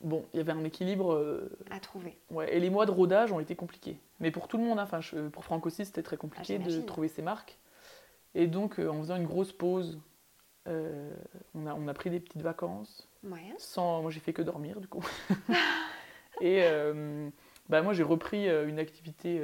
bon, 0.00 0.24
il 0.32 0.38
y 0.38 0.40
avait 0.40 0.52
un 0.52 0.64
équilibre. 0.64 1.12
Euh, 1.12 1.50
à 1.70 1.80
trouver. 1.80 2.16
Ouais, 2.30 2.54
et 2.54 2.60
les 2.60 2.70
mois 2.70 2.86
de 2.86 2.90
rodage 2.90 3.32
ont 3.32 3.40
été 3.40 3.54
compliqués. 3.54 3.98
Mais 4.20 4.30
pour 4.30 4.48
tout 4.48 4.58
le 4.58 4.64
monde, 4.64 4.78
hein, 4.78 4.88
enfin, 4.90 5.00
pour 5.32 5.44
Franck 5.44 5.66
aussi, 5.66 5.84
c'était 5.84 6.02
très 6.02 6.16
compliqué 6.16 6.60
ah, 6.62 6.68
de 6.68 6.80
trouver 6.82 7.08
ses 7.08 7.22
marques. 7.22 7.58
Et 8.34 8.46
donc, 8.46 8.78
euh, 8.78 8.88
en 8.88 9.00
faisant 9.00 9.16
une 9.16 9.26
grosse 9.26 9.52
pause, 9.52 9.98
euh, 10.66 11.10
on, 11.54 11.66
a, 11.66 11.74
on 11.74 11.88
a 11.88 11.94
pris 11.94 12.10
des 12.10 12.20
petites 12.20 12.42
vacances. 12.42 13.08
Ouais. 13.24 13.54
Sans, 13.58 14.02
moi, 14.02 14.10
j'ai 14.10 14.20
fait 14.20 14.32
que 14.32 14.42
dormir, 14.42 14.80
du 14.80 14.88
coup. 14.88 15.04
et 16.40 16.62
bah, 17.68 17.82
moi, 17.82 17.92
j'ai 17.92 18.02
repris 18.02 18.48
une 18.48 18.78
activité 18.78 19.40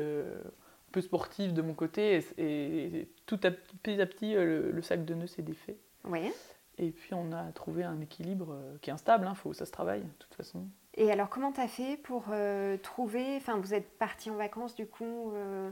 peu 0.95 1.01
sportive 1.01 1.53
de 1.53 1.61
mon 1.61 1.75
côté. 1.75 2.25
Et, 2.39 3.09
tout 3.27 3.41
à, 3.43 3.51
petit 3.51 4.01
à 4.01 4.07
petit, 4.07 4.35
le, 4.35 4.81
sac 4.81 5.05
de 5.05 5.15
nœuds 5.15 5.27
s'est 5.27 5.43
défait. 5.43 5.77
Ouais. 6.05 6.33
Et 6.79 6.91
puis 6.91 7.15
on 7.15 7.33
a 7.33 7.53
trouvé 7.53 7.85
un 7.85 8.01
équilibre 8.01 8.53
euh, 8.53 8.77
qui 8.81 8.91
est 8.91 8.93
instable, 8.93 9.27
hein, 9.27 9.35
faut, 9.35 9.53
ça 9.53 9.65
se 9.65 9.71
travaille 9.71 10.03
de 10.03 10.13
toute 10.19 10.35
façon. 10.35 10.67
Et 10.95 11.11
alors 11.11 11.29
comment 11.29 11.53
tu 11.53 11.61
as 11.61 11.69
fait 11.69 11.97
pour 11.97 12.27
euh, 12.31 12.77
trouver, 12.79 13.37
enfin 13.37 13.59
vous 13.59 13.75
êtes 13.75 13.97
parti 13.99 14.31
en 14.31 14.35
vacances 14.35 14.75
du 14.75 14.87
coup 14.87 15.33
euh, 15.35 15.71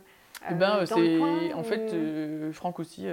eh 0.51 0.55
ben, 0.55 0.85
c'est 0.87 1.53
en 1.53 1.63
fait 1.63 2.53
Franck 2.53 2.81
aussi 2.81 3.07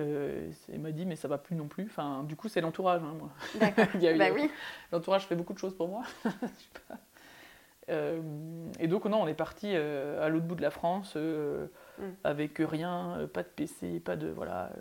m'a 0.80 0.92
dit 0.92 1.06
mais 1.06 1.16
ça 1.16 1.28
va 1.28 1.38
plus 1.38 1.56
non 1.56 1.68
plus. 1.68 1.86
Enfin 1.86 2.24
du 2.24 2.36
coup 2.36 2.48
c'est 2.48 2.62
l'entourage 2.62 3.02
hein, 3.04 3.16
moi. 3.18 3.30
D'accord. 3.56 3.86
bah 4.18 4.26
oui. 4.34 4.50
L'entourage 4.92 5.28
fait 5.28 5.36
beaucoup 5.36 5.54
de 5.54 5.60
choses 5.60 5.76
pour 5.76 5.88
moi. 5.90 6.04
et 7.90 8.88
donc 8.88 9.06
non 9.06 9.22
on 9.22 9.28
est 9.28 9.34
parti 9.34 9.76
à 9.76 10.30
l'autre 10.30 10.46
bout 10.46 10.56
de 10.56 10.62
la 10.62 10.70
France 10.70 11.16
mm. 11.16 12.04
avec 12.24 12.58
rien, 12.60 13.28
pas 13.34 13.44
de 13.44 13.48
PC, 13.48 14.00
pas 14.00 14.16
de 14.16 14.28
voilà 14.28 14.72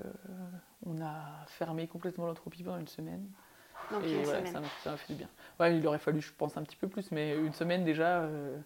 on 0.86 1.00
a 1.00 1.44
fermé 1.46 1.86
complètement 1.86 2.26
l'entropie 2.26 2.62
pendant 2.62 2.78
une 2.78 2.88
semaine. 2.88 3.26
et 4.04 4.22
voilà, 4.22 4.46
ça 4.46 4.60
m'a 4.90 4.96
fait 4.96 5.12
du 5.12 5.18
bien. 5.18 5.28
Ouais, 5.58 5.76
il 5.76 5.86
aurait 5.86 5.98
fallu, 5.98 6.20
je 6.20 6.32
pense, 6.32 6.56
un 6.56 6.62
petit 6.62 6.76
peu 6.76 6.88
plus, 6.88 7.10
mais 7.10 7.36
une 7.36 7.52
semaine 7.52 7.84
déjà, 7.84 8.20
euh, 8.22 8.56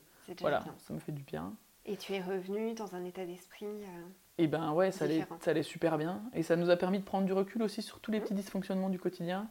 voilà, 0.40 0.64
ça 0.78 0.92
me 0.92 0.98
fait 0.98 1.12
du 1.12 1.22
bien. 1.22 1.55
Et 1.85 1.96
tu 1.96 2.12
es 2.12 2.20
revenu 2.20 2.74
dans 2.74 2.94
un 2.94 3.05
état 3.05 3.26
d'esprit 3.26 3.66
Et 3.66 3.85
euh, 3.85 4.09
eh 4.38 4.46
ben 4.46 4.72
ouais, 4.72 4.92
ça 4.92 5.05
allait, 5.05 5.26
ça 5.40 5.50
allait 5.50 5.64
super 5.64 5.98
bien. 5.98 6.22
Et 6.33 6.44
ça 6.44 6.55
nous 6.55 6.70
a 6.70 6.76
permis 6.76 7.00
de 7.00 7.05
prendre 7.05 7.26
du 7.26 7.33
recul 7.33 7.62
aussi 7.62 7.82
sur 7.82 7.99
tous 7.99 8.12
les 8.12 8.20
mmh. 8.20 8.22
petits 8.22 8.34
dysfonctionnements 8.34 8.88
du 8.88 9.01
quotidien, 9.01 9.40
euh, 9.40 9.45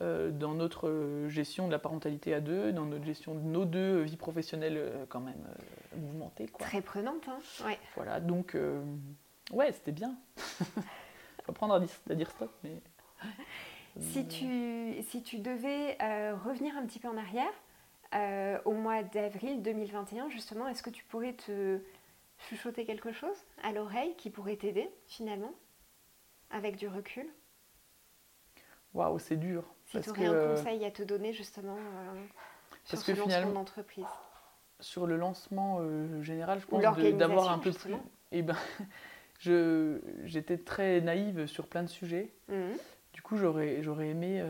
dans 0.00 0.54
notre 0.54 1.26
gestion 1.28 1.66
de 1.66 1.72
la 1.72 1.78
parentalité 1.78 2.32
à 2.32 2.40
deux, 2.40 2.72
dans 2.72 2.86
notre 2.86 3.04
gestion 3.04 3.34
de 3.34 3.40
nos 3.40 3.64
deux 3.64 4.00
vies 4.00 4.16
professionnelles 4.16 5.06
quand 5.08 5.20
même 5.20 5.46
mouvementées. 5.96 6.48
Quoi. 6.48 6.66
Très 6.66 6.80
prenante, 6.80 7.28
hein 7.28 7.38
ouais. 7.66 7.78
Voilà, 7.96 8.18
donc 8.18 8.56
ouais, 9.52 9.72
c'était 9.72 9.92
bien. 9.92 10.16
faut 11.44 11.52
apprendre 11.52 11.74
à 11.74 12.14
dire, 12.14 12.30
stop. 12.30 12.50
Mais... 12.64 12.80
Si 13.98 14.26
tu, 14.28 15.02
si 15.02 15.22
tu 15.22 15.38
devais 15.38 15.98
euh, 16.00 16.36
revenir 16.36 16.76
un 16.76 16.86
petit 16.86 17.00
peu 17.00 17.08
en 17.08 17.16
arrière, 17.16 17.52
euh, 18.14 18.58
au 18.64 18.72
mois 18.72 19.02
d'avril 19.02 19.62
2021, 19.62 20.28
justement, 20.30 20.68
est-ce 20.68 20.82
que 20.82 20.90
tu 20.90 21.04
pourrais 21.04 21.32
te 21.32 21.80
chuchoter 22.38 22.84
quelque 22.84 23.12
chose 23.12 23.36
à 23.62 23.72
l'oreille 23.72 24.14
qui 24.16 24.30
pourrait 24.30 24.56
t'aider 24.56 24.88
finalement, 25.06 25.52
avec 26.50 26.76
du 26.76 26.86
recul? 26.86 27.26
Waouh, 28.94 29.18
c'est 29.18 29.36
dur. 29.36 29.64
Si 29.90 30.00
tu 30.00 30.10
aurais 30.10 30.26
un 30.26 30.32
euh, 30.32 30.56
conseil 30.56 30.84
à 30.84 30.90
te 30.90 31.02
donner 31.02 31.32
justement 31.32 31.76
sur 32.84 32.98
ce 32.98 33.12
lancement 33.12 33.52
d'entreprise. 33.52 34.06
Sur 34.78 35.06
le 35.06 35.16
lancement 35.16 35.80
général, 36.22 36.60
je 36.60 36.66
pense 36.66 36.82
d'avoir 36.82 37.50
un 37.50 37.58
peu 37.58 37.72
plus. 37.72 37.94
Eh 38.32 38.42
ben, 38.42 38.56
j'étais 40.24 40.58
très 40.58 41.00
naïve 41.00 41.46
sur 41.46 41.66
plein 41.66 41.82
de 41.82 41.88
sujets. 41.88 42.32
Mhm. 42.48 42.76
du 43.12 43.22
coup, 43.22 43.36
j'aurais, 43.36 43.82
j'aurais 43.82 44.08
aimé. 44.08 44.44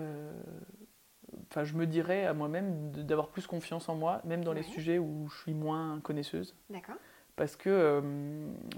Enfin, 1.48 1.64
je 1.64 1.74
me 1.74 1.86
dirais 1.86 2.26
à 2.26 2.34
moi-même 2.34 2.90
d'avoir 2.90 3.28
plus 3.28 3.46
confiance 3.46 3.88
en 3.88 3.94
moi, 3.94 4.20
même 4.24 4.44
dans 4.44 4.52
les 4.52 4.62
sujets 4.62 4.98
où 4.98 5.28
je 5.28 5.38
suis 5.38 5.54
moins 5.54 6.00
connaisseuse. 6.00 6.54
D'accord. 6.68 6.96
Parce 7.36 7.56
que 7.56 8.02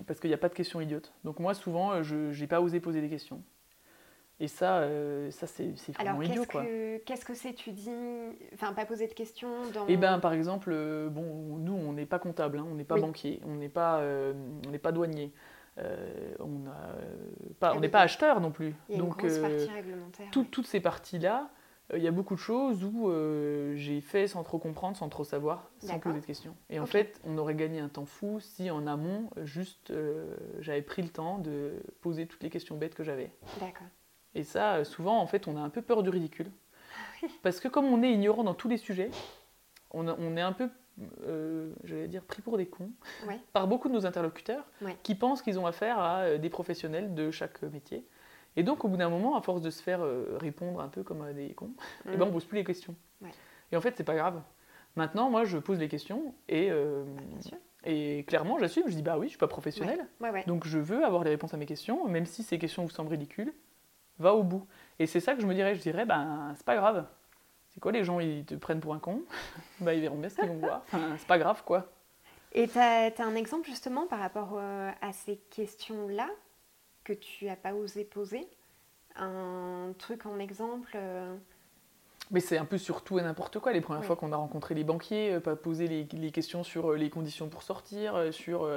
parce 0.06 0.20
qu'il 0.20 0.30
n'y 0.30 0.34
a 0.34 0.38
pas 0.38 0.48
de 0.48 0.54
questions 0.54 0.80
idiotes. 0.80 1.12
Donc 1.24 1.40
moi, 1.40 1.54
souvent, 1.54 2.04
je 2.04 2.38
n'ai 2.38 2.46
pas 2.46 2.60
osé 2.60 2.78
poser 2.78 3.00
des 3.00 3.08
questions. 3.08 3.42
Et 4.42 4.48
ça, 4.48 4.78
euh, 4.78 5.30
ça 5.30 5.46
c'est 5.46 5.72
vraiment 5.92 6.18
Alors, 6.18 6.24
idiot. 6.24 6.44
Qu'est-ce 7.06 7.24
que 7.24 7.32
c'est, 7.32 7.52
tu 7.52 7.70
dis 7.70 7.88
Enfin, 8.52 8.72
pas 8.72 8.84
poser 8.84 9.06
de 9.06 9.12
questions 9.14 9.70
dans... 9.72 9.86
Eh 9.86 9.96
bien, 9.96 10.18
par 10.18 10.32
exemple, 10.32 10.70
euh, 10.72 11.08
bon, 11.08 11.58
nous, 11.58 11.74
on 11.74 11.92
n'est 11.92 12.06
pas 12.06 12.18
comptable, 12.18 12.58
hein, 12.58 12.66
on 12.68 12.74
n'est 12.74 12.82
pas 12.82 12.98
banquier, 12.98 13.40
on 13.46 13.54
n'est 13.54 13.68
pas, 13.68 14.00
euh, 14.00 14.32
on 14.66 14.76
pas 14.78 14.90
douanier. 14.90 15.32
on 16.40 17.78
n'est 17.78 17.88
pas 17.88 18.00
acheteur 18.00 18.40
non 18.40 18.50
plus. 18.50 18.74
Il 18.88 18.96
y 18.96 18.98
a 18.98 19.00
Donc, 19.00 19.22
une 19.22 19.28
grosse 19.28 19.38
partie 19.38 19.70
réglementaire. 19.70 20.26
Toutes 20.32 20.66
ces 20.66 20.80
parties-là, 20.80 21.48
il 21.94 22.02
y 22.02 22.08
a 22.08 22.12
beaucoup 22.12 22.34
de 22.34 22.40
choses 22.40 22.82
où 22.82 23.12
j'ai 23.76 24.00
fait 24.00 24.26
sans 24.26 24.42
trop 24.42 24.58
comprendre, 24.58 24.96
sans 24.96 25.08
trop 25.08 25.22
savoir, 25.22 25.70
sans 25.78 26.00
poser 26.00 26.18
de 26.18 26.26
questions. 26.26 26.56
Et 26.68 26.80
en 26.80 26.86
fait, 26.86 27.20
on 27.24 27.38
aurait 27.38 27.54
gagné 27.54 27.78
un 27.78 27.88
temps 27.88 28.06
fou 28.06 28.40
si 28.40 28.72
en 28.72 28.88
amont, 28.88 29.30
juste, 29.44 29.92
j'avais 30.58 30.82
pris 30.82 31.02
le 31.02 31.10
temps 31.10 31.38
de 31.38 31.80
poser 32.00 32.26
toutes 32.26 32.42
les 32.42 32.50
questions 32.50 32.76
bêtes 32.76 32.96
que 32.96 33.04
j'avais. 33.04 33.30
D'accord. 33.60 33.86
Et 34.34 34.44
ça, 34.44 34.76
euh, 34.76 34.84
souvent, 34.84 35.18
en 35.18 35.26
fait, 35.26 35.46
on 35.48 35.56
a 35.56 35.60
un 35.60 35.68
peu 35.68 35.82
peur 35.82 36.02
du 36.02 36.10
ridicule. 36.10 36.50
Parce 37.42 37.60
que 37.60 37.68
comme 37.68 37.84
on 37.86 38.02
est 38.02 38.12
ignorant 38.12 38.42
dans 38.42 38.54
tous 38.54 38.68
les 38.68 38.78
sujets, 38.78 39.10
on, 39.92 40.36
est 40.36 40.40
un 40.40 40.52
peu, 40.52 40.68
euh, 41.24 41.72
j'allais 41.84 42.08
dire, 42.08 42.24
pris 42.24 42.42
pour 42.42 42.56
des 42.56 42.66
cons 42.66 42.90
par 43.52 43.68
beaucoup 43.68 43.88
de 43.88 43.94
nos 43.94 44.06
interlocuteurs 44.06 44.64
qui 45.02 45.14
pensent 45.14 45.42
qu'ils 45.42 45.58
ont 45.58 45.66
affaire 45.66 45.98
à 45.98 46.20
euh, 46.22 46.38
des 46.38 46.50
professionnels 46.50 47.14
de 47.14 47.30
chaque 47.30 47.62
métier. 47.62 48.04
Et 48.56 48.62
donc, 48.62 48.84
au 48.84 48.88
bout 48.88 48.96
d'un 48.96 49.08
moment, 49.08 49.36
à 49.36 49.40
force 49.40 49.62
de 49.62 49.70
se 49.70 49.82
faire 49.82 50.00
répondre 50.38 50.80
un 50.80 50.88
peu 50.88 51.02
comme 51.02 51.22
à 51.22 51.32
des 51.32 51.54
cons, 51.54 51.72
et 52.04 52.10
eh 52.12 52.16
ben, 52.16 52.24
on 52.24 52.26
ne 52.26 52.32
pose 52.32 52.44
plus 52.44 52.58
les 52.58 52.64
questions. 52.64 52.94
Et 53.70 53.76
en 53.76 53.80
fait, 53.80 53.94
c'est 53.96 54.04
pas 54.04 54.14
grave. 54.14 54.42
Maintenant, 54.94 55.30
moi, 55.30 55.44
je 55.44 55.56
pose 55.56 55.78
les 55.78 55.88
questions 55.88 56.34
et, 56.50 56.70
et 57.84 58.24
clairement, 58.24 58.58
j'assume. 58.58 58.82
Je 58.88 58.94
dis, 58.94 59.00
bah 59.00 59.16
oui, 59.16 59.28
je 59.28 59.30
suis 59.30 59.38
pas 59.38 59.48
professionnel. 59.48 60.06
Donc, 60.46 60.66
je 60.66 60.78
veux 60.78 61.02
avoir 61.02 61.24
les 61.24 61.30
réponses 61.30 61.54
à 61.54 61.56
mes 61.56 61.64
questions, 61.64 62.06
même 62.08 62.26
si 62.26 62.42
ces 62.42 62.58
questions 62.58 62.82
vous 62.82 62.90
semblent 62.90 63.10
ridicules 63.10 63.54
va 64.22 64.34
au 64.34 64.42
bout. 64.42 64.66
Et 64.98 65.06
c'est 65.06 65.20
ça 65.20 65.34
que 65.34 65.42
je 65.42 65.46
me 65.46 65.54
dirais, 65.54 65.74
je 65.74 65.80
dirais, 65.80 66.06
ben 66.06 66.52
c'est 66.56 66.64
pas 66.64 66.76
grave. 66.76 67.04
C'est 67.74 67.80
quoi 67.80 67.92
les 67.92 68.04
gens, 68.04 68.20
ils 68.20 68.44
te 68.44 68.54
prennent 68.54 68.80
pour 68.80 68.94
un 68.94 68.98
con? 68.98 69.22
Ben, 69.80 69.92
Ils 69.92 70.00
verront 70.00 70.18
bien 70.18 70.28
ce 70.28 70.36
qu'ils 70.36 70.48
vont 70.48 70.58
voir. 70.58 70.82
Enfin, 70.86 71.14
c'est 71.18 71.26
pas 71.26 71.38
grave 71.38 71.62
quoi. 71.64 71.86
Et 72.54 72.68
tu 72.68 72.78
as, 72.78 73.12
un 73.18 73.34
exemple 73.34 73.66
justement 73.66 74.06
par 74.06 74.18
rapport 74.18 74.52
euh, 74.54 74.90
à 75.00 75.12
ces 75.12 75.36
questions-là 75.50 76.28
que 77.04 77.12
tu 77.12 77.48
as 77.48 77.56
pas 77.56 77.74
osé 77.74 78.04
poser? 78.04 78.46
Un 79.16 79.92
truc 79.98 80.26
en 80.26 80.38
exemple 80.38 80.92
euh? 80.94 81.34
Mais 82.30 82.40
c'est 82.40 82.56
un 82.56 82.64
peu 82.64 82.78
sur 82.78 83.02
tout 83.02 83.18
et 83.18 83.22
n'importe 83.22 83.58
quoi. 83.58 83.72
Les 83.72 83.80
premières 83.80 84.04
fois 84.04 84.16
qu'on 84.16 84.32
a 84.32 84.36
rencontré 84.36 84.74
les 84.74 84.84
banquiers, 84.84 85.34
euh, 85.34 85.40
pas 85.40 85.56
poser 85.56 85.86
les, 85.86 86.04
les, 86.12 86.30
questions 86.30 86.62
sur 86.62 86.92
les 86.92 87.10
conditions 87.10 87.48
pour 87.48 87.62
sortir, 87.62 88.32
sur 88.32 88.68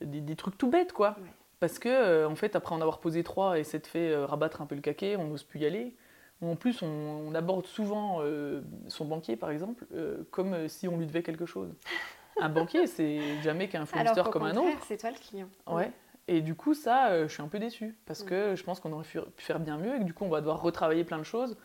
des, 0.00 0.20
des, 0.20 0.36
trucs 0.36 0.58
tout 0.58 0.68
bêtes 0.68 0.92
quoi. 0.92 1.16
Parce 1.60 1.78
que, 1.78 1.88
euh, 1.88 2.28
en 2.28 2.36
fait, 2.36 2.54
après 2.54 2.74
en 2.74 2.80
avoir 2.80 3.00
posé 3.00 3.24
trois 3.24 3.58
et 3.58 3.64
s'être 3.64 3.86
fait 3.86 4.10
euh, 4.10 4.26
rabattre 4.26 4.60
un 4.62 4.66
peu 4.66 4.74
le 4.74 4.80
caquet, 4.80 5.16
on 5.16 5.24
n'ose 5.24 5.42
plus 5.42 5.60
y 5.60 5.66
aller. 5.66 5.96
En 6.40 6.54
plus, 6.54 6.82
on, 6.82 7.34
aborde 7.34 7.66
souvent 7.66 8.18
euh, 8.20 8.62
son 8.86 9.04
banquier, 9.06 9.34
par 9.34 9.50
exemple, 9.50 9.84
comme 10.30 10.68
si 10.68 10.86
on 10.86 10.96
lui 10.96 11.06
devait 11.06 11.24
quelque 11.24 11.46
chose. 11.46 11.74
Un 12.40 12.48
banquier, 12.48 12.86
c'est 12.86 13.40
jamais 13.42 13.68
qu'un 13.68 13.84
fournisseur 13.84 14.30
comme 14.30 14.44
un 14.44 14.56
autre. 14.56 14.78
c'est 14.86 14.96
toi 14.96 15.10
le 15.10 15.16
client. 15.16 15.48
Ouais. 15.66 15.90
Et 16.28 16.40
du 16.40 16.54
coup, 16.54 16.72
ça, 16.72 17.26
je 17.26 17.32
suis 17.32 17.42
un 17.42 17.48
peu 17.48 17.58
déçue. 17.58 17.96
Parce 18.06 18.22
que 18.22 18.54
je 18.54 18.62
pense 18.62 18.78
qu'on 18.78 18.92
aurait 18.92 19.02
pu 19.02 19.42
faire 19.42 19.58
bien 19.58 19.76
mieux 19.76 19.96
et 19.96 19.98
que 19.98 20.04
du 20.04 20.14
coup, 20.14 20.24
on 20.24 20.28
va 20.28 20.38
devoir 20.38 20.62
retravailler 20.62 21.02
plein 21.02 21.18
de 21.18 21.24
choses. 21.24 21.56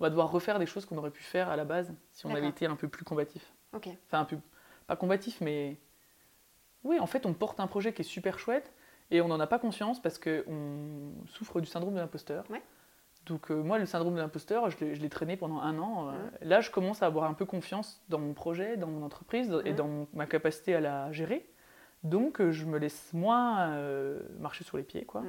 On 0.00 0.04
va 0.04 0.10
devoir 0.10 0.32
refaire 0.32 0.58
des 0.58 0.66
choses 0.66 0.86
qu'on 0.86 0.96
aurait 0.98 1.12
pu 1.12 1.22
faire 1.22 1.48
à 1.48 1.54
la 1.54 1.64
base 1.64 1.94
si 2.10 2.26
on 2.26 2.34
avait 2.34 2.48
été 2.48 2.66
un 2.66 2.74
peu 2.74 2.88
plus 2.88 3.04
combatif. 3.04 3.52
Ok. 3.72 3.88
Enfin, 4.06 4.18
un 4.18 4.24
peu. 4.24 4.38
Pas 4.88 4.96
combatif, 4.96 5.40
mais. 5.40 5.76
Oui, 6.82 6.98
en 6.98 7.06
fait, 7.06 7.24
on 7.24 7.32
porte 7.32 7.60
un 7.60 7.68
projet 7.68 7.92
qui 7.92 8.02
est 8.02 8.04
super 8.04 8.40
chouette 8.40 8.72
et 9.10 9.20
on 9.20 9.28
n'en 9.28 9.40
a 9.40 9.46
pas 9.46 9.58
conscience 9.58 10.00
parce 10.00 10.18
qu'on 10.18 11.12
souffre 11.26 11.60
du 11.60 11.66
syndrome 11.66 11.94
de 11.94 12.00
l'imposteur. 12.00 12.44
Donc 13.26 13.50
euh, 13.50 13.62
moi, 13.62 13.78
le 13.78 13.86
syndrome 13.86 14.14
de 14.14 14.20
l'imposteur, 14.20 14.68
je 14.70 14.84
l'ai 14.84 15.08
traîné 15.08 15.36
pendant 15.36 15.60
un 15.60 15.78
an. 15.78 16.08
Euh, 16.08 16.12
là, 16.42 16.60
je 16.60 16.70
commence 16.70 17.02
à 17.02 17.06
avoir 17.06 17.24
un 17.24 17.34
peu 17.34 17.44
confiance 17.44 18.02
dans 18.08 18.18
mon 18.18 18.32
projet, 18.32 18.76
dans 18.76 18.88
mon 18.88 19.04
entreprise 19.04 19.54
et 19.64 19.72
dans 19.72 20.08
ma 20.14 20.26
capacité 20.26 20.74
à 20.74 20.80
la 20.80 21.12
gérer. 21.12 21.48
Donc 22.04 22.40
euh, 22.40 22.50
je 22.52 22.64
me 22.64 22.78
laisse 22.78 23.12
moins 23.12 23.76
marcher 24.38 24.64
sur 24.64 24.76
les 24.76 24.82
pieds. 24.82 25.04
quoi. 25.04 25.22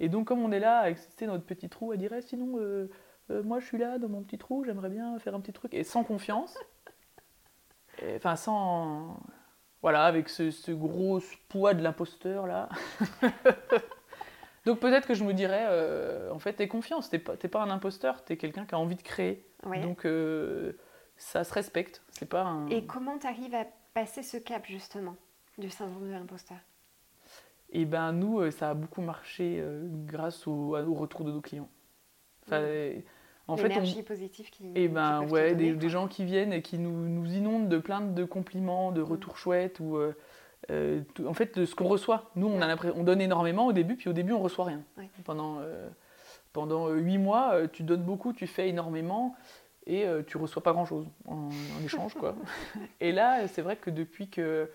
Et 0.00 0.08
donc 0.08 0.28
comme 0.28 0.40
on 0.40 0.52
est 0.52 0.60
là 0.60 0.80
à 0.80 0.90
exister 0.90 1.26
dans 1.26 1.32
notre 1.32 1.46
petit 1.46 1.68
trou, 1.68 1.92
à 1.92 1.96
dire 1.96 2.12
eh, 2.12 2.22
sinon, 2.22 2.58
moi 3.30 3.58
je 3.58 3.66
suis 3.66 3.78
là 3.78 3.98
dans 3.98 4.08
mon 4.08 4.22
petit 4.22 4.38
trou, 4.38 4.64
j'aimerais 4.64 4.90
bien 4.90 5.18
faire 5.18 5.34
un 5.34 5.40
petit 5.40 5.52
truc. 5.52 5.74
Et 5.74 5.82
sans 5.84 6.04
confiance, 6.04 6.56
enfin 8.16 8.36
sans 8.36 9.20
voilà, 9.82 10.04
avec 10.04 10.28
ce, 10.28 10.72
gros 10.72 11.20
poids 11.48 11.74
de 11.74 11.82
l'imposteur 11.82 12.46
là. 12.46 12.68
Donc 14.66 14.80
peut-être 14.80 15.06
que 15.06 15.14
je 15.14 15.24
me 15.24 15.32
dirais, 15.32 15.64
euh, 15.68 16.30
en 16.30 16.38
fait, 16.38 16.54
t'es 16.54 16.68
confiance, 16.68 17.08
t'es 17.08 17.18
pas, 17.18 17.36
pas 17.36 17.62
un 17.62 17.70
imposteur, 17.70 18.22
t'es 18.24 18.36
quelqu'un 18.36 18.66
qui 18.66 18.74
a 18.74 18.78
envie 18.78 18.96
de 18.96 19.02
créer. 19.02 19.46
Donc 19.82 20.04
euh, 20.04 20.72
ça 21.16 21.44
se 21.44 21.54
respecte. 21.54 22.02
C'est 22.10 22.28
pas 22.28 22.42
un... 22.42 22.66
Et 22.68 22.84
comment 22.84 23.16
t'arrives 23.18 23.54
à 23.54 23.64
passer 23.94 24.22
ce 24.22 24.36
cap 24.36 24.66
justement 24.66 25.16
du 25.56 25.70
syndrome 25.70 26.08
de 26.08 26.12
l'imposteur? 26.12 26.58
Eh 27.70 27.84
ben 27.84 28.12
nous, 28.12 28.40
euh, 28.40 28.50
ça 28.50 28.70
a 28.70 28.74
beaucoup 28.74 29.00
marché 29.00 29.64
grâce 30.04 30.46
au, 30.46 30.70
retour 30.70 31.24
de 31.24 31.32
nos 31.32 31.40
clients. 31.40 31.70
Enfin, 32.46 32.62
en 33.48 33.56
fait, 33.56 34.04
positive 34.04 34.50
qui. 34.50 34.70
Eh 34.74 34.88
ben 34.88 35.22
ouais, 35.22 35.54
des, 35.54 35.88
gens 35.88 36.06
qui 36.06 36.24
viennent 36.24 36.52
et 36.52 36.60
qui 36.60 36.78
nous, 36.78 37.08
nous, 37.08 37.32
inondent 37.32 37.68
de 37.68 37.78
plein 37.78 38.02
de 38.02 38.24
compliments, 38.24 38.92
de 38.92 39.00
mm. 39.00 39.04
retours 39.04 39.38
chouettes 39.38 39.80
ou 39.80 39.96
euh, 39.96 40.12
euh, 40.70 41.00
en 41.26 41.32
fait 41.32 41.58
de 41.58 41.64
ce 41.64 41.74
qu'on 41.74 41.88
reçoit. 41.88 42.30
Nous, 42.36 42.46
on 42.46 42.60
a 42.60 42.76
on 42.94 43.04
donne 43.04 43.22
énormément 43.22 43.66
au 43.66 43.72
début, 43.72 43.96
puis 43.96 44.10
au 44.10 44.12
début, 44.12 44.32
on 44.32 44.40
reçoit 44.40 44.66
rien. 44.66 44.82
Pendant 45.24 45.60
euh, 45.60 45.88
pendant 46.52 46.90
huit 46.90 47.18
mois, 47.18 47.66
tu 47.72 47.82
donnes 47.82 48.04
beaucoup, 48.04 48.34
tu 48.34 48.46
fais 48.46 48.68
énormément 48.68 49.34
et 49.86 50.04
tu 50.26 50.36
reçois 50.36 50.62
pas 50.62 50.72
grand 50.72 50.84
chose 50.84 51.06
en, 51.26 51.48
échange 51.82 52.12
quoi. 52.12 52.34
et 53.00 53.10
là, 53.10 53.48
c'est 53.48 53.62
vrai 53.62 53.76
que 53.76 53.88
depuis 53.88 54.28
que 54.28 54.70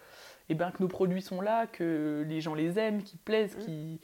eh 0.50 0.56
ben 0.56 0.72
que 0.72 0.82
nos 0.82 0.90
produits 0.90 1.22
sont 1.22 1.40
là, 1.40 1.68
que 1.68 2.26
les 2.28 2.42
gens 2.42 2.56
les 2.56 2.80
aiment, 2.80 3.04
qu'ils 3.04 3.20
plaisent, 3.20 3.56
mm. 3.58 3.60
qui 3.60 4.00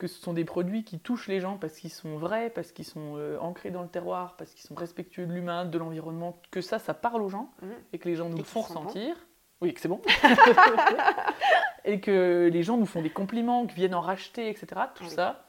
que 0.00 0.06
ce 0.06 0.18
sont 0.18 0.32
des 0.32 0.46
produits 0.46 0.82
qui 0.82 0.98
touchent 0.98 1.28
les 1.28 1.40
gens 1.40 1.58
parce 1.58 1.74
qu'ils 1.74 1.92
sont 1.92 2.16
vrais, 2.16 2.48
parce 2.48 2.72
qu'ils 2.72 2.86
sont 2.86 3.16
euh, 3.16 3.38
ancrés 3.38 3.70
dans 3.70 3.82
le 3.82 3.88
terroir, 3.88 4.34
parce 4.38 4.52
qu'ils 4.54 4.66
sont 4.66 4.74
respectueux 4.74 5.26
de 5.26 5.32
l'humain, 5.32 5.66
de 5.66 5.78
l'environnement, 5.78 6.40
que 6.50 6.62
ça, 6.62 6.78
ça 6.78 6.94
parle 6.94 7.20
aux 7.20 7.28
gens 7.28 7.52
mmh. 7.60 7.66
et 7.92 7.98
que 7.98 8.08
les 8.08 8.16
gens 8.16 8.30
nous 8.30 8.38
le 8.38 8.42
font 8.42 8.62
ressentir. 8.62 9.14
Oui, 9.60 9.74
que 9.74 9.80
c'est 9.80 9.88
bon. 9.88 10.00
et 11.84 12.00
que 12.00 12.48
les 12.50 12.62
gens 12.62 12.78
nous 12.78 12.86
font 12.86 13.02
des 13.02 13.10
compliments, 13.10 13.66
qu'ils 13.66 13.76
viennent 13.76 13.94
en 13.94 14.00
racheter, 14.00 14.48
etc. 14.48 14.80
Tout 14.94 15.04
ça, 15.04 15.46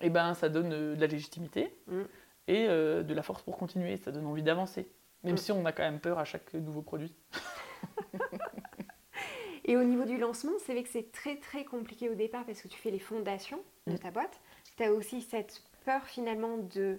et 0.00 0.06
eh 0.06 0.10
ben, 0.10 0.32
ça 0.32 0.48
donne 0.48 0.72
euh, 0.72 0.96
de 0.96 1.00
la 1.00 1.06
légitimité 1.06 1.76
mmh. 1.86 2.00
et 2.48 2.66
euh, 2.68 3.02
de 3.02 3.12
la 3.12 3.22
force 3.22 3.42
pour 3.42 3.58
continuer. 3.58 3.98
Ça 3.98 4.10
donne 4.10 4.24
envie 4.24 4.42
d'avancer. 4.42 4.90
Même 5.24 5.34
mmh. 5.34 5.38
si 5.38 5.52
on 5.52 5.66
a 5.66 5.72
quand 5.72 5.82
même 5.82 6.00
peur 6.00 6.18
à 6.18 6.24
chaque 6.24 6.54
nouveau 6.54 6.80
produit. 6.80 7.14
Et 9.70 9.76
au 9.76 9.84
niveau 9.84 10.04
du 10.04 10.16
lancement, 10.16 10.50
c'est 10.66 10.72
vrai 10.72 10.82
que 10.82 10.88
c'est 10.88 11.12
très 11.12 11.36
très 11.36 11.64
compliqué 11.64 12.08
au 12.08 12.16
départ 12.16 12.44
parce 12.44 12.60
que 12.60 12.66
tu 12.66 12.76
fais 12.76 12.90
les 12.90 12.98
fondations 12.98 13.60
de 13.86 13.92
mm. 13.92 13.98
ta 14.00 14.10
boîte. 14.10 14.40
Tu 14.76 14.82
as 14.82 14.92
aussi 14.92 15.22
cette 15.22 15.62
peur 15.84 16.02
finalement 16.06 16.56
de 16.74 16.98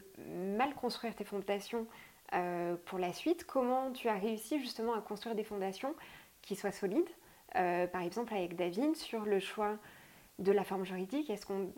mal 0.57 0.74
construire 0.76 1.13
tes 1.13 1.26
fondations 1.26 1.86
euh, 2.34 2.78
pour 2.86 2.97
la 2.97 3.11
suite. 3.11 3.45
Comment 3.45 3.91
tu 3.91 4.07
as 4.07 4.15
réussi 4.15 4.61
justement 4.61 4.93
à 4.93 5.01
construire 5.01 5.36
des 5.36 5.43
fondations 5.43 5.93
qui 6.41 6.55
soient 6.55 6.72
solides 6.72 7.09
euh, 7.57 7.88
Par 7.88 8.03
exemple 8.03 8.34
avec 8.34 8.55
David 8.55 8.95
sur 8.95 9.26
le 9.26 9.41
choix 9.41 9.78
de 10.39 10.53
la 10.53 10.63
forme 10.63 10.86
juridique? 10.86 11.30
Est-ce 11.30 11.45
qu'on, 11.45 11.74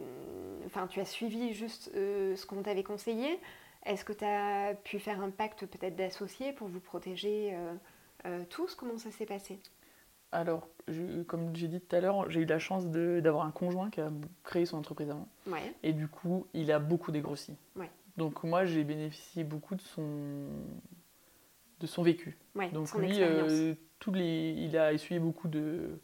enfin, 0.67 0.85
tu 0.85 0.99
as 0.99 1.05
suivi 1.05 1.55
juste 1.55 1.89
euh, 1.95 2.35
ce 2.35 2.45
qu'on 2.45 2.61
t'avait 2.61 2.83
conseillé? 2.83 3.39
Est-ce 3.87 4.05
que 4.05 4.13
tu 4.13 4.25
as 4.25 4.75
pu 4.75 4.99
faire 4.99 5.23
un 5.23 5.31
pacte 5.31 5.65
peut-être 5.65 5.95
d'associés 5.95 6.53
pour 6.53 6.67
vous 6.67 6.79
protéger 6.79 7.57
tous? 8.49 8.75
Comment 8.75 8.99
ça 8.99 9.09
s'est 9.09 9.25
passé? 9.25 9.59
Alors, 10.33 10.67
comme 11.27 11.55
j'ai 11.55 11.67
dit 11.67 11.79
tout 11.79 11.95
à 11.95 11.99
l'heure, 12.01 12.29
j'ai 12.29 12.41
eu 12.41 12.45
la 12.45 12.59
chance 12.59 12.87
d'avoir 12.87 13.45
un 13.45 13.51
conjoint 13.51 13.89
qui 13.89 14.01
a 14.01 14.11
créé 14.43 14.65
son 14.65 14.77
entreprise 14.77 15.09
avant. 15.09 15.27
Et 15.83 15.93
du 15.93 16.07
coup, 16.07 16.47
il 16.53 16.71
a 16.71 16.79
beaucoup 16.79 17.11
dégrossi. 17.11 17.55
Donc 18.17 18.43
moi, 18.43 18.65
j'ai 18.65 18.83
bénéficié 18.83 19.43
beaucoup 19.43 19.75
de 19.75 19.81
son, 19.81 20.03
de 21.79 21.87
son 21.87 22.03
vécu. 22.03 22.37
Donc 22.73 22.93
lui, 22.93 23.21
euh, 23.21 23.73
les, 24.13 24.51
il 24.57 24.77
a 24.77 24.93
essuyé 24.93 25.19
beaucoup 25.19 25.47
de, 25.47 25.99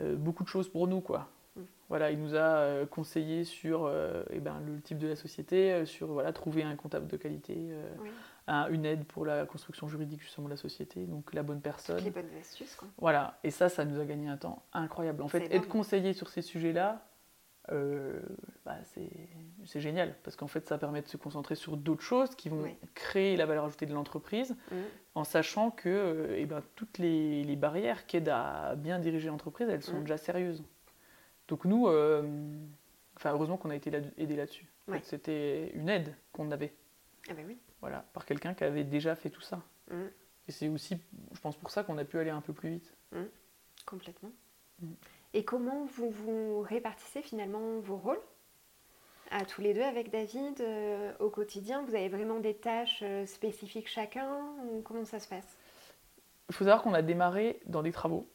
euh, 0.00 0.16
beaucoup 0.16 0.42
de 0.42 0.48
choses 0.48 0.68
pour 0.68 0.86
nous, 0.86 1.00
quoi. 1.00 1.30
Mm. 1.56 1.60
Voilà, 1.88 2.10
il 2.10 2.20
nous 2.20 2.34
a 2.34 2.58
euh, 2.58 2.86
conseillé 2.86 3.44
sur 3.44 3.90
eh 4.30 4.38
ben, 4.40 4.60
le 4.66 4.80
type 4.82 4.98
de 4.98 5.08
la 5.08 5.16
société, 5.16 5.86
sur 5.86 6.08
voilà, 6.08 6.32
trouver 6.32 6.62
un 6.62 6.76
comptable 6.76 7.06
de 7.06 7.16
qualité, 7.16 7.70
une 8.50 8.84
aide 8.84 9.04
pour 9.04 9.24
la 9.24 9.46
construction 9.46 9.88
juridique 9.88 10.20
justement 10.20 10.46
de 10.46 10.52
la 10.52 10.56
société, 10.56 11.06
donc 11.06 11.32
la 11.34 11.42
bonne 11.42 11.60
personne. 11.60 12.02
les 12.02 12.10
bonnes 12.10 12.30
astuces, 12.40 12.74
quoi. 12.74 12.88
Voilà, 12.98 13.38
et 13.44 13.50
ça, 13.50 13.68
ça 13.68 13.84
nous 13.84 14.00
a 14.00 14.04
gagné 14.04 14.28
un 14.28 14.36
temps 14.36 14.62
incroyable. 14.72 15.22
En 15.22 15.28
fait, 15.28 15.52
être 15.52 15.68
conseillé 15.68 16.12
sur 16.12 16.28
ces 16.28 16.42
sujets-là, 16.42 17.04
bah, 18.64 18.76
c'est 18.84 19.80
génial 19.80 20.16
parce 20.24 20.34
qu'en 20.34 20.48
fait 20.48 20.66
ça 20.66 20.76
permet 20.76 21.02
de 21.02 21.08
se 21.08 21.16
concentrer 21.16 21.54
sur 21.54 21.76
d'autres 21.76 22.02
choses 22.02 22.34
qui 22.34 22.48
vont 22.48 22.64
créer 22.94 23.36
la 23.36 23.46
valeur 23.46 23.64
ajoutée 23.64 23.86
de 23.86 23.94
l'entreprise 23.94 24.56
mmh. 24.72 24.76
en 25.14 25.22
sachant 25.22 25.70
que 25.70 26.34
eh 26.36 26.46
ben, 26.46 26.62
toutes 26.74 26.98
les, 26.98 27.44
les, 27.44 27.54
barrières 27.54 28.06
qui 28.06 28.16
aident 28.16 28.30
à 28.30 28.74
bien 28.76 28.98
diriger 28.98 29.28
l'entreprise 29.28 29.68
elles 29.68 29.82
sont 29.82 29.98
mmh. 29.98 30.04
déjà 30.04 30.16
sérieuses. 30.16 30.64
Donc 31.46 31.64
nous, 31.64 31.86
enfin 31.86 33.30
heureusement 33.32 33.56
qu'on 33.56 33.70
a 33.70 33.76
été 33.76 33.92
aidé 34.16 34.34
là-dessus. 34.34 34.66
C'était 35.02 35.70
une 35.74 35.88
aide 35.88 36.16
qu'on 36.32 36.50
avait. 36.50 36.74
Ah 37.28 37.34
ben 37.34 37.44
oui. 37.46 37.56
Voilà, 37.80 38.04
par 38.12 38.26
quelqu'un 38.26 38.54
qui 38.54 38.64
avait 38.64 38.84
déjà 38.84 39.14
fait 39.14 39.30
tout 39.30 39.40
ça. 39.40 39.62
Mmh. 39.90 40.02
Et 40.48 40.52
c'est 40.52 40.68
aussi, 40.68 40.98
je 41.32 41.40
pense, 41.40 41.56
pour 41.56 41.70
ça 41.70 41.82
qu'on 41.82 41.98
a 41.98 42.04
pu 42.04 42.18
aller 42.18 42.30
un 42.30 42.40
peu 42.40 42.52
plus 42.52 42.70
vite. 42.70 42.94
Mmh. 43.12 43.22
Complètement. 43.86 44.32
Mmh. 44.80 44.92
Et 45.32 45.44
comment 45.44 45.86
vous 45.86 46.10
vous 46.10 46.60
répartissez 46.60 47.22
finalement 47.22 47.78
vos 47.80 47.96
rôles? 47.96 48.20
À 49.30 49.44
tous 49.44 49.60
les 49.60 49.74
deux 49.74 49.82
avec 49.82 50.10
David 50.10 50.60
euh, 50.60 51.12
au 51.20 51.30
quotidien 51.30 51.84
Vous 51.84 51.94
avez 51.94 52.08
vraiment 52.08 52.40
des 52.40 52.54
tâches 52.54 53.00
euh, 53.02 53.26
spécifiques 53.26 53.88
chacun 53.88 54.28
ou 54.64 54.82
comment 54.82 55.04
ça 55.04 55.20
se 55.20 55.28
passe? 55.28 55.56
Il 56.48 56.54
faut 56.54 56.64
savoir 56.64 56.82
qu'on 56.82 56.94
a 56.94 57.02
démarré 57.02 57.60
dans 57.66 57.82
des 57.82 57.92
travaux. 57.92 58.28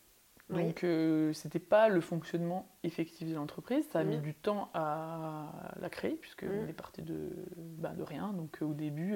Donc, 0.50 0.84
euh, 0.84 1.34
ce 1.34 1.48
n'était 1.48 1.60
pas 1.60 1.90
le 1.90 2.02
fonctionnement 2.02 2.70
effectif 2.84 3.28
de 3.28 3.36
l'entreprise. 3.36 3.86
Ça 3.92 4.00
a 4.00 4.04
mis 4.04 4.20
du 4.20 4.36
temps 4.36 4.70
à 4.74 5.74
la 5.80 5.90
créer, 5.90 6.14
puisqu'on 6.14 6.68
est 6.68 6.74
parti 6.74 7.02
de, 7.02 7.30
bah, 7.58 7.94
de 7.98 8.04
rien. 8.04 8.32
Donc, 8.34 8.60
au 8.62 8.74
début, 8.74 9.16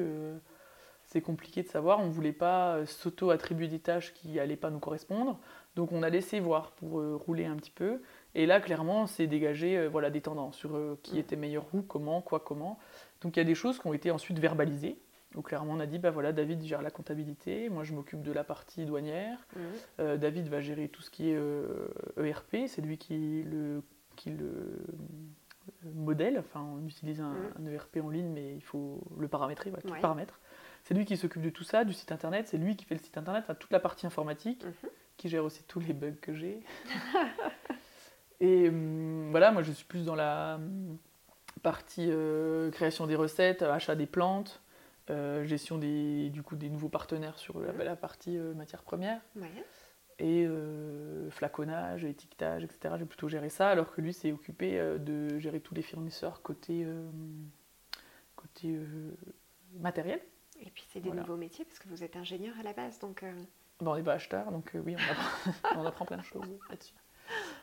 c'est 1.10 1.22
compliqué 1.22 1.64
de 1.64 1.68
savoir. 1.68 2.00
On 2.00 2.06
ne 2.06 2.12
voulait 2.12 2.32
pas 2.32 2.76
euh, 2.76 2.86
s'auto-attribuer 2.86 3.68
des 3.68 3.80
tâches 3.80 4.14
qui 4.14 4.34
n'allaient 4.34 4.56
pas 4.56 4.70
nous 4.70 4.80
correspondre. 4.80 5.40
Donc 5.76 5.92
on 5.92 6.04
a 6.04 6.10
laissé 6.10 6.40
voir 6.40 6.72
pour 6.74 7.00
euh, 7.00 7.16
rouler 7.16 7.46
un 7.46 7.56
petit 7.56 7.72
peu. 7.72 8.02
Et 8.36 8.46
là, 8.46 8.62
clairement, 8.62 9.08
c'est 9.08 9.26
dégagé 9.26 9.76
euh, 9.76 9.90
voilà, 9.90 10.12
des 10.12 10.22
tendances 10.22 10.56
sur 10.56 10.98
qui 11.02 11.16
mm. 11.16 11.20
était 11.20 11.36
meilleur 11.36 11.66
où, 11.74 11.82
comment, 11.82 12.22
quoi, 12.22 12.40
comment. 12.40 12.78
Donc 13.22 13.36
il 13.36 13.40
y 13.40 13.42
a 13.42 13.46
des 13.46 13.56
choses 13.56 13.80
qui 13.80 13.88
ont 13.88 13.94
été 13.94 14.12
ensuite 14.12 14.38
verbalisées. 14.38 15.00
Donc 15.34 15.50
clairement, 15.50 15.74
on 15.74 15.80
a 15.80 15.86
dit, 15.86 16.00
bah 16.00 16.12
voilà, 16.12 16.34
David 16.34 16.64
gère 16.64 16.82
la 16.82 16.90
comptabilité, 16.90 17.70
moi 17.70 17.84
je 17.84 17.94
m'occupe 17.94 18.22
de 18.24 18.32
la 18.32 18.44
partie 18.44 18.86
douanière. 18.86 19.38
Mm. 19.56 20.16
David 20.18 20.48
va 20.48 20.60
gérer 20.60 20.88
tout 20.88 21.04
ce 21.04 21.10
qui 21.12 21.30
est 21.30 21.38
ERP, 22.18 22.54
e 22.56 22.68
c'est 22.68 22.82
lui 22.82 22.98
qui 22.98 23.44
le, 23.44 23.84
qui 24.16 24.32
le 24.32 24.86
modèle. 25.94 26.40
Enfin, 26.40 26.62
on 26.62 26.86
utilise 26.88 27.22
un, 27.22 27.36
mm. 27.60 27.68
ERP 27.68 27.98
en 28.04 28.10
ligne, 28.10 28.30
mais 28.30 28.56
il 28.56 28.64
faut 28.64 29.02
le 29.20 29.28
paramétrer, 29.28 29.70
voilà, 29.70 29.84
tout 29.84 30.02
paramètre. 30.02 30.40
C'est 30.84 30.94
lui 30.94 31.06
qui 31.06 31.18
s'occupe 31.18 31.42
de 31.42 31.50
tout 31.50 31.64
ça, 31.64 31.84
du 31.84 31.94
site 31.94 32.12
internet, 32.12 32.48
c'est 32.48 32.58
lui 32.58 32.76
qui 32.76 32.86
fait 32.86 32.96
le 32.96 33.02
site 33.02 33.18
internet, 33.18 33.44
enfin, 33.44 33.56
toute 33.56 33.72
la 33.72 33.80
partie 33.80 34.08
informatique, 34.08 34.66
mhm. 34.66 34.90
qui 35.18 35.30
gère 35.30 35.44
aussi 35.44 35.64
tous 35.64 35.80
les 35.80 35.94
bugs 35.94 36.16
que 36.22 36.34
j'ai. 36.34 36.62
Et 38.42 38.70
hum, 38.70 39.30
voilà, 39.32 39.52
moi 39.52 39.64
je 39.64 39.72
suis 39.72 39.86
plus 39.86 40.06
dans 40.06 40.16
la 40.16 40.56
hum, 40.56 40.98
partie 41.62 42.08
euh, 42.10 42.72
création 42.72 43.08
des 43.08 43.16
recettes, 43.16 43.62
achat 43.62 43.96
des 43.96 44.06
plantes, 44.06 44.62
euh, 45.10 45.46
gestion 45.46 45.78
des, 45.78 46.30
du 46.30 46.44
coup, 46.44 46.56
des 46.56 46.70
nouveaux 46.70 46.90
partenaires 46.90 47.38
sur 47.38 47.60
la, 47.60 47.72
mhm. 47.72 47.96
partie 47.96 48.38
euh, 48.38 48.54
matière 48.54 48.84
première. 48.84 49.22
Et 50.22 50.46
flaconnage, 51.30 52.04
étiquetage, 52.04 52.66
etc. 52.66 52.96
J'ai 53.00 53.06
plutôt 53.06 53.30
géré 53.30 53.50
ça, 53.50 53.70
alors 53.70 53.94
que 53.94 54.02
lui 54.02 54.14
s'est 54.14 54.34
occupé 54.34 54.78
de 55.00 55.40
gérer 55.40 55.62
tous 55.62 55.74
les 55.74 55.82
fournisseurs 55.82 56.42
côté, 56.42 56.86
côté 58.36 58.78
matériel. 59.76 60.20
Et 60.62 60.70
puis 60.70 60.86
c'est 60.92 61.00
des 61.00 61.12
nouveaux 61.12 61.38
métiers 61.38 61.66
parce 61.66 61.80
que 61.80 61.88
vous 61.88 62.04
êtes 62.04 62.16
ingénieur 62.16 62.54
à 62.60 62.64
la 62.64 62.74
base, 62.74 63.00
donc. 63.00 63.24
Euh... 63.24 63.34
on 63.80 63.96
n'est 63.96 64.04
pas 64.04 64.14
acheteur, 64.14 64.52
donc 64.52 64.76
euh, 64.76 64.82
oui, 64.86 64.96
on 64.98 65.12
apprend, 65.12 65.52
on 65.82 65.86
apprend, 65.86 66.06
plein 66.06 66.18
de 66.18 66.24
choses 66.24 66.48
là-dessus. 66.70 66.94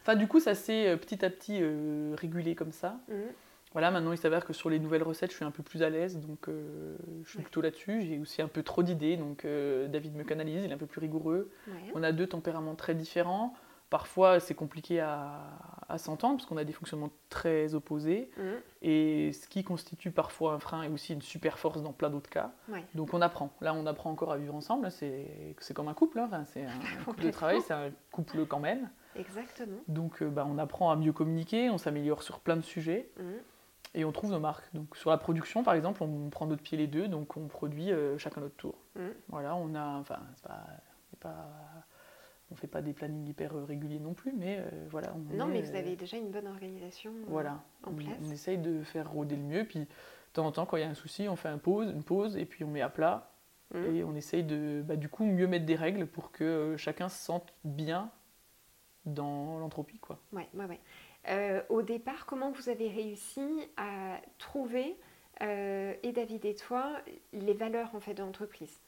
Enfin, 0.02 0.14
du 0.14 0.28
coup, 0.28 0.40
ça 0.40 0.54
s'est 0.54 0.88
euh, 0.88 0.96
petit 0.96 1.24
à 1.24 1.30
petit 1.30 1.58
euh, 1.60 2.14
régulé 2.16 2.54
comme 2.54 2.72
ça. 2.72 2.98
Mhm. 3.08 3.32
Voilà, 3.76 3.90
maintenant 3.90 4.12
il 4.12 4.16
s'avère 4.16 4.46
que 4.46 4.54
sur 4.54 4.70
les 4.70 4.78
nouvelles 4.78 5.02
recettes, 5.02 5.32
je 5.32 5.36
suis 5.36 5.44
un 5.44 5.50
peu 5.50 5.62
plus 5.62 5.82
à 5.82 5.90
l'aise, 5.90 6.18
donc 6.18 6.48
je 6.48 7.28
suis 7.28 7.42
plutôt 7.42 7.60
là-dessus. 7.60 8.00
J'ai 8.00 8.18
aussi 8.18 8.40
un 8.40 8.48
peu 8.48 8.62
trop 8.62 8.82
d'idées, 8.82 9.18
donc 9.18 9.46
David 9.46 10.16
me 10.16 10.24
canalise, 10.24 10.64
il 10.64 10.70
est 10.70 10.74
un 10.74 10.78
peu 10.78 10.86
plus 10.86 11.00
rigoureux. 11.00 11.50
On 11.94 12.02
a 12.02 12.10
deux 12.10 12.26
tempéraments 12.26 12.74
très 12.74 12.94
différents. 12.94 13.54
Parfois, 13.90 14.40
c'est 14.40 14.54
compliqué 14.54 15.00
à, 15.00 15.42
s'entendre 15.98 16.38
parce 16.38 16.46
qu'on 16.46 16.56
a 16.56 16.64
des 16.64 16.72
fonctionnements 16.72 17.12
très 17.30 17.74
opposés. 17.74 18.30
Mm. 18.36 18.42
Et 18.82 19.32
ce 19.32 19.46
qui 19.46 19.62
constitue 19.62 20.10
parfois 20.10 20.54
un 20.54 20.58
frein 20.58 20.82
est 20.82 20.88
aussi 20.88 21.12
une 21.12 21.22
super 21.22 21.58
force 21.58 21.82
dans 21.82 21.92
plein 21.92 22.10
d'autres 22.10 22.28
cas. 22.28 22.50
Donc 22.94 23.14
on 23.14 23.22
apprend. 23.22 23.52
Là, 23.60 23.74
on 23.74 23.86
apprend 23.86 24.10
encore 24.10 24.32
à 24.32 24.38
vivre 24.38 24.54
ensemble. 24.54 24.90
C'est 24.90 25.54
comme 25.74 25.86
un 25.86 25.94
couple. 25.94 26.18
Hein. 26.18 26.44
c'est 26.46 26.64
un 26.64 27.04
couple 27.04 27.22
de 27.22 27.30
travail, 27.30 27.60
c'est 27.60 27.74
un 27.74 27.90
couple 28.10 28.44
quand 28.46 28.58
même. 28.58 28.90
Exactement. 29.14 29.78
Donc 29.86 30.20
euh, 30.20 30.28
bah, 30.28 30.46
on 30.50 30.58
apprend 30.58 30.90
à 30.90 30.96
mieux 30.96 31.12
communiquer, 31.12 31.70
on 31.70 31.78
s'améliore 31.78 32.22
sur 32.22 32.40
plein 32.40 32.56
de 32.56 32.62
sujets. 32.62 33.08
Mm. 33.18 33.22
Et 33.94 34.04
on 34.04 34.12
trouve 34.12 34.30
nos 34.30 34.40
marques. 34.40 34.72
Donc 34.74 34.96
sur 34.96 35.10
la 35.10 35.18
production, 35.18 35.62
par 35.62 35.74
exemple, 35.74 36.02
on 36.02 36.28
prend 36.28 36.46
notre 36.46 36.62
pied 36.62 36.76
les 36.76 36.86
deux, 36.86 37.08
donc 37.08 37.36
on 37.36 37.46
produit 37.46 37.92
euh, 37.92 38.18
chacun 38.18 38.40
notre 38.40 38.56
tour. 38.56 38.76
Mm. 38.94 39.08
Voilà, 39.28 39.56
on 39.56 39.74
a, 39.74 39.98
enfin, 39.98 40.18
c'est 40.34 41.18
pas 41.20 41.36
on 42.50 42.54
ne 42.54 42.58
fait 42.58 42.66
pas 42.66 42.82
des 42.82 42.92
plannings 42.92 43.26
hyper 43.26 43.54
euh, 43.56 43.64
réguliers 43.64 43.98
non 43.98 44.14
plus, 44.14 44.32
mais 44.32 44.58
euh, 44.58 44.86
voilà. 44.90 45.12
non, 45.34 45.46
mais 45.46 45.62
vous 45.62 45.74
avez 45.74 45.96
déjà 45.96 46.16
une 46.16 46.30
bonne 46.30 46.46
organisation 46.46 47.12
voilà, 47.26 47.60
en 47.84 47.92
place. 47.92 48.08
On, 48.22 48.30
essaye 48.30 48.58
de 48.58 48.82
faire 48.84 49.10
rôder 49.10 49.36
le 49.36 49.42
mieux, 49.42 49.64
puis 49.64 49.80
de 49.80 49.86
temps 50.32 50.46
en 50.46 50.52
temps, 50.52 50.66
quand 50.66 50.76
il 50.76 50.80
y 50.80 50.86
a 50.86 50.88
un 50.88 50.94
souci, 50.94 51.28
on 51.28 51.36
fait 51.36 51.48
un 51.48 51.58
pause, 51.58 51.90
une 51.90 52.04
pause, 52.04 52.36
et 52.36 52.44
puis 52.44 52.62
on 52.62 52.68
met 52.68 52.82
à 52.82 52.88
plat, 52.88 53.32
mmh. 53.74 53.96
et 53.96 54.04
on 54.04 54.14
essaye 54.14 54.44
de, 54.44 54.82
bah, 54.86 54.96
du 54.96 55.08
coup, 55.08 55.24
mieux 55.24 55.48
mettre 55.48 55.66
des 55.66 55.74
règles 55.74 56.06
pour 56.06 56.30
que 56.30 56.76
chacun 56.78 57.08
se 57.08 57.18
sente 57.18 57.52
bien 57.64 58.10
dans 59.06 59.58
l'entropie, 59.58 59.98
quoi. 59.98 60.20
Ouais, 60.32 60.48
ouais, 60.54 60.66
ouais. 60.66 60.80
Au 61.68 61.82
départ, 61.82 62.26
comment 62.26 62.50
vous 62.50 62.68
avez 62.68 62.88
réussi 62.88 63.68
à 63.76 64.20
trouver, 64.38 64.96
et 65.40 66.12
David 66.12 66.44
et 66.44 66.54
toi, 66.54 66.92
les 67.32 67.54
valeurs 67.54 67.94
en 67.94 68.00
fait 68.00 68.14
de 68.14 68.22
l'entreprise? 68.22 68.80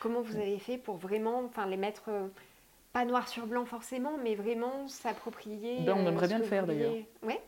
Comment 0.00 0.22
vous 0.22 0.36
avez 0.36 0.58
fait 0.58 0.78
pour 0.78 0.96
vraiment, 0.96 1.40
enfin, 1.44 1.66
les 1.66 1.76
mettre 1.76 2.10
pas 2.92 3.04
noir 3.04 3.28
sur 3.28 3.46
blanc 3.46 3.64
forcément, 3.64 4.16
mais 4.22 4.34
vraiment 4.34 4.88
s'approprier. 4.88 5.80
Ben, 5.82 5.94
on 5.96 6.06
aimerait 6.06 6.26
euh, 6.26 6.28
bien 6.28 6.38
le 6.38 6.44
faire 6.44 6.66
d'ailleurs. 6.66 6.94
Ouais. 7.22 7.40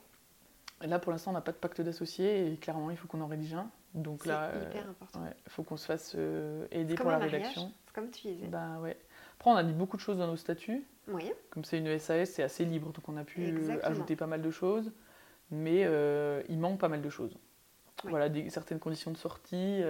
Là, 0.82 0.98
pour 0.98 1.12
l'instant, 1.12 1.30
on 1.30 1.34
n'a 1.34 1.40
pas 1.40 1.52
de 1.52 1.56
pacte 1.56 1.80
d'associés 1.80 2.52
et 2.52 2.56
clairement, 2.56 2.90
il 2.90 2.96
faut 2.96 3.06
qu'on 3.08 3.20
en 3.20 3.26
rédige 3.26 3.54
un. 3.54 3.70
Donc 3.94 4.24
là, 4.24 4.50
hyper 4.54 4.86
euh, 4.86 4.90
important. 4.90 5.20
il 5.26 5.50
faut 5.50 5.62
qu'on 5.62 5.76
se 5.76 5.86
fasse 5.86 6.12
euh, 6.16 6.66
aider 6.70 6.94
pour 6.94 7.10
la 7.10 7.18
rédaction. 7.18 7.72
Comme 7.92 8.10
tu 8.10 8.28
disais. 8.28 8.46
Ben, 8.46 8.78
ouais. 8.80 8.96
Après, 9.38 9.50
on 9.50 9.56
a 9.56 9.62
mis 9.62 9.72
beaucoup 9.72 9.96
de 9.96 10.02
choses 10.02 10.18
dans 10.18 10.26
nos 10.26 10.36
statuts. 10.36 10.84
Oui. 11.12 11.32
Comme 11.50 11.64
c'est 11.64 11.78
une 11.78 11.98
SAS, 11.98 12.30
c'est 12.30 12.42
assez 12.42 12.64
libre, 12.64 12.92
donc 12.92 13.08
on 13.08 13.16
a 13.16 13.24
pu 13.24 13.54
ajouter 13.82 14.16
pas 14.16 14.26
mal 14.26 14.42
de 14.42 14.50
choses. 14.50 14.92
Mais 15.50 15.82
il 16.48 16.58
manque 16.58 16.78
pas 16.78 16.88
mal 16.88 17.02
de 17.02 17.10
choses. 17.10 17.36
Voilà, 18.04 18.28
des, 18.28 18.48
certaines 18.48 18.78
conditions 18.78 19.10
de 19.10 19.16
sortie 19.16 19.82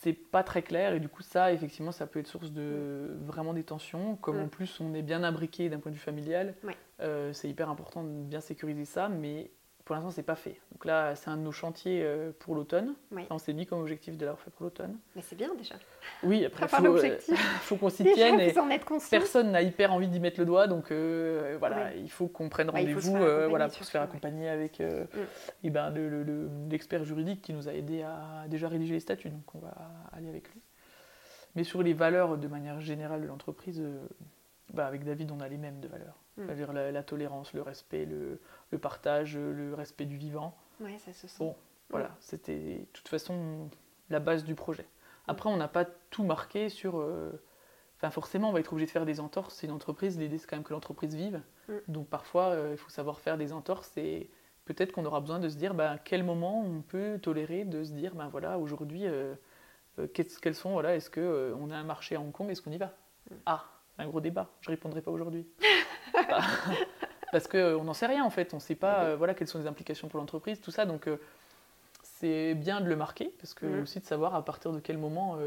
c'est 0.00 0.12
pas 0.12 0.42
très 0.42 0.62
clair 0.62 0.94
et 0.94 1.00
du 1.00 1.08
coup 1.08 1.22
ça 1.22 1.52
effectivement 1.52 1.92
ça 1.92 2.06
peut 2.06 2.20
être 2.20 2.26
source 2.26 2.52
de 2.52 3.16
vraiment 3.26 3.52
des 3.52 3.64
tensions 3.64 4.16
comme 4.16 4.40
en 4.40 4.48
plus 4.48 4.80
on 4.80 4.94
est 4.94 5.02
bien 5.02 5.22
imbriqué 5.22 5.68
d'un 5.68 5.78
point 5.78 5.90
de 5.90 5.96
vue 5.96 6.02
familial 6.02 6.54
euh, 7.00 7.32
c'est 7.32 7.48
hyper 7.48 7.68
important 7.68 8.04
de 8.04 8.08
bien 8.08 8.40
sécuriser 8.40 8.84
ça 8.84 9.08
mais 9.08 9.50
pour 9.90 9.96
l'instant, 9.96 10.12
c'est 10.12 10.22
pas 10.22 10.36
fait. 10.36 10.60
Donc 10.70 10.84
là, 10.84 11.16
c'est 11.16 11.30
un 11.30 11.36
de 11.36 11.42
nos 11.42 11.50
chantiers 11.50 12.02
euh, 12.04 12.30
pour 12.38 12.54
l'automne. 12.54 12.94
on 13.28 13.38
s'est 13.38 13.52
mis 13.52 13.66
comme 13.66 13.80
objectif 13.80 14.16
de 14.16 14.24
l'avoir 14.24 14.40
fait 14.40 14.50
pour 14.52 14.62
l'automne. 14.62 14.96
Mais 15.16 15.22
c'est 15.22 15.34
bien 15.34 15.52
déjà. 15.56 15.74
Oui, 16.22 16.44
après, 16.44 16.66
il 16.66 16.68
faut, 16.68 16.96
euh, 16.96 17.18
faut 17.62 17.74
qu'on 17.74 17.90
s'y 17.90 18.04
tienne. 18.04 18.38
Et 18.38 18.54
personne 19.10 19.50
n'a 19.50 19.62
hyper 19.62 19.92
envie 19.92 20.06
d'y 20.06 20.20
mettre 20.20 20.38
le 20.38 20.46
doigt. 20.46 20.68
Donc 20.68 20.92
euh, 20.92 21.56
voilà, 21.58 21.92
il 21.96 22.08
faut 22.08 22.28
qu'on 22.28 22.48
prenne 22.48 22.70
rendez-vous 22.70 23.16
voilà, 23.48 23.68
pour 23.68 23.84
se 23.84 23.90
faire 23.90 24.02
accompagner 24.02 24.48
avec 24.48 24.78
mm. 24.78 25.64
et 25.64 25.70
ben, 25.70 25.92
l'expert 26.70 27.02
juridique 27.02 27.42
qui 27.42 27.52
nous 27.52 27.66
a 27.66 27.74
aidé 27.74 28.02
à 28.02 28.46
déjà 28.46 28.68
rédiger 28.68 28.94
les 28.94 29.00
statuts. 29.00 29.30
Donc 29.30 29.56
on 29.56 29.58
va 29.58 29.74
aller 30.12 30.28
avec 30.28 30.52
lui. 30.52 30.60
Mais 31.56 31.64
sur 31.64 31.82
les 31.82 31.94
valeurs 31.94 32.38
de 32.38 32.46
manière 32.46 32.78
générale 32.80 33.22
de 33.22 33.26
l'entreprise, 33.26 33.82
bah, 34.72 34.86
avec 34.86 35.02
David, 35.02 35.32
on 35.32 35.40
a 35.40 35.48
les 35.48 35.58
mêmes 35.58 35.80
de 35.80 35.88
valeurs. 35.88 36.22
Mm. 36.40 36.46
C'est-à-dire 36.46 36.72
la, 36.72 37.02
tolérance, 37.02 37.52
le 37.52 37.62
respect, 37.62 38.06
le, 38.06 38.40
le, 38.70 38.78
partage, 38.78 39.36
le 39.36 39.74
respect 39.74 40.06
du 40.06 40.16
vivant. 40.16 40.56
Ouais, 40.80 40.98
ça 40.98 41.12
se 41.12 41.28
sent. 41.28 41.38
Bon, 41.38 41.54
voilà, 41.90 42.08
mm. 42.08 42.16
c'était 42.20 42.78
de 42.78 42.86
toute 42.92 43.08
façon 43.08 43.68
la 44.08 44.20
base 44.20 44.44
du 44.44 44.54
projet. 44.54 44.86
Après, 45.26 45.48
on 45.48 45.56
n'a 45.56 45.68
pas 45.68 45.84
tout 45.84 46.24
marqué 46.24 46.68
sur. 46.68 46.98
Euh, 46.98 47.30
enfin, 47.96 48.10
forcément, 48.10 48.48
on 48.50 48.52
va 48.52 48.60
être 48.60 48.72
obligé 48.72 48.86
de 48.86 48.90
faire 48.90 49.06
des 49.06 49.20
entorses. 49.20 49.54
C'est 49.54 49.66
une 49.66 49.72
entreprise, 49.72 50.18
l'idée 50.18 50.38
c'est 50.38 50.46
quand 50.46 50.56
même 50.56 50.64
que 50.64 50.72
l'entreprise 50.72 51.14
vive. 51.14 51.42
Mm. 51.68 51.72
Donc 51.88 52.08
parfois, 52.08 52.50
euh, 52.50 52.70
il 52.72 52.78
faut 52.78 52.90
savoir 52.90 53.20
faire 53.20 53.36
des 53.36 53.52
entorses 53.52 53.96
et 53.96 54.30
peut-être 54.64 54.92
qu'on 54.92 55.04
aura 55.04 55.20
besoin 55.20 55.38
de 55.38 55.48
se 55.48 55.56
dire 55.56 55.78
à 55.80 55.98
quel 55.98 56.24
moment 56.24 56.62
on 56.62 56.82
peut 56.82 57.18
tolérer 57.20 57.64
de 57.64 57.84
se 57.84 57.92
dire 57.92 58.14
ben 58.14 58.28
voilà, 58.28 58.58
aujourd'hui, 58.58 59.06
euh, 59.06 59.34
quels 60.14 60.54
sont, 60.54 60.72
voilà, 60.72 60.96
est-ce 60.96 61.10
qu'on 61.10 61.70
a 61.70 61.76
un 61.76 61.84
marché 61.84 62.16
à 62.16 62.20
Hong 62.20 62.32
Kong, 62.32 62.50
est-ce 62.50 62.62
qu'on 62.62 62.72
y 62.72 62.78
va? 62.78 62.92
Ah, 63.46 63.66
un 63.98 64.06
gros 64.06 64.20
débat. 64.20 64.50
Je 64.60 64.70
répondrai 64.70 65.02
pas 65.02 65.10
aujourd'hui. 65.10 65.46
Parce 67.32 67.46
qu'on 67.46 67.58
euh, 67.58 67.82
n'en 67.82 67.94
sait 67.94 68.06
rien 68.06 68.24
en 68.24 68.30
fait. 68.30 68.52
On 68.54 68.56
ne 68.56 68.62
sait 68.62 68.74
pas 68.74 69.04
euh, 69.04 69.16
voilà, 69.16 69.34
quelles 69.34 69.48
sont 69.48 69.58
les 69.58 69.66
implications 69.66 70.08
pour 70.08 70.18
l'entreprise, 70.18 70.60
tout 70.60 70.70
ça. 70.70 70.86
Donc 70.86 71.06
euh, 71.06 71.16
c'est 72.02 72.54
bien 72.54 72.80
de 72.80 72.88
le 72.88 72.96
marquer, 72.96 73.32
parce 73.38 73.54
que 73.54 73.66
mm. 73.66 73.82
aussi 73.82 74.00
de 74.00 74.04
savoir 74.04 74.34
à 74.34 74.44
partir 74.44 74.72
de 74.72 74.80
quel 74.80 74.98
moment, 74.98 75.38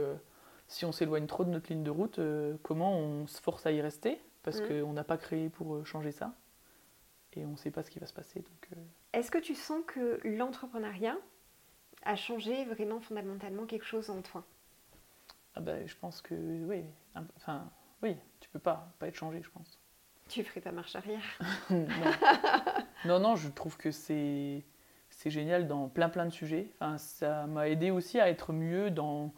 si 0.67 0.85
on 0.85 0.91
s'éloigne 0.91 1.27
trop 1.27 1.43
de 1.43 1.49
notre 1.49 1.71
ligne 1.71 1.83
de 1.83 1.91
route, 1.91 2.19
comment 2.63 2.97
on 2.97 3.27
se 3.27 3.39
force 3.41 3.65
à 3.65 3.71
y 3.71 3.81
rester, 3.81 4.19
parce 4.43 4.61
mm. 4.61 4.67
qu'on 4.67 4.93
n'a 4.93 5.03
pas 5.03 5.17
créé 5.17 5.49
pour 5.49 5.85
changer 5.85 6.11
ça. 6.11 6.33
et 7.35 7.45
on 7.45 7.51
ne 7.51 7.57
sait 7.57 7.71
pas 7.71 7.83
ce 7.83 7.91
qui 7.91 7.99
va 7.99 8.07
se 8.07 8.13
passer. 8.13 8.39
Donc, 8.39 8.79
Est-ce 9.13 9.29
que 9.29 9.37
tu 9.37 9.55
sens 9.55 9.81
que 9.85 10.19
l'entrepreneuriat 10.23 11.17
a 12.05 12.15
changé 12.15 12.65
vraiment 12.65 12.99
fondamentalement 12.99 13.65
quelque 13.65 13.85
chose 13.85 14.09
en 14.09 14.21
toi? 14.21 14.43
Ah 15.55 15.61
ben, 15.61 15.87
Je 15.87 15.95
pense 15.95 16.21
que 16.21 16.33
oui. 16.33 16.83
Enfin, 17.37 17.69
oui, 18.01 18.17
tu 18.39 18.49
peux 18.49 18.59
pas, 18.59 18.91
pas 18.99 19.07
être 19.07 19.15
changé, 19.15 19.41
je 19.43 19.49
pense. 19.49 19.79
Tu 20.33 20.43
ferais 20.43 20.61
pas 20.61 20.71
marche 20.71 20.95
arrière 20.95 21.21
non. 21.69 21.85
non. 23.05 23.19
non, 23.19 23.35
je 23.35 23.49
trouve 23.49 23.77
que 23.77 23.91
c'est 23.91 24.63
c'est 25.11 25.29
génial 25.29 25.67
dans 25.67 25.89
plein 25.89 26.09
plein 26.09 26.25
de 26.25 26.31
sujets. 26.31 26.71
Enfin, 26.79 26.97
ça 26.97 27.45
m'a 27.45 27.69
aidé 27.69 27.91
aussi 27.91 28.19
à 28.19 28.29
être 28.29 28.51
mieux 28.51 28.89
dans, 28.89 29.31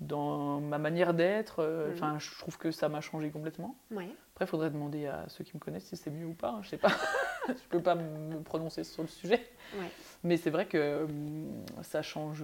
dans 0.00 0.58
ma 0.58 0.78
manière 0.78 1.12
d'être. 1.12 1.58
Euh, 1.58 1.88
mhm. 1.88 1.92
Enfin, 1.92 2.18
je 2.18 2.30
trouve 2.38 2.56
que 2.56 2.70
ça 2.70 2.88
m'a 2.88 3.02
changé 3.02 3.30
complètement. 3.30 3.76
Ouais. 3.90 4.08
Après, 4.32 4.46
il 4.46 4.48
faudrait 4.48 4.70
demander 4.70 5.06
à 5.06 5.28
ceux 5.28 5.44
qui 5.44 5.54
me 5.54 5.60
connaissent 5.60 5.84
si 5.84 5.98
c'est 5.98 6.10
mieux 6.10 6.24
ou 6.24 6.32
pas. 6.32 6.52
Hein, 6.52 6.60
je 6.62 6.70
sais 6.70 6.78
pas. 6.78 6.92
je 7.48 7.68
peux 7.68 7.82
pas 7.82 7.94
me 7.94 8.40
prononcer 8.40 8.84
sur 8.84 9.02
le 9.02 9.08
sujet. 9.08 9.46
Ouais. 9.76 9.90
Mais 10.24 10.38
c'est 10.38 10.50
vrai 10.50 10.64
que 10.64 11.04
hum, 11.04 11.62
ça 11.82 12.00
change, 12.00 12.42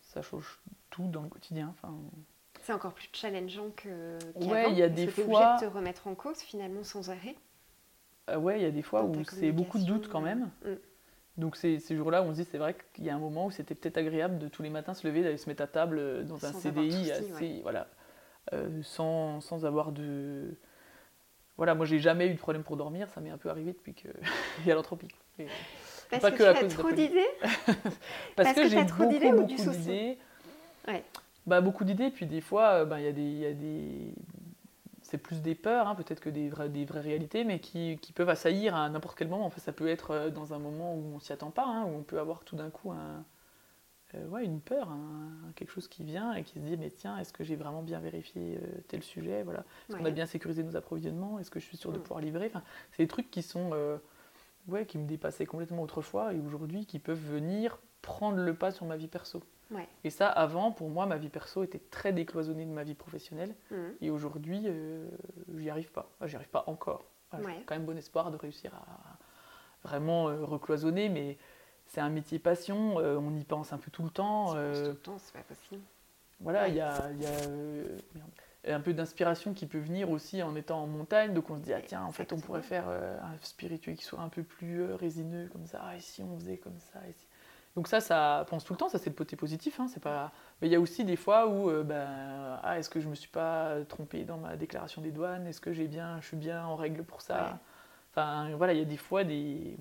ça 0.00 0.22
change 0.22 0.60
tout 0.90 1.08
dans 1.08 1.22
le 1.22 1.28
quotidien. 1.28 1.74
Enfin, 1.76 1.92
c'est 2.62 2.72
encore 2.72 2.92
plus 2.92 3.08
challengeant 3.12 3.70
que 3.76 4.18
ouais, 4.36 4.70
il 4.70 4.78
y 4.78 4.82
a 4.82 4.88
des 4.88 5.08
fois 5.08 5.56
de 5.56 5.66
te 5.66 5.70
remettre 5.70 6.06
en 6.06 6.14
cause 6.14 6.38
finalement 6.38 6.84
sans 6.84 7.10
arrêt. 7.10 7.36
Euh, 8.30 8.38
ouais, 8.38 8.60
il 8.60 8.62
y 8.62 8.66
a 8.66 8.70
des 8.70 8.82
fois 8.82 9.02
où 9.02 9.24
c'est 9.24 9.52
beaucoup 9.52 9.78
de 9.78 9.84
doutes 9.84 10.08
quand 10.08 10.20
même. 10.20 10.50
Mm. 10.64 10.74
Donc 11.38 11.56
c'est 11.56 11.78
ces 11.78 11.96
jours-là 11.96 12.22
on 12.22 12.32
se 12.32 12.42
dit 12.42 12.44
c'est 12.50 12.58
vrai 12.58 12.76
qu'il 12.92 13.04
y 13.04 13.10
a 13.10 13.14
un 13.14 13.18
moment 13.18 13.46
où 13.46 13.50
c'était 13.50 13.74
peut-être 13.74 13.96
agréable 13.96 14.38
de 14.38 14.48
tous 14.48 14.62
les 14.62 14.70
matins 14.70 14.94
se 14.94 15.06
lever, 15.06 15.22
d'aller 15.22 15.38
se 15.38 15.48
mettre 15.48 15.62
à 15.62 15.66
table 15.66 15.98
euh, 15.98 16.22
dans 16.24 16.44
un 16.44 16.52
CDI 16.52 17.10
assez, 17.10 17.60
voilà, 17.62 17.88
euh, 18.52 18.82
sans, 18.82 19.40
sans, 19.40 19.64
avoir 19.64 19.92
de 19.92 20.54
voilà 21.56 21.74
moi 21.74 21.86
j'ai 21.86 22.00
jamais 22.00 22.28
eu 22.28 22.34
de 22.34 22.38
problème 22.38 22.62
pour 22.62 22.76
dormir, 22.76 23.08
ça 23.08 23.22
m'est 23.22 23.30
un 23.30 23.38
peu 23.38 23.48
arrivé 23.48 23.72
depuis 23.72 23.94
qu'il 23.94 24.12
y 24.66 24.70
a 24.70 24.74
l'entropie. 24.74 25.08
Parce 26.10 26.30
que, 26.30 26.36
tu 26.36 26.44
as 26.44 26.68
trop 26.68 26.92
d'idées? 26.92 27.26
Parce, 28.36 28.52
que, 28.52 28.68
j'ai 28.68 28.84
beaucoup, 28.84 29.06
beaucoup 29.06 29.44
d'idées. 29.44 30.18
Ouais. 30.86 31.02
Bah, 31.46 31.60
beaucoup 31.60 31.84
d'idées, 31.84 32.10
puis 32.10 32.26
des 32.26 32.40
fois, 32.40 32.84
bah, 32.84 33.00
il 33.00 33.18
y, 33.18 33.38
y, 33.40 33.46
a 33.46 33.52
des. 33.52 34.14
C'est 35.02 35.18
plus 35.18 35.42
des 35.42 35.54
peurs, 35.54 35.88
hein, 35.88 35.94
peut-être 35.94 36.20
que 36.20 36.30
des, 36.30 36.48
vrais, 36.48 36.68
des 36.68 36.84
vraies 36.84 37.00
réalités, 37.00 37.44
mais 37.44 37.58
qui, 37.58 37.98
qui 38.00 38.12
peuvent 38.12 38.28
assaillir 38.28 38.74
à 38.76 38.88
n'importe 38.88 39.18
quel 39.18 39.28
moment. 39.28 39.44
En 39.44 39.50
fait, 39.50 39.60
ça 39.60 39.72
peut 39.72 39.88
être 39.88 40.12
euh, 40.12 40.30
dans 40.30 40.54
un 40.54 40.58
moment 40.58 40.94
où 40.94 41.14
on 41.16 41.20
s'y 41.20 41.32
attend 41.32 41.50
pas, 41.50 41.66
hein, 41.66 41.84
où 41.84 41.96
on 41.98 42.02
peut 42.02 42.20
avoir 42.20 42.44
tout 42.44 42.56
d'un 42.56 42.70
coup 42.70 42.92
un, 42.92 43.24
euh, 44.14 44.26
ouais, 44.28 44.44
une 44.44 44.60
peur, 44.60 44.88
quelque 45.56 45.70
chose 45.70 45.88
qui 45.88 46.04
vient 46.04 46.34
et 46.34 46.44
qui 46.44 46.54
se 46.54 46.58
dit 46.60 46.76
mais 46.76 46.90
tiens, 46.90 47.18
est-ce 47.18 47.32
que 47.32 47.44
j'ai 47.44 47.56
vraiment 47.56 47.82
bien 47.82 47.98
vérifié 47.98 48.58
euh, 48.62 48.80
tel 48.88 49.02
sujet 49.02 49.42
voilà. 49.42 49.64
Est-ce 49.88 49.98
qu'on 49.98 50.04
a 50.04 50.10
bien 50.10 50.26
sécurisé 50.26 50.62
nos 50.62 50.76
approvisionnements? 50.76 51.38
Est-ce 51.40 51.50
que 51.50 51.60
je 51.60 51.66
suis 51.66 51.76
sûr 51.76 51.92
de 51.92 51.98
mm. 51.98 52.02
pouvoir 52.02 52.20
livrer? 52.20 52.46
Enfin, 52.46 52.62
C'est 52.92 53.02
des 53.02 53.08
trucs 53.08 53.30
qui 53.30 53.42
sont 53.42 53.72
ouais, 54.68 54.86
qui 54.86 54.98
me 54.98 55.06
dépassaient 55.06 55.46
complètement 55.46 55.82
autrefois 55.82 56.32
et 56.34 56.40
aujourd'hui 56.40 56.86
qui 56.86 56.98
peuvent 56.98 57.18
venir 57.18 57.78
prendre 58.00 58.38
le 58.38 58.54
pas 58.54 58.70
sur 58.70 58.86
ma 58.86 58.96
vie 58.96 59.08
perso. 59.08 59.42
Et 60.04 60.10
ça, 60.10 60.28
avant, 60.28 60.72
pour 60.72 60.88
moi, 60.88 61.06
ma 61.06 61.16
vie 61.16 61.28
perso 61.28 61.62
était 61.62 61.80
très 61.90 62.12
décloisonnée 62.12 62.64
de 62.64 62.70
ma 62.70 62.84
vie 62.84 62.94
professionnelle. 62.94 63.54
Mmh. 63.70 63.76
Et 64.00 64.10
aujourd'hui, 64.10 64.62
euh, 64.66 65.08
j'y 65.56 65.70
arrive 65.70 65.90
pas. 65.90 66.10
j'y 66.24 66.36
arrive 66.36 66.48
pas 66.48 66.64
encore. 66.66 67.04
J'ai 67.38 67.64
quand 67.64 67.74
même 67.74 67.86
bon 67.86 67.96
espoir 67.96 68.30
de 68.30 68.36
réussir 68.36 68.74
à 68.74 69.16
vraiment 69.88 70.28
euh, 70.28 70.44
recloisonner, 70.44 71.08
mais 71.08 71.38
c'est 71.86 72.00
un 72.00 72.10
métier 72.10 72.38
passion, 72.38 72.98
euh, 73.00 73.16
on 73.16 73.34
y 73.34 73.44
pense 73.44 73.72
un 73.72 73.78
peu 73.78 73.90
tout 73.90 74.02
le 74.02 74.10
temps. 74.10 74.50
tout 74.50 74.56
le 74.56 74.94
temps, 74.94 75.16
c'est 75.18 75.32
pas 75.32 75.42
possible. 75.42 75.80
Voilà, 76.40 76.68
il 76.68 76.74
y 76.74 76.80
a, 76.80 77.10
y 77.12 78.70
a 78.70 78.76
un 78.76 78.80
peu 78.80 78.92
d'inspiration 78.92 79.54
qui 79.54 79.66
peut 79.66 79.78
venir 79.78 80.10
aussi 80.10 80.42
en 80.42 80.54
étant 80.56 80.82
en 80.82 80.86
montagne. 80.86 81.32
Donc 81.32 81.48
on 81.48 81.56
se 81.56 81.62
dit, 81.62 81.72
ah 81.72 81.80
tiens, 81.80 82.02
en 82.02 82.12
fait, 82.12 82.32
on 82.32 82.38
pourrait 82.38 82.62
faire 82.62 82.88
un 82.88 83.36
spirituel 83.40 83.96
qui 83.96 84.04
soit 84.04 84.20
un 84.20 84.28
peu 84.28 84.42
plus 84.42 84.84
résineux, 84.92 85.48
comme 85.52 85.66
ça. 85.66 85.80
Ah, 85.82 85.98
si 86.00 86.22
on 86.22 86.36
faisait 86.38 86.58
comme 86.58 86.78
ça, 86.92 87.00
ici. 87.08 87.26
Donc 87.74 87.88
ça, 87.88 88.00
ça 88.00 88.44
pense 88.50 88.64
tout 88.64 88.74
le 88.74 88.78
temps, 88.78 88.88
ça 88.88 88.98
c'est 88.98 89.08
le 89.08 89.16
côté 89.16 89.34
positif. 89.34 89.80
Hein, 89.80 89.86
c'est 89.88 90.02
pas... 90.02 90.30
Mais 90.60 90.68
il 90.68 90.72
y 90.72 90.76
a 90.76 90.80
aussi 90.80 91.04
des 91.04 91.16
fois 91.16 91.46
où, 91.46 91.70
euh, 91.70 91.82
ben, 91.82 92.60
ah, 92.62 92.78
est-ce 92.78 92.90
que 92.90 93.00
je 93.00 93.08
me 93.08 93.14
suis 93.14 93.30
pas 93.30 93.76
trompée 93.88 94.24
dans 94.24 94.36
ma 94.36 94.56
déclaration 94.56 95.00
des 95.00 95.10
douanes? 95.10 95.46
Est-ce 95.46 95.60
que 95.60 95.72
j'ai 95.72 95.88
bien, 95.88 96.20
je 96.20 96.26
suis 96.26 96.36
bien 96.36 96.64
en 96.66 96.76
règle 96.76 97.02
pour 97.02 97.22
ça? 97.22 97.58
Enfin 98.10 98.54
voilà, 98.56 98.74
il 98.74 98.78
y 98.78 98.82
a 98.82 98.86
des 98.86 98.98
fois 98.98 99.24
des... 99.24 99.76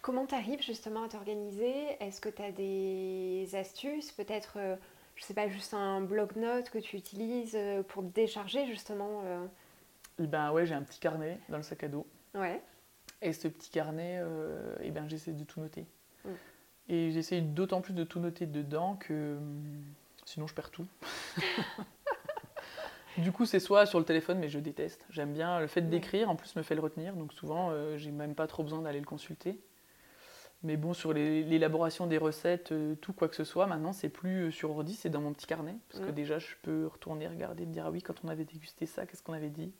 Comment 0.00 0.26
tu 0.26 0.34
arrives 0.36 0.62
justement 0.62 1.02
à 1.02 1.08
t'organiser? 1.08 1.96
Est-ce 2.00 2.20
que 2.20 2.28
tu 2.28 2.40
as 2.40 2.52
des 2.52 3.48
astuces? 3.54 4.12
Peut-être, 4.12 4.54
euh, 4.56 4.76
je 5.16 5.24
sais 5.24 5.34
pas, 5.34 5.48
juste 5.48 5.74
un 5.74 6.00
bloc-notes 6.00 6.70
que 6.70 6.78
tu 6.78 6.96
utilises 6.96 7.56
euh, 7.56 7.82
pour 7.82 8.04
te 8.04 8.08
décharger 8.08 8.64
justement 8.66 9.22
eh 10.20 10.26
Ben 10.28 10.52
ouais, 10.52 10.66
j'ai 10.66 10.74
un 10.74 10.82
petit 10.82 11.00
carnet 11.00 11.40
dans 11.48 11.56
le 11.56 11.64
sac 11.64 11.82
à 11.82 11.88
dos. 11.88 12.06
Ouais. 12.34 12.62
Et 13.20 13.32
ce 13.32 13.48
petit 13.48 13.70
carnet, 13.70 14.22
eh 14.82 14.90
ben, 14.92 15.08
j'essaie 15.08 15.32
de 15.32 15.42
tout 15.42 15.60
noter. 15.60 15.84
Mm. 16.24 16.30
Et 16.88 17.10
j'essaye 17.10 17.42
d'autant 17.42 17.80
plus 17.80 17.92
de 17.92 18.04
tout 18.04 18.18
noter 18.18 18.46
dedans 18.46 18.96
que 18.96 19.36
hum, 19.36 19.84
sinon 20.24 20.46
je 20.46 20.54
perds 20.54 20.70
tout. 20.70 20.86
du 23.18 23.32
coup, 23.32 23.46
c'est 23.46 23.60
soit 23.60 23.86
sur 23.86 23.98
le 23.98 24.04
téléphone, 24.04 24.38
mais 24.38 24.48
je 24.48 24.58
déteste. 24.58 25.04
J'aime 25.10 25.32
bien 25.32 25.60
le 25.60 25.66
fait 25.66 25.82
d'écrire, 25.82 26.30
en 26.30 26.36
plus 26.36 26.56
me 26.56 26.62
fait 26.62 26.74
le 26.74 26.80
retenir, 26.80 27.14
donc 27.14 27.32
souvent 27.32 27.70
euh, 27.70 27.96
j'ai 27.98 28.10
même 28.10 28.34
pas 28.34 28.46
trop 28.46 28.62
besoin 28.62 28.82
d'aller 28.82 29.00
le 29.00 29.06
consulter. 29.06 29.60
Mais 30.64 30.76
bon, 30.76 30.92
sur 30.92 31.12
l'élaboration 31.12 32.08
des 32.08 32.18
recettes, 32.18 32.72
euh, 32.72 32.96
tout 32.96 33.12
quoi 33.12 33.28
que 33.28 33.36
ce 33.36 33.44
soit, 33.44 33.66
maintenant 33.66 33.92
c'est 33.92 34.08
plus 34.08 34.46
euh, 34.46 34.50
sur 34.50 34.70
ordi, 34.70 34.94
c'est 34.94 35.10
dans 35.10 35.20
mon 35.20 35.32
petit 35.32 35.46
carnet. 35.46 35.76
Parce 35.90 36.04
que 36.04 36.10
déjà, 36.10 36.38
je 36.38 36.54
peux 36.62 36.86
retourner 36.86 37.28
regarder, 37.28 37.66
me 37.66 37.72
dire 37.72 37.84
ah 37.86 37.90
oui, 37.90 38.02
quand 38.02 38.24
on 38.24 38.28
avait 38.28 38.44
dégusté 38.44 38.86
ça, 38.86 39.06
qu'est-ce 39.06 39.22
qu'on 39.22 39.34
avait 39.34 39.50
dit? 39.50 39.72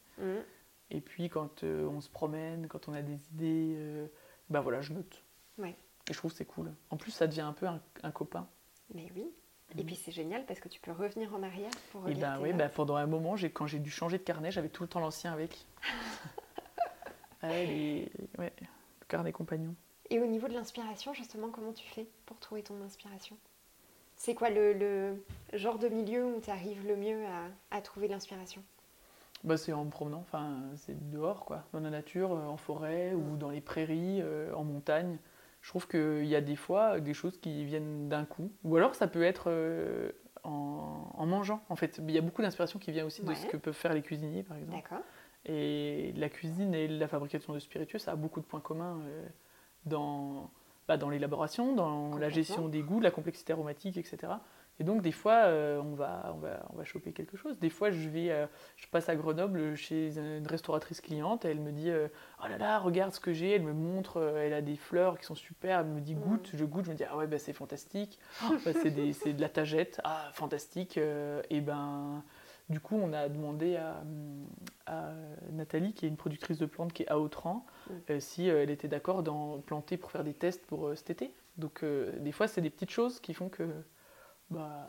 Et 0.91 1.01
puis 1.01 1.29
quand 1.29 1.65
on 1.65 2.01
se 2.01 2.09
promène, 2.09 2.69
quand 2.69 2.89
on 2.89 2.93
a 2.93 3.03
des 3.03 3.19
idées, 3.33 3.77
ben 4.51 4.61
voilà, 4.61 4.81
je 4.81 4.93
note. 4.93 5.23
Ouais. 5.59 5.77
Et 6.09 6.13
je 6.13 6.19
trouve 6.19 6.31
que 6.31 6.39
c'est 6.39 6.45
cool. 6.45 6.73
En 6.91 6.97
plus, 6.97 7.11
ça 7.11 7.27
devient 7.27 7.43
un 7.43 7.53
peu 7.53 7.67
un, 7.67 8.11
copain. 8.11 8.49
Mais 8.95 9.11
oui. 9.15 9.27
Et 9.77 9.81
mhm. 9.81 9.87
puis 9.87 9.97
c'est 9.97 10.13
génial 10.13 10.47
parce 10.47 10.61
que 10.61 10.69
tu 10.69 10.81
peux 10.81 10.93
revenir 10.93 11.35
en 11.35 11.43
arrière 11.43 11.71
pour 11.93 12.09
Et 12.09 12.15
ben 12.15 12.39
oui, 12.41 12.55
ben 12.55 12.71
pendant 12.71 12.97
un 12.97 13.07
moment, 13.07 13.35
quand 13.53 13.67
j'ai 13.67 13.79
dû 13.79 13.91
changer 13.91 14.17
de 14.17 14.23
carnet, 14.23 14.51
j'avais 14.51 14.71
tout 14.71 14.83
le 14.83 14.89
temps 14.89 15.01
l'ancien 15.01 15.33
avec. 15.33 15.67
ah, 17.43 17.49
ouais, 17.49 18.11
le 18.39 19.07
carnet 19.07 19.33
compagnon. 19.33 19.75
Et 20.09 20.21
au 20.21 20.27
niveau 20.27 20.49
de 20.49 20.55
l'inspiration, 20.55 21.13
justement, 21.13 21.51
comment 21.51 21.73
tu 21.73 21.87
fais 21.87 22.07
pour 22.25 22.39
trouver 22.39 22.63
ton 22.63 22.81
inspiration? 22.83 23.37
C'est 24.17 24.35
quoi 24.35 24.49
le, 24.51 25.23
genre 25.53 25.79
de 25.79 25.89
milieu 25.89 26.25
où 26.25 26.41
tu 26.41 26.51
arrives 26.51 26.87
le 26.87 26.97
mieux 26.97 27.25
à, 27.71 27.81
trouver 27.83 28.09
l'inspiration? 28.09 28.63
Bah, 29.45 29.57
C'est 29.59 29.73
en 29.73 29.85
me 29.85 29.91
promenant, 29.91 30.21
enfin, 30.21 30.63
c'est 30.77 31.11
dehors, 31.11 31.45
quoi, 31.45 31.65
dans 31.73 31.81
la 31.81 31.91
nature, 31.91 32.33
euh, 32.33 32.47
en 32.47 32.57
forêt 32.57 33.13
ou 33.15 33.37
dans 33.37 33.51
les 33.51 33.61
prairies, 33.61 34.21
euh, 34.23 34.53
en 34.55 34.65
montagne 34.65 35.19
je 35.61 35.69
trouve 35.71 35.89
qu'il 35.89 36.27
y 36.27 36.37
a 36.37 36.41
des 36.41 36.57
fois 36.57 37.01
des 37.01 37.15
choses 37.15 37.39
qui 37.39 37.65
viennent 37.65 38.09
d'un 38.09 38.25
coup. 38.25 38.53
Ou 38.65 38.77
alors 38.77 38.95
ça 38.95 39.09
peut 39.09 39.23
être 39.23 39.45
euh, 39.49 40.13
en, 40.45 41.27
mangeant. 41.27 41.63
En 41.69 41.77
fait, 41.77 42.01
il 42.03 42.11
y 42.11 42.19
a 42.19 42.23
beaucoup 42.23 42.43
d'inspiration 42.43 42.79
qui 42.79 42.93
vient 42.93 43.05
aussi 43.05 43.23
de 43.23 43.35
ce 43.35 43.47
que 43.47 43.57
peuvent 43.57 43.75
faire 43.75 43.95
les 43.95 44.03
cuisiniers, 44.03 44.43
par 44.43 44.57
exemple. 44.57 44.89
Et 45.45 46.13
la 46.17 46.29
cuisine 46.29 46.75
et 46.75 46.89
la 46.89 47.09
fabrication 47.09 47.53
de 47.55 47.59
spiritueux, 47.59 47.99
ça 47.99 48.13
a 48.13 48.17
beaucoup 48.17 48.41
de 48.41 48.45
points 48.45 48.61
communs 48.61 49.01
euh, 49.01 49.27
dans, 49.87 50.51
bah, 50.87 50.97
dans 50.97 51.09
l'élaboration, 51.09 51.75
dans 51.75 52.17
la 52.19 52.29
gestion 52.29 52.69
des 52.69 52.83
goûts, 52.83 53.01
la 53.01 53.11
complexité 53.11 53.53
aromatique, 53.53 53.97
etc. 53.97 54.33
Et 54.81 54.85
donc, 54.85 55.03
des 55.03 55.13
fois, 55.13 55.47
euh, 55.47 55.81
on, 55.83 55.95
va, 55.95 56.33
on, 56.35 56.39
va, 56.39 56.65
on 56.73 56.77
va 56.77 56.85
choper 56.85 57.13
quelque 57.13 57.37
chose. 57.37 57.59
Des 57.59 57.71
fois, 57.71 57.91
je, 57.91 58.09
vais, 58.09 58.31
euh, 58.31 58.47
je 58.77 58.87
passe 58.87 59.09
à 59.09 59.17
Grenoble 59.17 59.75
chez 59.75 60.17
une 60.19 60.47
restauratrice 60.47 61.01
cliente 61.01 61.45
et 61.45 61.49
elle 61.49 61.61
me 61.61 61.73
dit 61.73 61.91
euh, 61.91 62.07
Oh 62.43 62.49
là 62.49 62.59
là, 62.59 62.79
regarde 62.79 63.13
ce 63.13 63.19
que 63.19 63.33
j'ai. 63.33 63.57
Elle 63.57 63.63
me 63.63 63.73
montre, 63.73 64.21
elle 64.37 64.53
a 64.53 64.63
des 64.63 64.77
fleurs 64.77 65.19
qui 65.19 65.25
sont 65.27 65.35
super. 65.35 65.81
Elle 65.81 65.87
me 65.87 66.01
dit 66.01 66.15
Goûte. 66.15 66.51
Je 66.55 66.65
goûte. 66.65 66.85
Je 66.85 66.91
me 66.91 66.97
dis 66.97 67.05
Ah 67.11 67.17
ouais, 67.17 67.27
bah, 67.27 67.39
c'est 67.39 67.53
fantastique. 67.53 68.19
Bah, 68.65 68.73
c'est, 68.73 69.33
de 69.33 69.41
la 69.41 69.49
tagette. 69.49 70.01
Ah, 70.05 70.31
fantastique. 70.33 70.97
et 70.97 71.61
ben. 71.61 72.23
Du 72.69 72.81
coup, 72.81 72.97
on 72.97 73.15
a 73.15 73.31
demandé 73.31 73.77
à, 73.77 74.03
à, 74.85 75.13
Nathalie, 75.53 75.95
qui 75.95 76.05
est 76.05 76.09
une 76.11 76.19
productrice 76.19 76.59
de 76.59 76.67
plantes 76.67 76.93
qui 76.93 77.03
est 77.03 77.09
à 77.09 77.19
Autran, 77.19 77.65
si 78.19 78.47
elle 78.47 78.69
était 78.69 78.89
d'accord 78.89 79.23
d'en 79.23 79.59
planter 79.61 79.97
pour 79.97 80.11
faire 80.11 80.23
des 80.23 80.35
tests 80.35 80.67
pour 80.67 80.93
cet 80.95 81.09
été. 81.09 81.33
Donc, 81.57 81.83
des 81.83 82.31
fois, 82.31 82.47
c'est 82.47 82.61
des 82.61 82.69
petites 82.69 82.91
choses 82.91 83.21
qui 83.21 83.33
font 83.33 83.49
que 83.49 83.65
bah, 84.51 84.87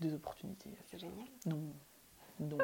des 0.00 0.14
opportunités. 0.14 0.70
C'est 0.90 0.98
génial. 0.98 1.26
Non, 1.46 1.60
non 2.40 2.58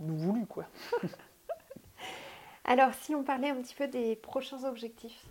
nous 0.00 0.16
voulu, 0.16 0.46
quoi. 0.46 0.66
Alors, 2.64 2.92
si 2.94 3.14
on 3.14 3.22
parlait 3.22 3.50
un 3.50 3.62
petit 3.62 3.74
peu 3.74 3.86
des 3.86 4.16
prochains 4.16 4.64
objectifs, 4.64 5.24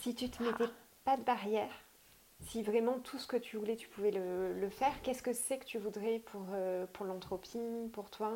si 0.00 0.14
tu 0.14 0.28
te 0.28 0.42
mettais 0.42 0.70
pas 1.04 1.16
de 1.16 1.22
barrière, 1.22 1.72
si 2.46 2.62
vraiment 2.62 2.98
tout 2.98 3.18
ce 3.18 3.26
que 3.26 3.36
tu 3.36 3.56
voulais, 3.56 3.76
tu 3.76 3.88
pouvais 3.88 4.10
le, 4.10 4.68
faire, 4.68 5.00
qu'est-ce 5.02 5.22
que 5.22 5.32
c'est 5.32 5.58
que 5.58 5.64
tu 5.64 5.78
voudrais 5.78 6.18
pour, 6.18 6.44
euh, 6.52 6.86
pour 6.92 7.06
l'entropie, 7.06 7.88
pour 7.92 8.10
toi? 8.10 8.34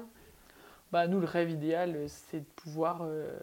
Bah, 0.93 1.07
Nous, 1.09 1.21
le 1.21 1.27
rêve 1.27 1.51
idéal, 1.51 2.09
c'est 2.09 2.41
de 2.41 2.45
pouvoir 2.45 3.03
euh, 3.03 3.39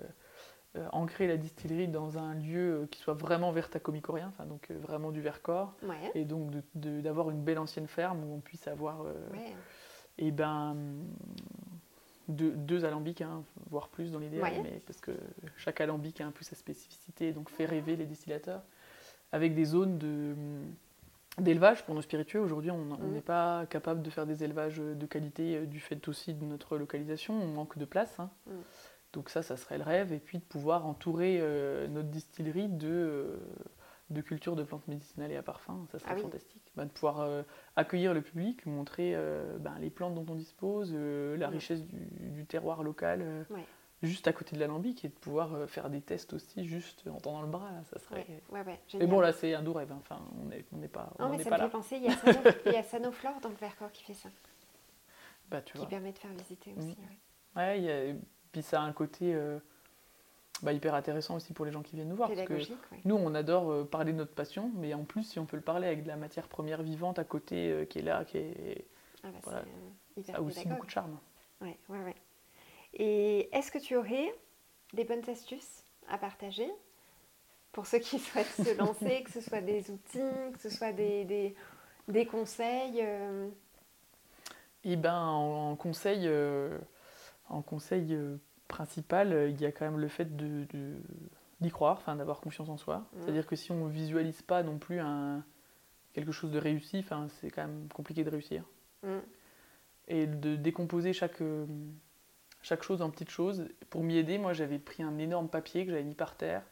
euh, 0.75 0.87
ancrer 0.91 1.27
la 1.27 1.37
distillerie 1.37 1.87
dans 1.87 2.17
un 2.17 2.33
lieu 2.33 2.73
euh, 2.73 2.87
qui 2.87 2.99
soit 2.99 3.13
vraiment 3.13 3.51
vertacomicorien, 3.51 4.29
enfin 4.29 4.47
donc 4.47 4.71
euh, 4.71 4.79
vraiment 4.79 5.11
du 5.11 5.21
Vercors, 5.21 5.75
et 6.15 6.25
donc 6.25 6.51
d'avoir 6.73 7.29
une 7.29 7.43
belle 7.43 7.59
ancienne 7.59 7.85
ferme 7.85 8.23
où 8.23 8.33
on 8.33 8.39
puisse 8.39 8.67
avoir. 8.67 9.05
Et 10.17 10.31
ben, 10.31 10.75
deux, 12.27 12.85
alambics, 12.85 13.21
hein, 13.21 13.43
voire 13.69 13.87
plus 13.89 14.11
dans 14.11 14.19
mais 14.19 14.81
parce 14.87 14.99
que 14.99 15.11
chaque 15.57 15.79
alambic 15.79 16.21
a 16.21 16.25
un 16.25 16.31
peu 16.31 16.43
sa 16.43 16.55
spécificité, 16.55 17.33
donc 17.33 17.51
fait 17.51 17.65
rêver 17.65 17.95
les 17.95 18.05
distillateurs, 18.05 18.63
avec 19.31 19.53
des 19.53 19.65
zones 19.65 19.99
de 19.99 20.33
d'élevage 21.39 21.83
pour 21.83 21.95
nos 21.95 22.01
spiritueux. 22.01 22.39
Aujourd'hui, 22.39 22.69
on 22.71 22.77
mm. 22.77 23.11
n'est 23.11 23.21
pas 23.21 23.65
capable 23.67 24.01
de 24.01 24.09
faire 24.09 24.25
des 24.25 24.43
élevages 24.43 24.77
de 24.77 25.05
qualité 25.05 25.67
du 25.67 25.79
fait 25.79 26.07
aussi 26.07 26.33
de 26.33 26.45
notre 26.45 26.77
localisation, 26.77 27.33
on 27.33 27.47
manque 27.47 27.77
de 27.77 27.85
place. 27.85 28.19
Hein. 28.19 28.31
Mm. 28.47 28.51
Donc 29.13 29.29
ça, 29.29 29.43
ça 29.43 29.57
serait 29.57 29.77
le 29.77 29.83
rêve, 29.83 30.11
et 30.11 30.19
puis 30.19 30.39
de 30.39 30.43
pouvoir 30.43 30.85
entourer 30.85 31.37
euh, 31.39 31.87
notre 31.87 32.09
distillerie 32.09 32.67
de, 32.67 32.87
euh, 32.87 33.37
de 34.09 34.21
cultures 34.21 34.55
de 34.55 34.63
plantes 34.63 34.87
médicinales 34.87 35.31
et 35.31 35.37
à 35.37 35.43
parfum, 35.43 35.85
ça 35.91 35.99
serait 35.99 36.15
ah 36.15 36.17
fantastique. 36.17 36.71
Bah, 36.75 36.85
de 36.85 36.89
pouvoir 36.89 37.45
accueillir 37.75 38.13
le 38.15 38.21
public, 38.21 38.65
montrer 38.65 39.15
ben, 39.59 39.75
les 39.79 39.91
plantes 39.91 40.15
dont 40.15 40.25
on 40.27 40.35
dispose, 40.35 40.93
la 40.93 41.47
richesse 41.49 41.83
du, 41.83 42.45
terroir 42.45 42.81
local 42.81 43.45
juste 44.03 44.27
à 44.27 44.33
côté 44.33 44.55
de 44.55 44.59
l'alambic 44.59 45.05
et 45.05 45.07
de 45.07 45.13
pouvoir 45.13 45.53
euh, 45.53 45.65
faire 45.65 45.89
des 45.89 46.01
tests 46.01 46.33
aussi 46.33 46.65
juste 46.65 47.07
en 47.07 47.19
tendant 47.19 47.41
le 47.41 47.47
bras. 47.47 47.71
ça 47.85 47.99
serait... 47.99 48.25
Ouais, 48.51 48.61
ouais, 48.61 48.79
mais 48.99 49.07
bon, 49.07 49.19
là, 49.19 49.31
c'est 49.31 49.53
un 49.53 49.63
doux 49.63 49.73
rêve. 49.73 49.91
Hein. 49.91 49.99
Enfin, 50.01 50.21
on 50.41 50.45
n'est 50.45 50.65
on 50.71 50.81
est 50.83 50.87
pas. 50.87 51.11
Non, 51.19 51.29
mais 51.29 51.41
ça 51.41 51.49
me 51.49 51.57
fait 51.57 51.69
penser, 51.69 51.95
il 51.97 52.03
y, 52.03 52.09
a 52.09 52.15
il 52.65 52.73
y 52.73 52.75
a 52.75 52.83
Sanoflore 52.83 53.39
dans 53.41 53.49
le 53.49 53.55
Vercors 53.55 53.91
qui 53.91 54.03
fait 54.03 54.13
ça. 54.13 54.29
Bah, 55.49 55.61
tu 55.61 55.77
qui 55.77 55.85
permet 55.85 56.11
de 56.11 56.19
faire 56.19 56.31
visiter 56.31 56.73
aussi. 56.77 56.97
Mm. 56.97 57.57
Ouais, 57.57 57.81
y 57.81 57.91
a... 57.91 58.13
puis 58.53 58.61
ça 58.61 58.81
a 58.81 58.85
un 58.85 58.93
côté. 58.93 59.35
Euh, 59.35 59.59
bah, 60.61 60.71
hyper 60.71 60.95
intéressant 60.95 61.35
aussi 61.35 61.51
pour 61.51 61.65
les 61.65 61.73
gens 61.73 61.81
qui 61.81 61.97
viennent 61.97 62.07
nous 62.07 62.15
voir. 62.15 62.29
Parce 62.29 62.47
que 62.47 62.73
nous, 63.03 63.15
on 63.15 63.35
adore 63.35 63.69
euh, 63.69 63.83
parler 63.83 64.13
de 64.13 64.17
notre 64.17 64.33
passion, 64.33 64.71
mais 64.75 64.93
en 64.93 65.03
plus, 65.03 65.23
si 65.23 65.39
on 65.39 65.45
peut 65.45 65.57
le 65.57 65.63
parler 65.63 65.87
avec 65.87 66.03
de 66.03 66.07
la 66.07 66.15
matière 66.15 66.47
première 66.47 66.81
vivante 66.81 67.19
à 67.19 67.25
côté 67.25 67.85
qui 67.89 67.99
est 67.99 68.03
là, 68.03 68.23
qui 68.23 68.37
est. 68.37 68.85
Ah 69.25 69.27
bah 69.31 69.39
voilà, 69.43 69.63
ça 70.25 70.35
a 70.35 70.41
aussi 70.41 70.65
beaucoup 70.67 70.85
de 70.85 70.91
charme. 70.91 71.17
Ouais, 71.61 71.77
ouais, 71.89 71.99
ouais. 72.03 72.15
Et 72.93 73.49
est-ce 73.55 73.71
que 73.71 73.79
tu 73.79 73.95
aurais 73.95 74.33
des 74.93 75.03
bonnes 75.03 75.27
astuces 75.29 75.83
à 76.07 76.17
partager 76.17 76.69
pour 77.71 77.87
ceux 77.87 77.99
qui 77.99 78.19
souhaitent 78.19 78.47
se 78.47 78.77
lancer, 78.77 79.23
que 79.23 79.31
ce 79.31 79.41
soit 79.41 79.61
des 79.61 79.91
outils, 79.91 80.51
que 80.53 80.59
ce 80.59 80.69
soit 80.69 80.93
des, 80.93 81.55
des, 82.07 82.25
conseils 82.25 82.99
euh? 83.01 83.49
Eh 84.85 84.95
ben, 84.95 85.19
en, 85.19 85.75
conseil, 85.75 86.27
euh, 86.27 86.77
en 87.53 87.61
conseil 87.61 88.13
euh, 88.13 88.37
principal, 88.67 89.49
il 89.49 89.59
y 89.61 89.65
a 89.65 89.71
quand 89.71 89.85
même 89.85 89.99
le 89.99 90.07
fait 90.07 90.35
de, 90.35 90.65
d'y 91.61 91.69
croire, 91.69 91.97
enfin, 91.97 92.15
d'avoir 92.15 92.41
confiance 92.41 92.69
en 92.69 92.77
soi. 92.77 92.97
Mmh. 92.97 93.17
C'est-à-dire 93.19 93.47
que 93.47 93.55
si 93.55 93.71
on 93.71 93.87
ne 93.87 93.91
visualise 93.91 94.41
pas 94.41 94.63
non 94.63 94.77
plus 94.77 94.99
un, 94.99 95.43
quelque 96.13 96.31
chose 96.31 96.51
de 96.51 96.59
réussi, 96.59 97.05
c'est 97.39 97.49
quand 97.49 97.63
même 97.63 97.87
compliqué 97.93 98.23
de 98.23 98.29
réussir. 98.29 98.63
Mmh. 99.03 99.09
Et 100.09 100.27
de 100.27 100.55
décomposer 100.55 101.13
chaque 101.13 101.41
chaque 102.63 102.81
chose 102.81 103.01
en 103.01 103.11
petites 103.11 103.29
choses. 103.29 103.67
Pour 103.89 104.03
m'y 104.03 104.17
aider, 104.17 104.37
moi 104.39 104.53
j'avais 104.53 104.79
pris 104.79 105.03
un 105.03 105.17
énorme 105.19 105.49
papier 105.49 105.85
que 105.85 105.91
j'avais 105.91 106.03
mis 106.03 106.15
par 106.15 106.35
terre. 106.35 106.63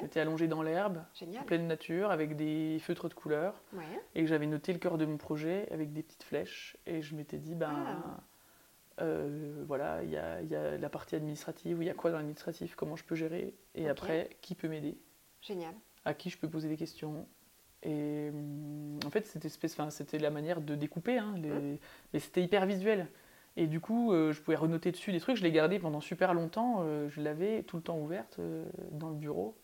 J'étais 0.00 0.20
allongé 0.20 0.46
dans 0.46 0.62
l'herbe, 0.62 1.02
en 1.22 1.42
pleine 1.44 1.66
nature, 1.66 2.10
avec 2.10 2.36
des 2.36 2.78
feutres 2.80 3.08
de 3.08 3.14
couleur. 3.14 3.54
Et 4.14 4.22
que 4.22 4.28
j'avais 4.28 4.46
noté 4.46 4.72
le 4.72 4.78
cœur 4.78 4.98
de 4.98 5.06
mon 5.06 5.16
projet 5.16 5.68
avec 5.70 5.92
des 5.92 6.02
petites 6.02 6.22
flèches. 6.22 6.76
Et 6.86 7.02
je 7.02 7.14
m'étais 7.14 7.38
dit, 7.38 7.54
ben 7.54 7.72
ah. 7.74 8.20
Euh, 9.00 9.64
voilà, 9.66 10.02
il 10.02 10.10
y 10.10 10.16
a, 10.16 10.42
y 10.42 10.54
a, 10.54 10.76
la 10.76 10.88
partie 10.88 11.16
administrative, 11.16 11.78
il 11.80 11.86
y 11.86 11.90
a 11.90 11.94
quoi 11.94 12.10
dans 12.10 12.18
l'administratif, 12.18 12.74
comment 12.74 12.96
je 12.96 13.04
peux 13.04 13.14
gérer. 13.14 13.54
Et 13.74 13.88
après, 13.88 14.30
qui 14.40 14.54
peut 14.54 14.68
m'aider 14.68 14.98
Génial. 15.40 15.74
À 16.04 16.14
qui 16.14 16.30
je 16.30 16.38
peux 16.38 16.48
poser 16.48 16.68
des 16.68 16.76
questions. 16.76 17.26
Et 17.82 18.28
hum, 18.30 18.98
en 19.04 19.10
fait, 19.10 19.26
c'était, 19.26 19.48
c'était 19.48 20.18
la 20.18 20.30
manière 20.30 20.60
de 20.60 20.74
découper, 20.74 21.18
hein, 21.18 21.34
hum. 21.36 21.78
mais 22.12 22.18
c'était 22.18 22.42
hyper 22.42 22.66
visuel. 22.66 23.08
Et 23.56 23.66
du 23.66 23.80
coup, 23.80 24.12
euh, 24.12 24.32
je 24.32 24.40
pouvais 24.40 24.56
renoter 24.56 24.92
dessus 24.92 25.12
des 25.12 25.20
trucs. 25.20 25.36
Je 25.36 25.42
l'ai 25.42 25.52
gardé 25.52 25.78
pendant 25.78 26.00
super 26.00 26.34
longtemps. 26.34 26.78
Euh, 26.80 27.08
je 27.08 27.20
l'avais 27.20 27.62
tout 27.64 27.76
le 27.76 27.82
temps 27.82 27.98
ouverte 27.98 28.40
dans 28.92 29.08
le 29.08 29.16
bureau. 29.16 29.56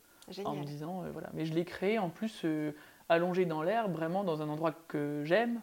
En 0.44 0.56
me 0.56 0.64
disant, 0.64 1.04
voilà. 1.12 1.30
Mais 1.34 1.46
je 1.46 1.54
l'ai 1.54 1.64
créé 1.64 2.00
en 2.00 2.10
plus 2.10 2.44
allongé 3.08 3.44
dans 3.44 3.62
l'air, 3.62 3.88
vraiment 3.88 4.24
dans 4.24 4.42
un 4.42 4.48
endroit 4.48 4.72
que 4.88 5.22
j'aime. 5.24 5.60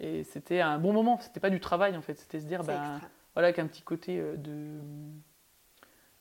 Et 0.00 0.24
c'était 0.24 0.60
un 0.60 0.78
bon 0.78 0.92
moment. 0.92 1.18
C'était 1.20 1.40
pas 1.40 1.50
du 1.50 1.60
travail 1.60 1.96
en 1.96 2.02
fait. 2.02 2.14
C'était 2.14 2.40
se 2.40 2.46
dire, 2.46 2.64
ben, 2.64 3.00
voilà, 3.34 3.52
qu'un 3.52 3.66
petit 3.66 3.82
côté 3.82 4.20
de. 4.36 4.78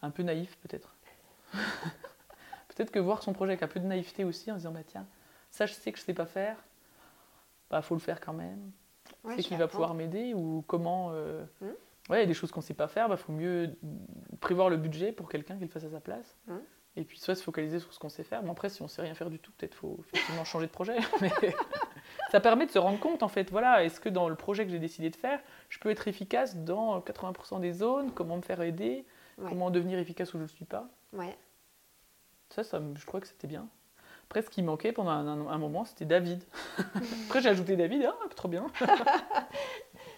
un 0.02 0.10
peu 0.10 0.24
naïf 0.24 0.58
peut-être. 0.58 0.96
peut-être 1.54 2.92
que 2.92 3.00
voir 3.00 3.24
son 3.24 3.34
projet 3.34 3.52
avec 3.52 3.64
un 3.64 3.68
peu 3.68 3.80
de 3.80 3.86
naïveté 3.86 4.24
aussi 4.24 4.52
en 4.52 4.56
se 4.56 4.60
disant, 4.60 4.72
bah 4.72 4.84
tiens, 4.86 5.06
ça 5.52 5.66
je 5.66 5.74
sais 5.74 5.92
que 5.92 6.00
je 6.00 6.04
sais 6.04 6.14
pas 6.14 6.26
faire. 6.26 6.58
Bah, 7.70 7.82
faut 7.82 7.96
le 7.96 8.02
faire 8.02 8.22
quand 8.22 8.34
même 8.34 8.72
c'est 9.36 9.44
qui 9.44 9.56
va 9.56 9.68
pouvoir 9.68 9.94
m'aider 9.94 10.34
ou 10.34 10.64
comment. 10.68 11.12
Euh. 11.14 11.44
Ouais, 12.10 12.20
il 12.20 12.22
y 12.22 12.24
a 12.24 12.26
des 12.26 12.34
choses 12.34 12.52
qu'on 12.52 12.62
ne 12.62 12.66
sait 12.66 12.74
pas 12.74 12.88
faire, 12.88 13.08
il 13.08 13.10
bah, 13.10 13.18
faut 13.18 13.34
mieux 13.34 13.76
prévoir 14.40 14.70
le 14.70 14.78
budget 14.78 15.12
pour 15.12 15.28
quelqu'un 15.28 15.56
qui 15.58 15.66
le 15.66 15.70
fasse 15.70 15.84
à 15.84 15.90
sa 15.90 16.00
place. 16.00 16.38
Hmm. 16.48 16.60
Et 16.96 17.04
puis 17.04 17.20
soit 17.20 17.36
se 17.36 17.44
focaliser 17.44 17.80
sur 17.80 17.94
ce 17.94 18.00
qu'on 18.00 18.10
sait 18.10 18.24
faire. 18.24 18.42
Mais 18.42 18.50
après, 18.50 18.70
si 18.70 18.82
on 18.82 18.86
ne 18.86 18.90
sait 18.90 19.02
rien 19.02 19.14
faire 19.14 19.30
du 19.30 19.40
tout, 19.40 19.52
peut-être 19.58 19.76
faut 19.76 19.98
effectivement 20.00 20.46
changer 20.46 20.68
de 20.68 20.72
projet. 20.72 20.96
Mais 21.22 21.32
ça 22.32 22.40
permet 22.40 22.66
de 22.66 22.72
se 22.72 22.80
rendre 22.80 23.00
compte, 23.00 23.24
en 23.24 23.28
fait, 23.28 23.50
voilà, 23.52 23.84
est-ce 23.84 24.00
que 24.00 24.10
dans 24.10 24.30
le 24.30 24.36
projet 24.36 24.66
que 24.66 24.72
j'ai 24.72 24.80
décidé 24.80 25.10
de 25.10 25.16
faire, 25.16 25.40
je 25.70 25.80
peux 25.80 25.90
être 25.90 26.08
efficace 26.08 26.58
dans 26.58 27.00
80% 27.00 27.60
des 27.60 27.72
zones 27.72 28.12
Comment 28.12 28.38
me 28.38 28.42
faire 28.42 28.62
aider 28.62 29.06
Comment 29.38 29.70
devenir 29.70 30.00
efficace 30.00 30.34
où 30.34 30.38
je 30.38 30.44
ne 30.44 30.48
suis 30.48 30.66
pas 30.66 30.90
ouais. 31.14 31.38
Ça, 32.50 32.64
ça, 32.64 32.82
je 32.96 33.06
crois 33.06 33.22
que 33.22 33.28
c'était 33.28 33.48
bien. 33.48 33.68
Après, 34.26 34.42
ce 34.42 34.50
qui 34.50 34.62
manquait 34.62 34.92
pendant 34.92 35.12
un, 35.12 35.58
moment, 35.58 35.86
c'était 35.86 36.06
David. 36.06 36.44
Après, 37.26 37.42
j'ai 37.42 37.50
ajouté 37.50 37.76
David, 37.76 38.10
ah, 38.10 38.28
trop 38.36 38.48
bien. 38.50 38.68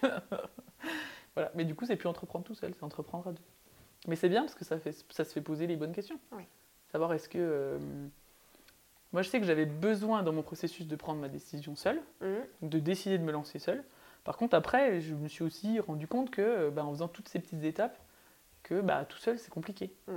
voilà. 1.34 1.52
Mais 1.54 1.64
du 1.64 1.74
coup, 1.74 1.84
c'est 1.86 1.96
plus 1.96 2.08
entreprendre 2.08 2.44
tout 2.44 2.54
seul, 2.54 2.72
c'est 2.74 2.84
entreprendre 2.84 3.28
à 3.28 3.32
deux. 3.32 3.42
Mais 4.08 4.16
c'est 4.16 4.28
bien 4.28 4.42
parce 4.42 4.54
que 4.54 4.64
ça, 4.64 4.78
fait, 4.78 4.92
ça 5.10 5.24
se 5.24 5.32
fait 5.32 5.42
poser 5.42 5.66
les 5.66 5.76
bonnes 5.76 5.92
questions. 5.92 6.18
Savoir 6.90 7.12
est-ce 7.12 7.28
que. 7.28 7.38
Euh, 7.38 7.78
moi, 9.12 9.22
je 9.22 9.28
sais 9.28 9.40
que 9.40 9.46
j'avais 9.46 9.66
besoin 9.66 10.22
dans 10.22 10.32
mon 10.32 10.42
processus 10.42 10.86
de 10.86 10.96
prendre 10.96 11.20
ma 11.20 11.28
décision 11.28 11.74
seule, 11.74 12.00
mmh. 12.20 12.68
de 12.68 12.78
décider 12.78 13.18
de 13.18 13.24
me 13.24 13.32
lancer 13.32 13.58
seule. 13.58 13.84
Par 14.24 14.36
contre, 14.36 14.54
après, 14.54 15.00
je 15.00 15.14
me 15.14 15.28
suis 15.28 15.42
aussi 15.42 15.80
rendu 15.80 16.06
compte 16.06 16.30
que, 16.30 16.70
bah, 16.70 16.84
en 16.84 16.92
faisant 16.92 17.08
toutes 17.08 17.28
ces 17.28 17.38
petites 17.38 17.64
étapes, 17.64 17.98
que 18.62 18.80
bah, 18.80 19.04
tout 19.04 19.18
seul, 19.18 19.38
c'est 19.38 19.50
compliqué. 19.50 19.94
Mmh. 20.06 20.12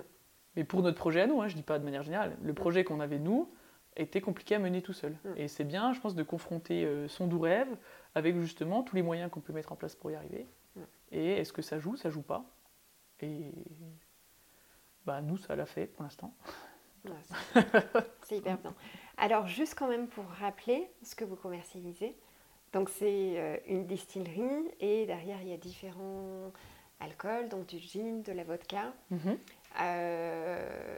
Mais 0.56 0.64
pour 0.64 0.84
notre 0.84 0.98
projet 0.98 1.22
à 1.22 1.28
nous, 1.28 1.42
hein, 1.42 1.48
je 1.48 1.54
ne 1.54 1.58
dis 1.58 1.64
pas 1.64 1.80
de 1.80 1.86
manière 1.86 2.04
générale, 2.04 2.38
le 2.44 2.54
projet 2.54 2.84
qu'on 2.84 3.00
avait 3.00 3.20
nous, 3.20 3.50
était 3.98 4.22
compliqué 4.22 4.56
à 4.56 4.60
mener 4.60 4.82
tout 4.82 4.94
seul. 4.94 5.14
Mm. 5.24 5.38
Et 5.38 5.48
c'est 5.48 5.64
bien, 5.64 5.94
je 5.94 6.00
pense, 6.00 6.16
de 6.16 6.24
confronter 6.24 6.86
euh, 6.86 7.08
son 7.08 7.28
doux 7.28 7.40
rêve 7.40 7.70
avec 8.16 8.38
justement 8.40 8.84
tous 8.84 8.96
les 8.96 9.02
moyens 9.02 9.30
qu'on 9.32 9.42
peut 9.42 9.54
mettre 9.54 9.72
en 9.72 9.76
place 9.76 9.96
pour 9.96 10.12
y 10.12 10.16
arriver. 10.16 10.48
Mm. 10.76 10.82
Et 11.12 11.32
est-ce 11.34 11.54
que 11.54 11.62
ça 11.62 11.80
joue, 11.80 11.96
ça 11.96 12.10
joue 12.10 12.22
pas? 12.22 12.46
Et 13.20 13.52
bah, 15.06 15.22
nous, 15.22 15.38
ça 15.38 15.56
l'a 15.56 15.66
fait 15.66 15.86
pour 15.86 16.04
l'instant. 16.04 16.36
c'est 18.24 18.38
hyper 18.38 18.58
bien. 18.58 18.74
Alors, 19.18 19.48
juste 19.48 19.76
quand 19.78 19.88
même 19.88 20.08
pour 20.08 20.26
rappeler 20.40 20.90
ce 21.04 21.16
que 21.16 21.26
vous 21.26 21.36
commercialisez. 21.36 22.16
Donc, 22.72 22.90
c'est 22.90 23.34
euh, 23.38 23.58
une 23.68 23.86
distillerie 23.86 24.72
et 24.80 25.06
derrière, 25.06 25.42
il 25.42 25.50
y 25.50 25.54
a 25.54 25.58
différents 25.58 26.52
alcools, 27.00 27.50
donc 27.50 27.68
du 27.68 27.78
gin, 27.80 28.22
de 28.24 28.32
la 28.32 28.44
vodka. 28.44 28.94
Mm-hmm. 29.12 29.38
Euh, 29.82 30.98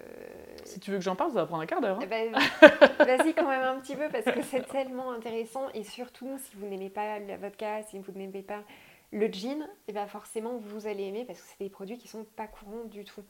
si 0.64 0.80
tu 0.80 0.92
veux 0.92 0.98
que 0.98 1.04
j'en 1.04 1.16
parle, 1.16 1.32
ça 1.32 1.42
va 1.42 1.46
prendre 1.46 1.64
un 1.64 1.66
quart 1.66 1.82
d'heure. 1.82 2.00
Hein. 2.02 2.08
Ben, 2.08 2.32
vas-y 3.00 3.34
quand 3.34 3.48
même 3.48 3.64
un 3.64 3.80
petit 3.80 3.96
peu 3.96 4.10
parce 4.10 4.26
que 4.26 4.42
c'est 4.42 4.68
tellement 4.68 5.12
intéressant 5.12 5.70
et 5.74 5.84
surtout 5.84 6.38
si 6.40 6.56
vous 6.56 6.68
n'aimez 6.68 6.90
pas 6.90 7.20
la 7.20 7.38
vodka, 7.38 7.84
si 7.84 8.00
vous 8.00 8.12
n'aimez 8.14 8.42
pas 8.42 8.64
le 9.12 9.28
gin, 9.28 9.62
et 9.62 9.68
eh 9.90 9.94
ben 9.94 10.08
forcément 10.08 10.58
vous 10.58 10.88
allez 10.88 11.04
aimer 11.04 11.24
parce 11.24 11.40
que 11.40 11.48
c'est 11.48 11.64
des 11.64 11.70
produits 11.70 11.98
qui 11.98 12.08
sont 12.08 12.26
pas 12.36 12.48
courants 12.48 12.84
du 12.86 13.06
tout. 13.06 13.24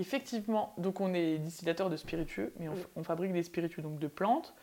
Effectivement, 0.00 0.72
donc 0.78 1.02
on 1.02 1.12
est 1.12 1.36
distillateur 1.36 1.90
de 1.90 1.96
spiritueux, 1.98 2.54
mais 2.58 2.68
on, 2.96 3.04
fabrique 3.04 3.34
des 3.34 3.42
spiritueux 3.42 3.82
donc 3.82 3.98
de 3.98 4.06
plantes 4.06 4.54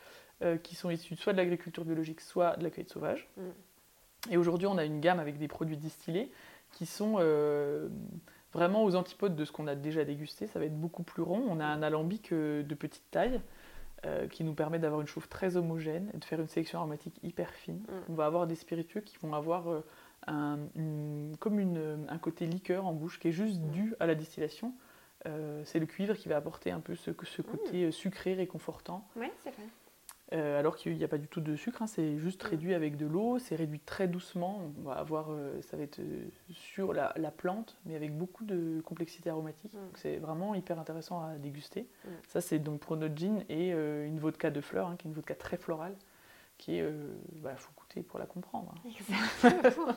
euh, 0.42 0.56
qui 0.56 0.74
sont 0.74 0.90
issus 0.90 1.14
soit 1.14 1.32
de 1.32 1.38
l'agriculture 1.38 1.84
biologique, 1.84 2.20
soit 2.20 2.56
de 2.56 2.64
la 2.64 2.70
cueillette 2.70 2.90
sauvage. 2.90 3.28
Mm. 3.36 3.42
Et 4.32 4.36
aujourd'hui, 4.36 4.66
on 4.66 4.76
a 4.78 4.84
une 4.84 5.00
gamme 5.00 5.20
avec 5.20 5.38
des 5.38 5.46
produits 5.46 5.76
distillés 5.76 6.32
qui 6.72 6.86
sont 6.86 7.18
euh, 7.20 7.88
vraiment 8.52 8.82
aux 8.82 8.96
antipodes 8.96 9.36
de 9.36 9.44
ce 9.44 9.52
qu'on 9.52 9.68
a 9.68 9.76
déjà 9.76 10.04
dégusté. 10.04 10.48
Ça 10.48 10.58
va 10.58 10.64
être 10.64 10.76
beaucoup 10.76 11.04
plus 11.04 11.22
rond. 11.22 11.44
On 11.48 11.60
a 11.60 11.66
un 11.66 11.82
alambic 11.84 12.32
euh, 12.32 12.64
de 12.64 12.74
petite 12.74 13.08
taille 13.10 13.40
qui 14.30 14.44
nous 14.44 14.54
permet 14.54 14.78
d'avoir 14.78 15.00
une 15.00 15.08
chauffe 15.08 15.28
très 15.28 15.56
homogène 15.56 16.08
et 16.14 16.18
de 16.18 16.24
faire 16.24 16.40
une 16.40 16.46
sélection 16.46 16.78
aromatique 16.78 17.18
hyper 17.24 17.50
fine. 17.50 17.78
Mm. 17.78 17.92
On 18.10 18.14
va 18.14 18.26
avoir 18.26 18.46
des 18.46 18.54
spiritueux 18.54 19.00
qui 19.00 19.16
vont 19.18 19.34
avoir 19.34 19.82
comme 20.24 21.58
une, 21.58 22.06
un 22.08 22.18
côté 22.18 22.46
liqueur 22.46 22.86
en 22.86 22.92
bouche 22.92 23.18
qui 23.18 23.28
est 23.28 23.32
juste 23.32 23.60
mm. 23.60 23.70
dû 23.70 23.94
à 23.98 24.06
la 24.06 24.14
distillation. 24.14 24.72
C'est 25.64 25.78
le 25.78 25.86
cuivre 25.86 26.14
qui 26.14 26.28
va 26.28 26.36
apporter 26.36 26.70
un 26.70 26.80
peu 26.80 26.94
ce, 26.94 27.10
ce 27.22 27.42
côté 27.42 27.86
mm. 27.86 27.92
sucré 27.92 28.34
réconfortant. 28.34 29.06
Oui, 29.16 29.28
c'est 29.42 29.50
vrai. 29.50 29.64
Euh, 30.34 30.58
alors 30.58 30.76
qu'il 30.76 30.94
n'y 30.94 31.04
a 31.04 31.08
pas 31.08 31.16
du 31.16 31.26
tout 31.26 31.40
de 31.40 31.56
sucre, 31.56 31.80
hein, 31.80 31.86
c'est 31.86 32.18
juste 32.18 32.44
mm. 32.44 32.48
réduit 32.48 32.74
avec 32.74 32.96
de 32.96 33.06
l'eau, 33.06 33.38
c'est 33.38 33.56
réduit 33.56 33.80
très 33.80 34.08
doucement. 34.08 34.60
On 34.78 34.88
va 34.88 34.94
avoir, 34.94 35.28
euh, 35.30 35.60
ça 35.62 35.76
va 35.76 35.82
être 35.82 36.00
euh, 36.00 36.28
sur 36.50 36.92
la, 36.92 37.12
plante, 37.30 37.78
mais 37.86 37.94
avec 37.96 38.16
beaucoup 38.16 38.44
de 38.44 38.82
complexité 38.84 39.30
aromatique. 39.30 39.72
Mm. 39.72 39.78
C'est 39.94 40.16
vraiment 40.16 40.54
hyper 40.54 40.78
intéressant 40.78 41.22
à 41.22 41.36
déguster. 41.36 41.88
Ça, 42.26 42.40
c'est 42.40 42.58
donc 42.58 42.80
pour 42.80 42.96
notre 42.96 43.16
gin 43.16 43.44
et 43.48 43.70
une 43.70 44.18
vodka 44.18 44.50
de 44.50 44.60
fleurs, 44.60 44.88
hein, 44.88 44.96
qui 44.98 45.06
est 45.06 45.10
une 45.10 45.14
vodka 45.14 45.34
très 45.34 45.56
florale, 45.56 45.94
qui 46.58 46.78
est, 46.78 46.84
bah, 47.36 47.54
faut 47.56 47.72
goûter 47.76 48.02
pour 48.02 48.18
la 48.18 48.26
comprendre. 48.26 48.74
Hein. 49.44 49.50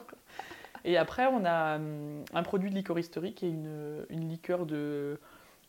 Et 0.83 0.97
après, 0.97 1.27
on 1.27 1.45
a 1.45 1.77
hum, 1.77 2.23
un 2.33 2.43
produit 2.43 2.69
de 2.69 2.75
liqueur 2.75 2.97
historique 2.99 3.43
et 3.43 3.49
une, 3.49 4.05
une 4.09 4.27
liqueur 4.29 4.65
de 4.65 5.19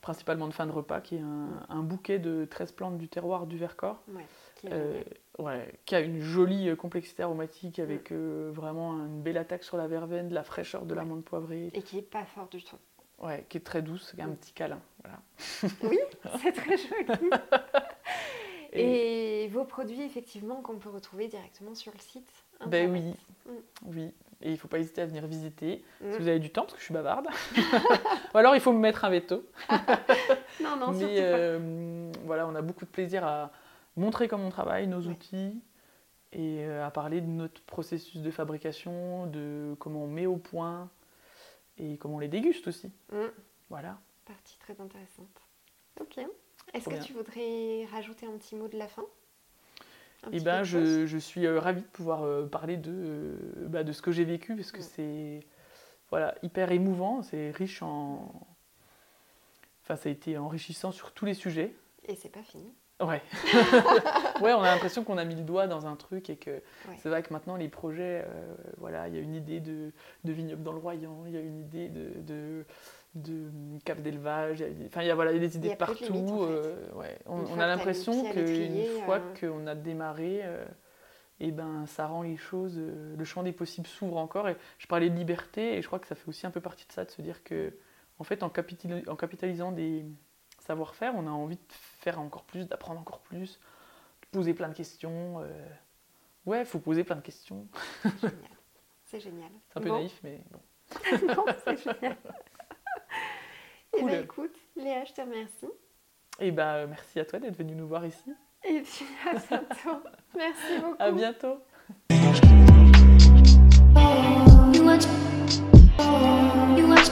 principalement 0.02 0.48
de 0.48 0.52
fin 0.52 0.66
de 0.66 0.72
repas, 0.72 1.00
qui 1.00 1.16
est 1.16 1.22
un, 1.68 1.82
bouquet 1.82 2.18
de 2.18 2.44
13 2.44 2.72
plantes 2.72 2.98
du 2.98 3.08
terroir 3.08 3.46
du 3.46 3.56
Vercors, 3.56 4.02
ouais, 4.08 4.26
qui, 4.56 4.66
euh, 4.70 5.00
ouais, 5.38 5.72
qui, 5.86 5.94
a 5.94 6.00
une 6.00 6.20
jolie 6.20 6.68
euh, 6.68 6.76
complexité 6.76 7.22
aromatique 7.22 7.78
avec 7.78 8.10
euh, 8.10 8.50
vraiment 8.52 8.94
une 8.94 9.22
belle 9.22 9.38
attaque 9.38 9.62
sur 9.62 9.76
la 9.76 9.86
verveine, 9.86 10.28
de 10.28 10.34
la 10.34 10.42
fraîcheur 10.42 10.84
de 10.84 10.94
l'amande 10.94 11.24
poivrée. 11.24 11.70
Et 11.72 11.82
qui 11.82 11.98
est 11.98 12.02
pas 12.02 12.24
fort 12.24 12.48
du 12.48 12.62
tout. 12.62 12.76
Ouais, 13.20 13.46
qui 13.48 13.58
est 13.58 13.60
très 13.60 13.80
douce, 13.80 14.12
qui 14.12 14.20
a 14.20 14.24
un 14.24 14.30
petit 14.30 14.52
câlin. 14.52 14.80
Voilà. 15.02 15.20
Oui, 15.84 15.98
c'est 16.42 16.52
très 16.52 16.76
joli. 16.76 17.30
Et... 18.72 19.48
vos 19.52 19.64
produits, 19.64 20.02
effectivement, 20.02 20.62
qu'on 20.62 20.78
peut 20.78 20.88
retrouver 20.88 21.28
directement 21.28 21.74
sur 21.74 21.92
le 21.92 22.00
site 22.00 22.28
Ben 22.66 22.90
oui, 22.90 23.14
mm. 23.46 23.50
oui. 23.86 24.12
Et 24.42 24.48
il 24.48 24.52
ne 24.52 24.56
faut 24.56 24.68
pas 24.68 24.78
hésiter 24.78 25.00
à 25.00 25.06
venir 25.06 25.26
visiter 25.26 25.84
si 26.00 26.06
mm. 26.06 26.16
vous 26.18 26.28
avez 26.28 26.38
du 26.38 26.50
temps, 26.50 26.62
parce 26.62 26.74
que 26.74 26.80
je 26.80 26.84
suis 26.84 26.94
bavarde. 26.94 27.26
Ou 28.34 28.38
alors 28.38 28.54
il 28.54 28.60
faut 28.60 28.72
me 28.72 28.78
mettre 28.78 29.04
un 29.04 29.10
veto. 29.10 29.44
non, 30.62 30.76
non, 30.76 30.92
Mais 30.92 31.16
euh, 31.18 32.10
voilà, 32.24 32.46
on 32.46 32.54
a 32.54 32.62
beaucoup 32.62 32.84
de 32.84 32.90
plaisir 32.90 33.24
à 33.24 33.52
montrer 33.96 34.26
comment 34.28 34.46
on 34.46 34.50
travaille, 34.50 34.88
nos 34.88 35.02
outils, 35.02 35.62
et 36.32 36.64
euh, 36.64 36.84
à 36.84 36.90
parler 36.90 37.20
de 37.20 37.26
notre 37.26 37.62
processus 37.62 38.20
de 38.20 38.30
fabrication, 38.30 39.26
de 39.26 39.74
comment 39.78 40.04
on 40.04 40.08
met 40.08 40.26
au 40.26 40.36
point, 40.36 40.90
et 41.78 41.96
comment 41.98 42.16
on 42.16 42.20
les 42.20 42.28
déguste 42.28 42.66
aussi. 42.68 42.90
Mm. 43.12 43.26
Voilà. 43.70 43.98
Partie 44.24 44.58
très 44.58 44.80
intéressante. 44.80 45.40
Ok. 46.00 46.18
Est-ce 46.74 46.88
que 46.88 47.04
tu 47.04 47.12
voudrais 47.12 47.86
rajouter 47.92 48.26
un 48.26 48.36
petit 48.38 48.56
mot 48.56 48.68
de 48.68 48.78
la 48.78 48.88
fin? 48.88 49.04
Eh 50.30 50.40
ben, 50.40 50.62
je, 50.62 51.06
je, 51.06 51.18
suis 51.18 51.46
euh, 51.46 51.58
ravie 51.58 51.82
de 51.82 51.86
pouvoir 51.86 52.22
euh, 52.22 52.46
parler 52.46 52.76
de, 52.76 52.92
euh, 52.92 53.34
bah, 53.68 53.82
de 53.82 53.92
ce 53.92 54.02
que 54.02 54.12
j'ai 54.12 54.24
vécu 54.24 54.54
parce 54.54 54.70
que 54.70 54.80
c'est 54.80 55.40
voilà, 56.10 56.34
hyper 56.42 56.70
émouvant, 56.70 57.22
c'est 57.22 57.50
riche 57.50 57.82
en. 57.82 58.32
Enfin, 59.82 59.96
ça 59.96 60.08
a 60.08 60.12
été 60.12 60.38
enrichissant 60.38 60.92
sur 60.92 61.12
tous 61.12 61.24
les 61.24 61.34
sujets. 61.34 61.74
Et 62.06 62.14
c'est 62.14 62.28
pas 62.28 62.42
fini. 62.42 62.72
Ouais. 63.00 63.20
ouais, 64.40 64.52
on 64.52 64.62
a 64.62 64.72
l'impression 64.72 65.02
qu'on 65.02 65.18
a 65.18 65.24
mis 65.24 65.34
le 65.34 65.42
doigt 65.42 65.66
dans 65.66 65.86
un 65.86 65.96
truc 65.96 66.30
et 66.30 66.36
que 66.36 66.62
c'est 66.98 67.08
vrai 67.08 67.22
que 67.24 67.32
maintenant 67.32 67.56
les 67.56 67.68
projets, 67.68 68.24
voilà, 68.78 69.08
il 69.08 69.14
y 69.14 69.18
a 69.18 69.20
une 69.20 69.34
idée 69.34 69.58
de, 69.58 69.90
de 70.22 70.32
vignoble 70.32 70.62
dans 70.62 70.72
le 70.72 70.78
Royan, 70.78 71.24
il 71.26 71.32
y 71.32 71.36
a 71.36 71.40
une 71.40 71.58
idée 71.58 71.88
de, 71.88 72.12
de 72.20 72.64
de 73.14 73.50
cave 73.84 74.02
d'élevage. 74.02 74.64
Enfin, 74.86 75.02
il 75.02 75.08
y 75.08 75.10
a 75.10 75.14
voilà, 75.14 75.32
des 75.32 75.56
idées 75.56 75.76
partout. 75.76 76.42
Euh, 76.42 76.90
ouais. 76.94 77.18
On, 77.26 77.58
a 77.58 77.66
l'impression 77.66 78.30
qu'une 78.32 78.84
fois 79.04 79.18
euh, 79.18 79.34
qu'on 79.38 79.66
a 79.66 79.74
démarré, 79.74 80.40
euh, 80.42 80.64
et 81.40 81.50
ben, 81.50 81.84
ça 81.86 82.06
rend 82.06 82.22
les 82.22 82.36
choses, 82.36 82.78
le 82.78 83.24
champ 83.24 83.42
des 83.42 83.52
possibles 83.52 83.86
s'ouvre 83.86 84.16
encore. 84.16 84.48
Et 84.48 84.56
je 84.78 84.86
parlais 84.86 85.10
de 85.10 85.16
liberté, 85.16 85.76
et 85.76 85.82
je 85.82 85.86
crois 85.86 85.98
que 85.98 86.06
ça 86.06 86.14
fait 86.14 86.28
aussi 86.28 86.46
un 86.46 86.50
peu 86.50 86.60
partie 86.60 86.86
de 86.86 86.92
ça, 86.92 87.04
de 87.04 87.10
se 87.10 87.20
dire 87.20 87.44
que, 87.44 87.74
en 88.18 88.24
fait, 88.24 88.42
en, 88.42 88.46
en 88.46 89.16
capitalisant 89.16 89.72
des 89.72 90.04
savoir-faire, 90.60 91.12
on 91.16 91.26
a 91.26 91.30
envie 91.30 91.56
de 91.56 91.72
faire 92.00 92.20
encore 92.20 92.44
plus, 92.44 92.66
d'apprendre 92.66 93.00
encore 93.00 93.20
plus, 93.20 93.58
de 94.22 94.26
poser 94.30 94.54
plein 94.54 94.68
de 94.68 94.74
questions. 94.74 95.44
Ouais, 96.46 96.60
il 96.60 96.66
faut 96.66 96.78
poser 96.78 97.04
plein 97.04 97.16
de 97.16 97.20
questions. 97.20 97.66
C'est 99.04 99.20
génial. 99.20 99.50
C'est 99.68 99.78
un 99.78 99.82
peu 99.82 99.90
naïf, 99.90 100.18
mais 100.22 100.42
bon. 100.50 100.60
non, 101.26 101.44
c'est 101.64 101.76
génial. 101.76 102.16
Eh 103.96 104.02
ben, 104.02 104.24
écoute, 104.24 104.54
Léa, 104.76 105.04
je 105.04 105.12
te 105.12 105.20
remercie. 105.20 105.66
Et 106.40 106.48
eh 106.48 106.50
bah, 106.50 106.86
merci 106.86 107.20
à 107.20 107.24
toi 107.24 107.38
d'être 107.38 107.56
venue 107.56 107.74
nous 107.74 107.86
voir 107.86 108.06
ici. 108.06 108.32
Et 108.64 108.80
puis 108.80 109.04
à 109.26 109.34
bientôt. 109.34 110.02
merci 110.36 110.78
beaucoup. 110.80 110.96
À 110.98 111.10
bientôt. 111.10 111.58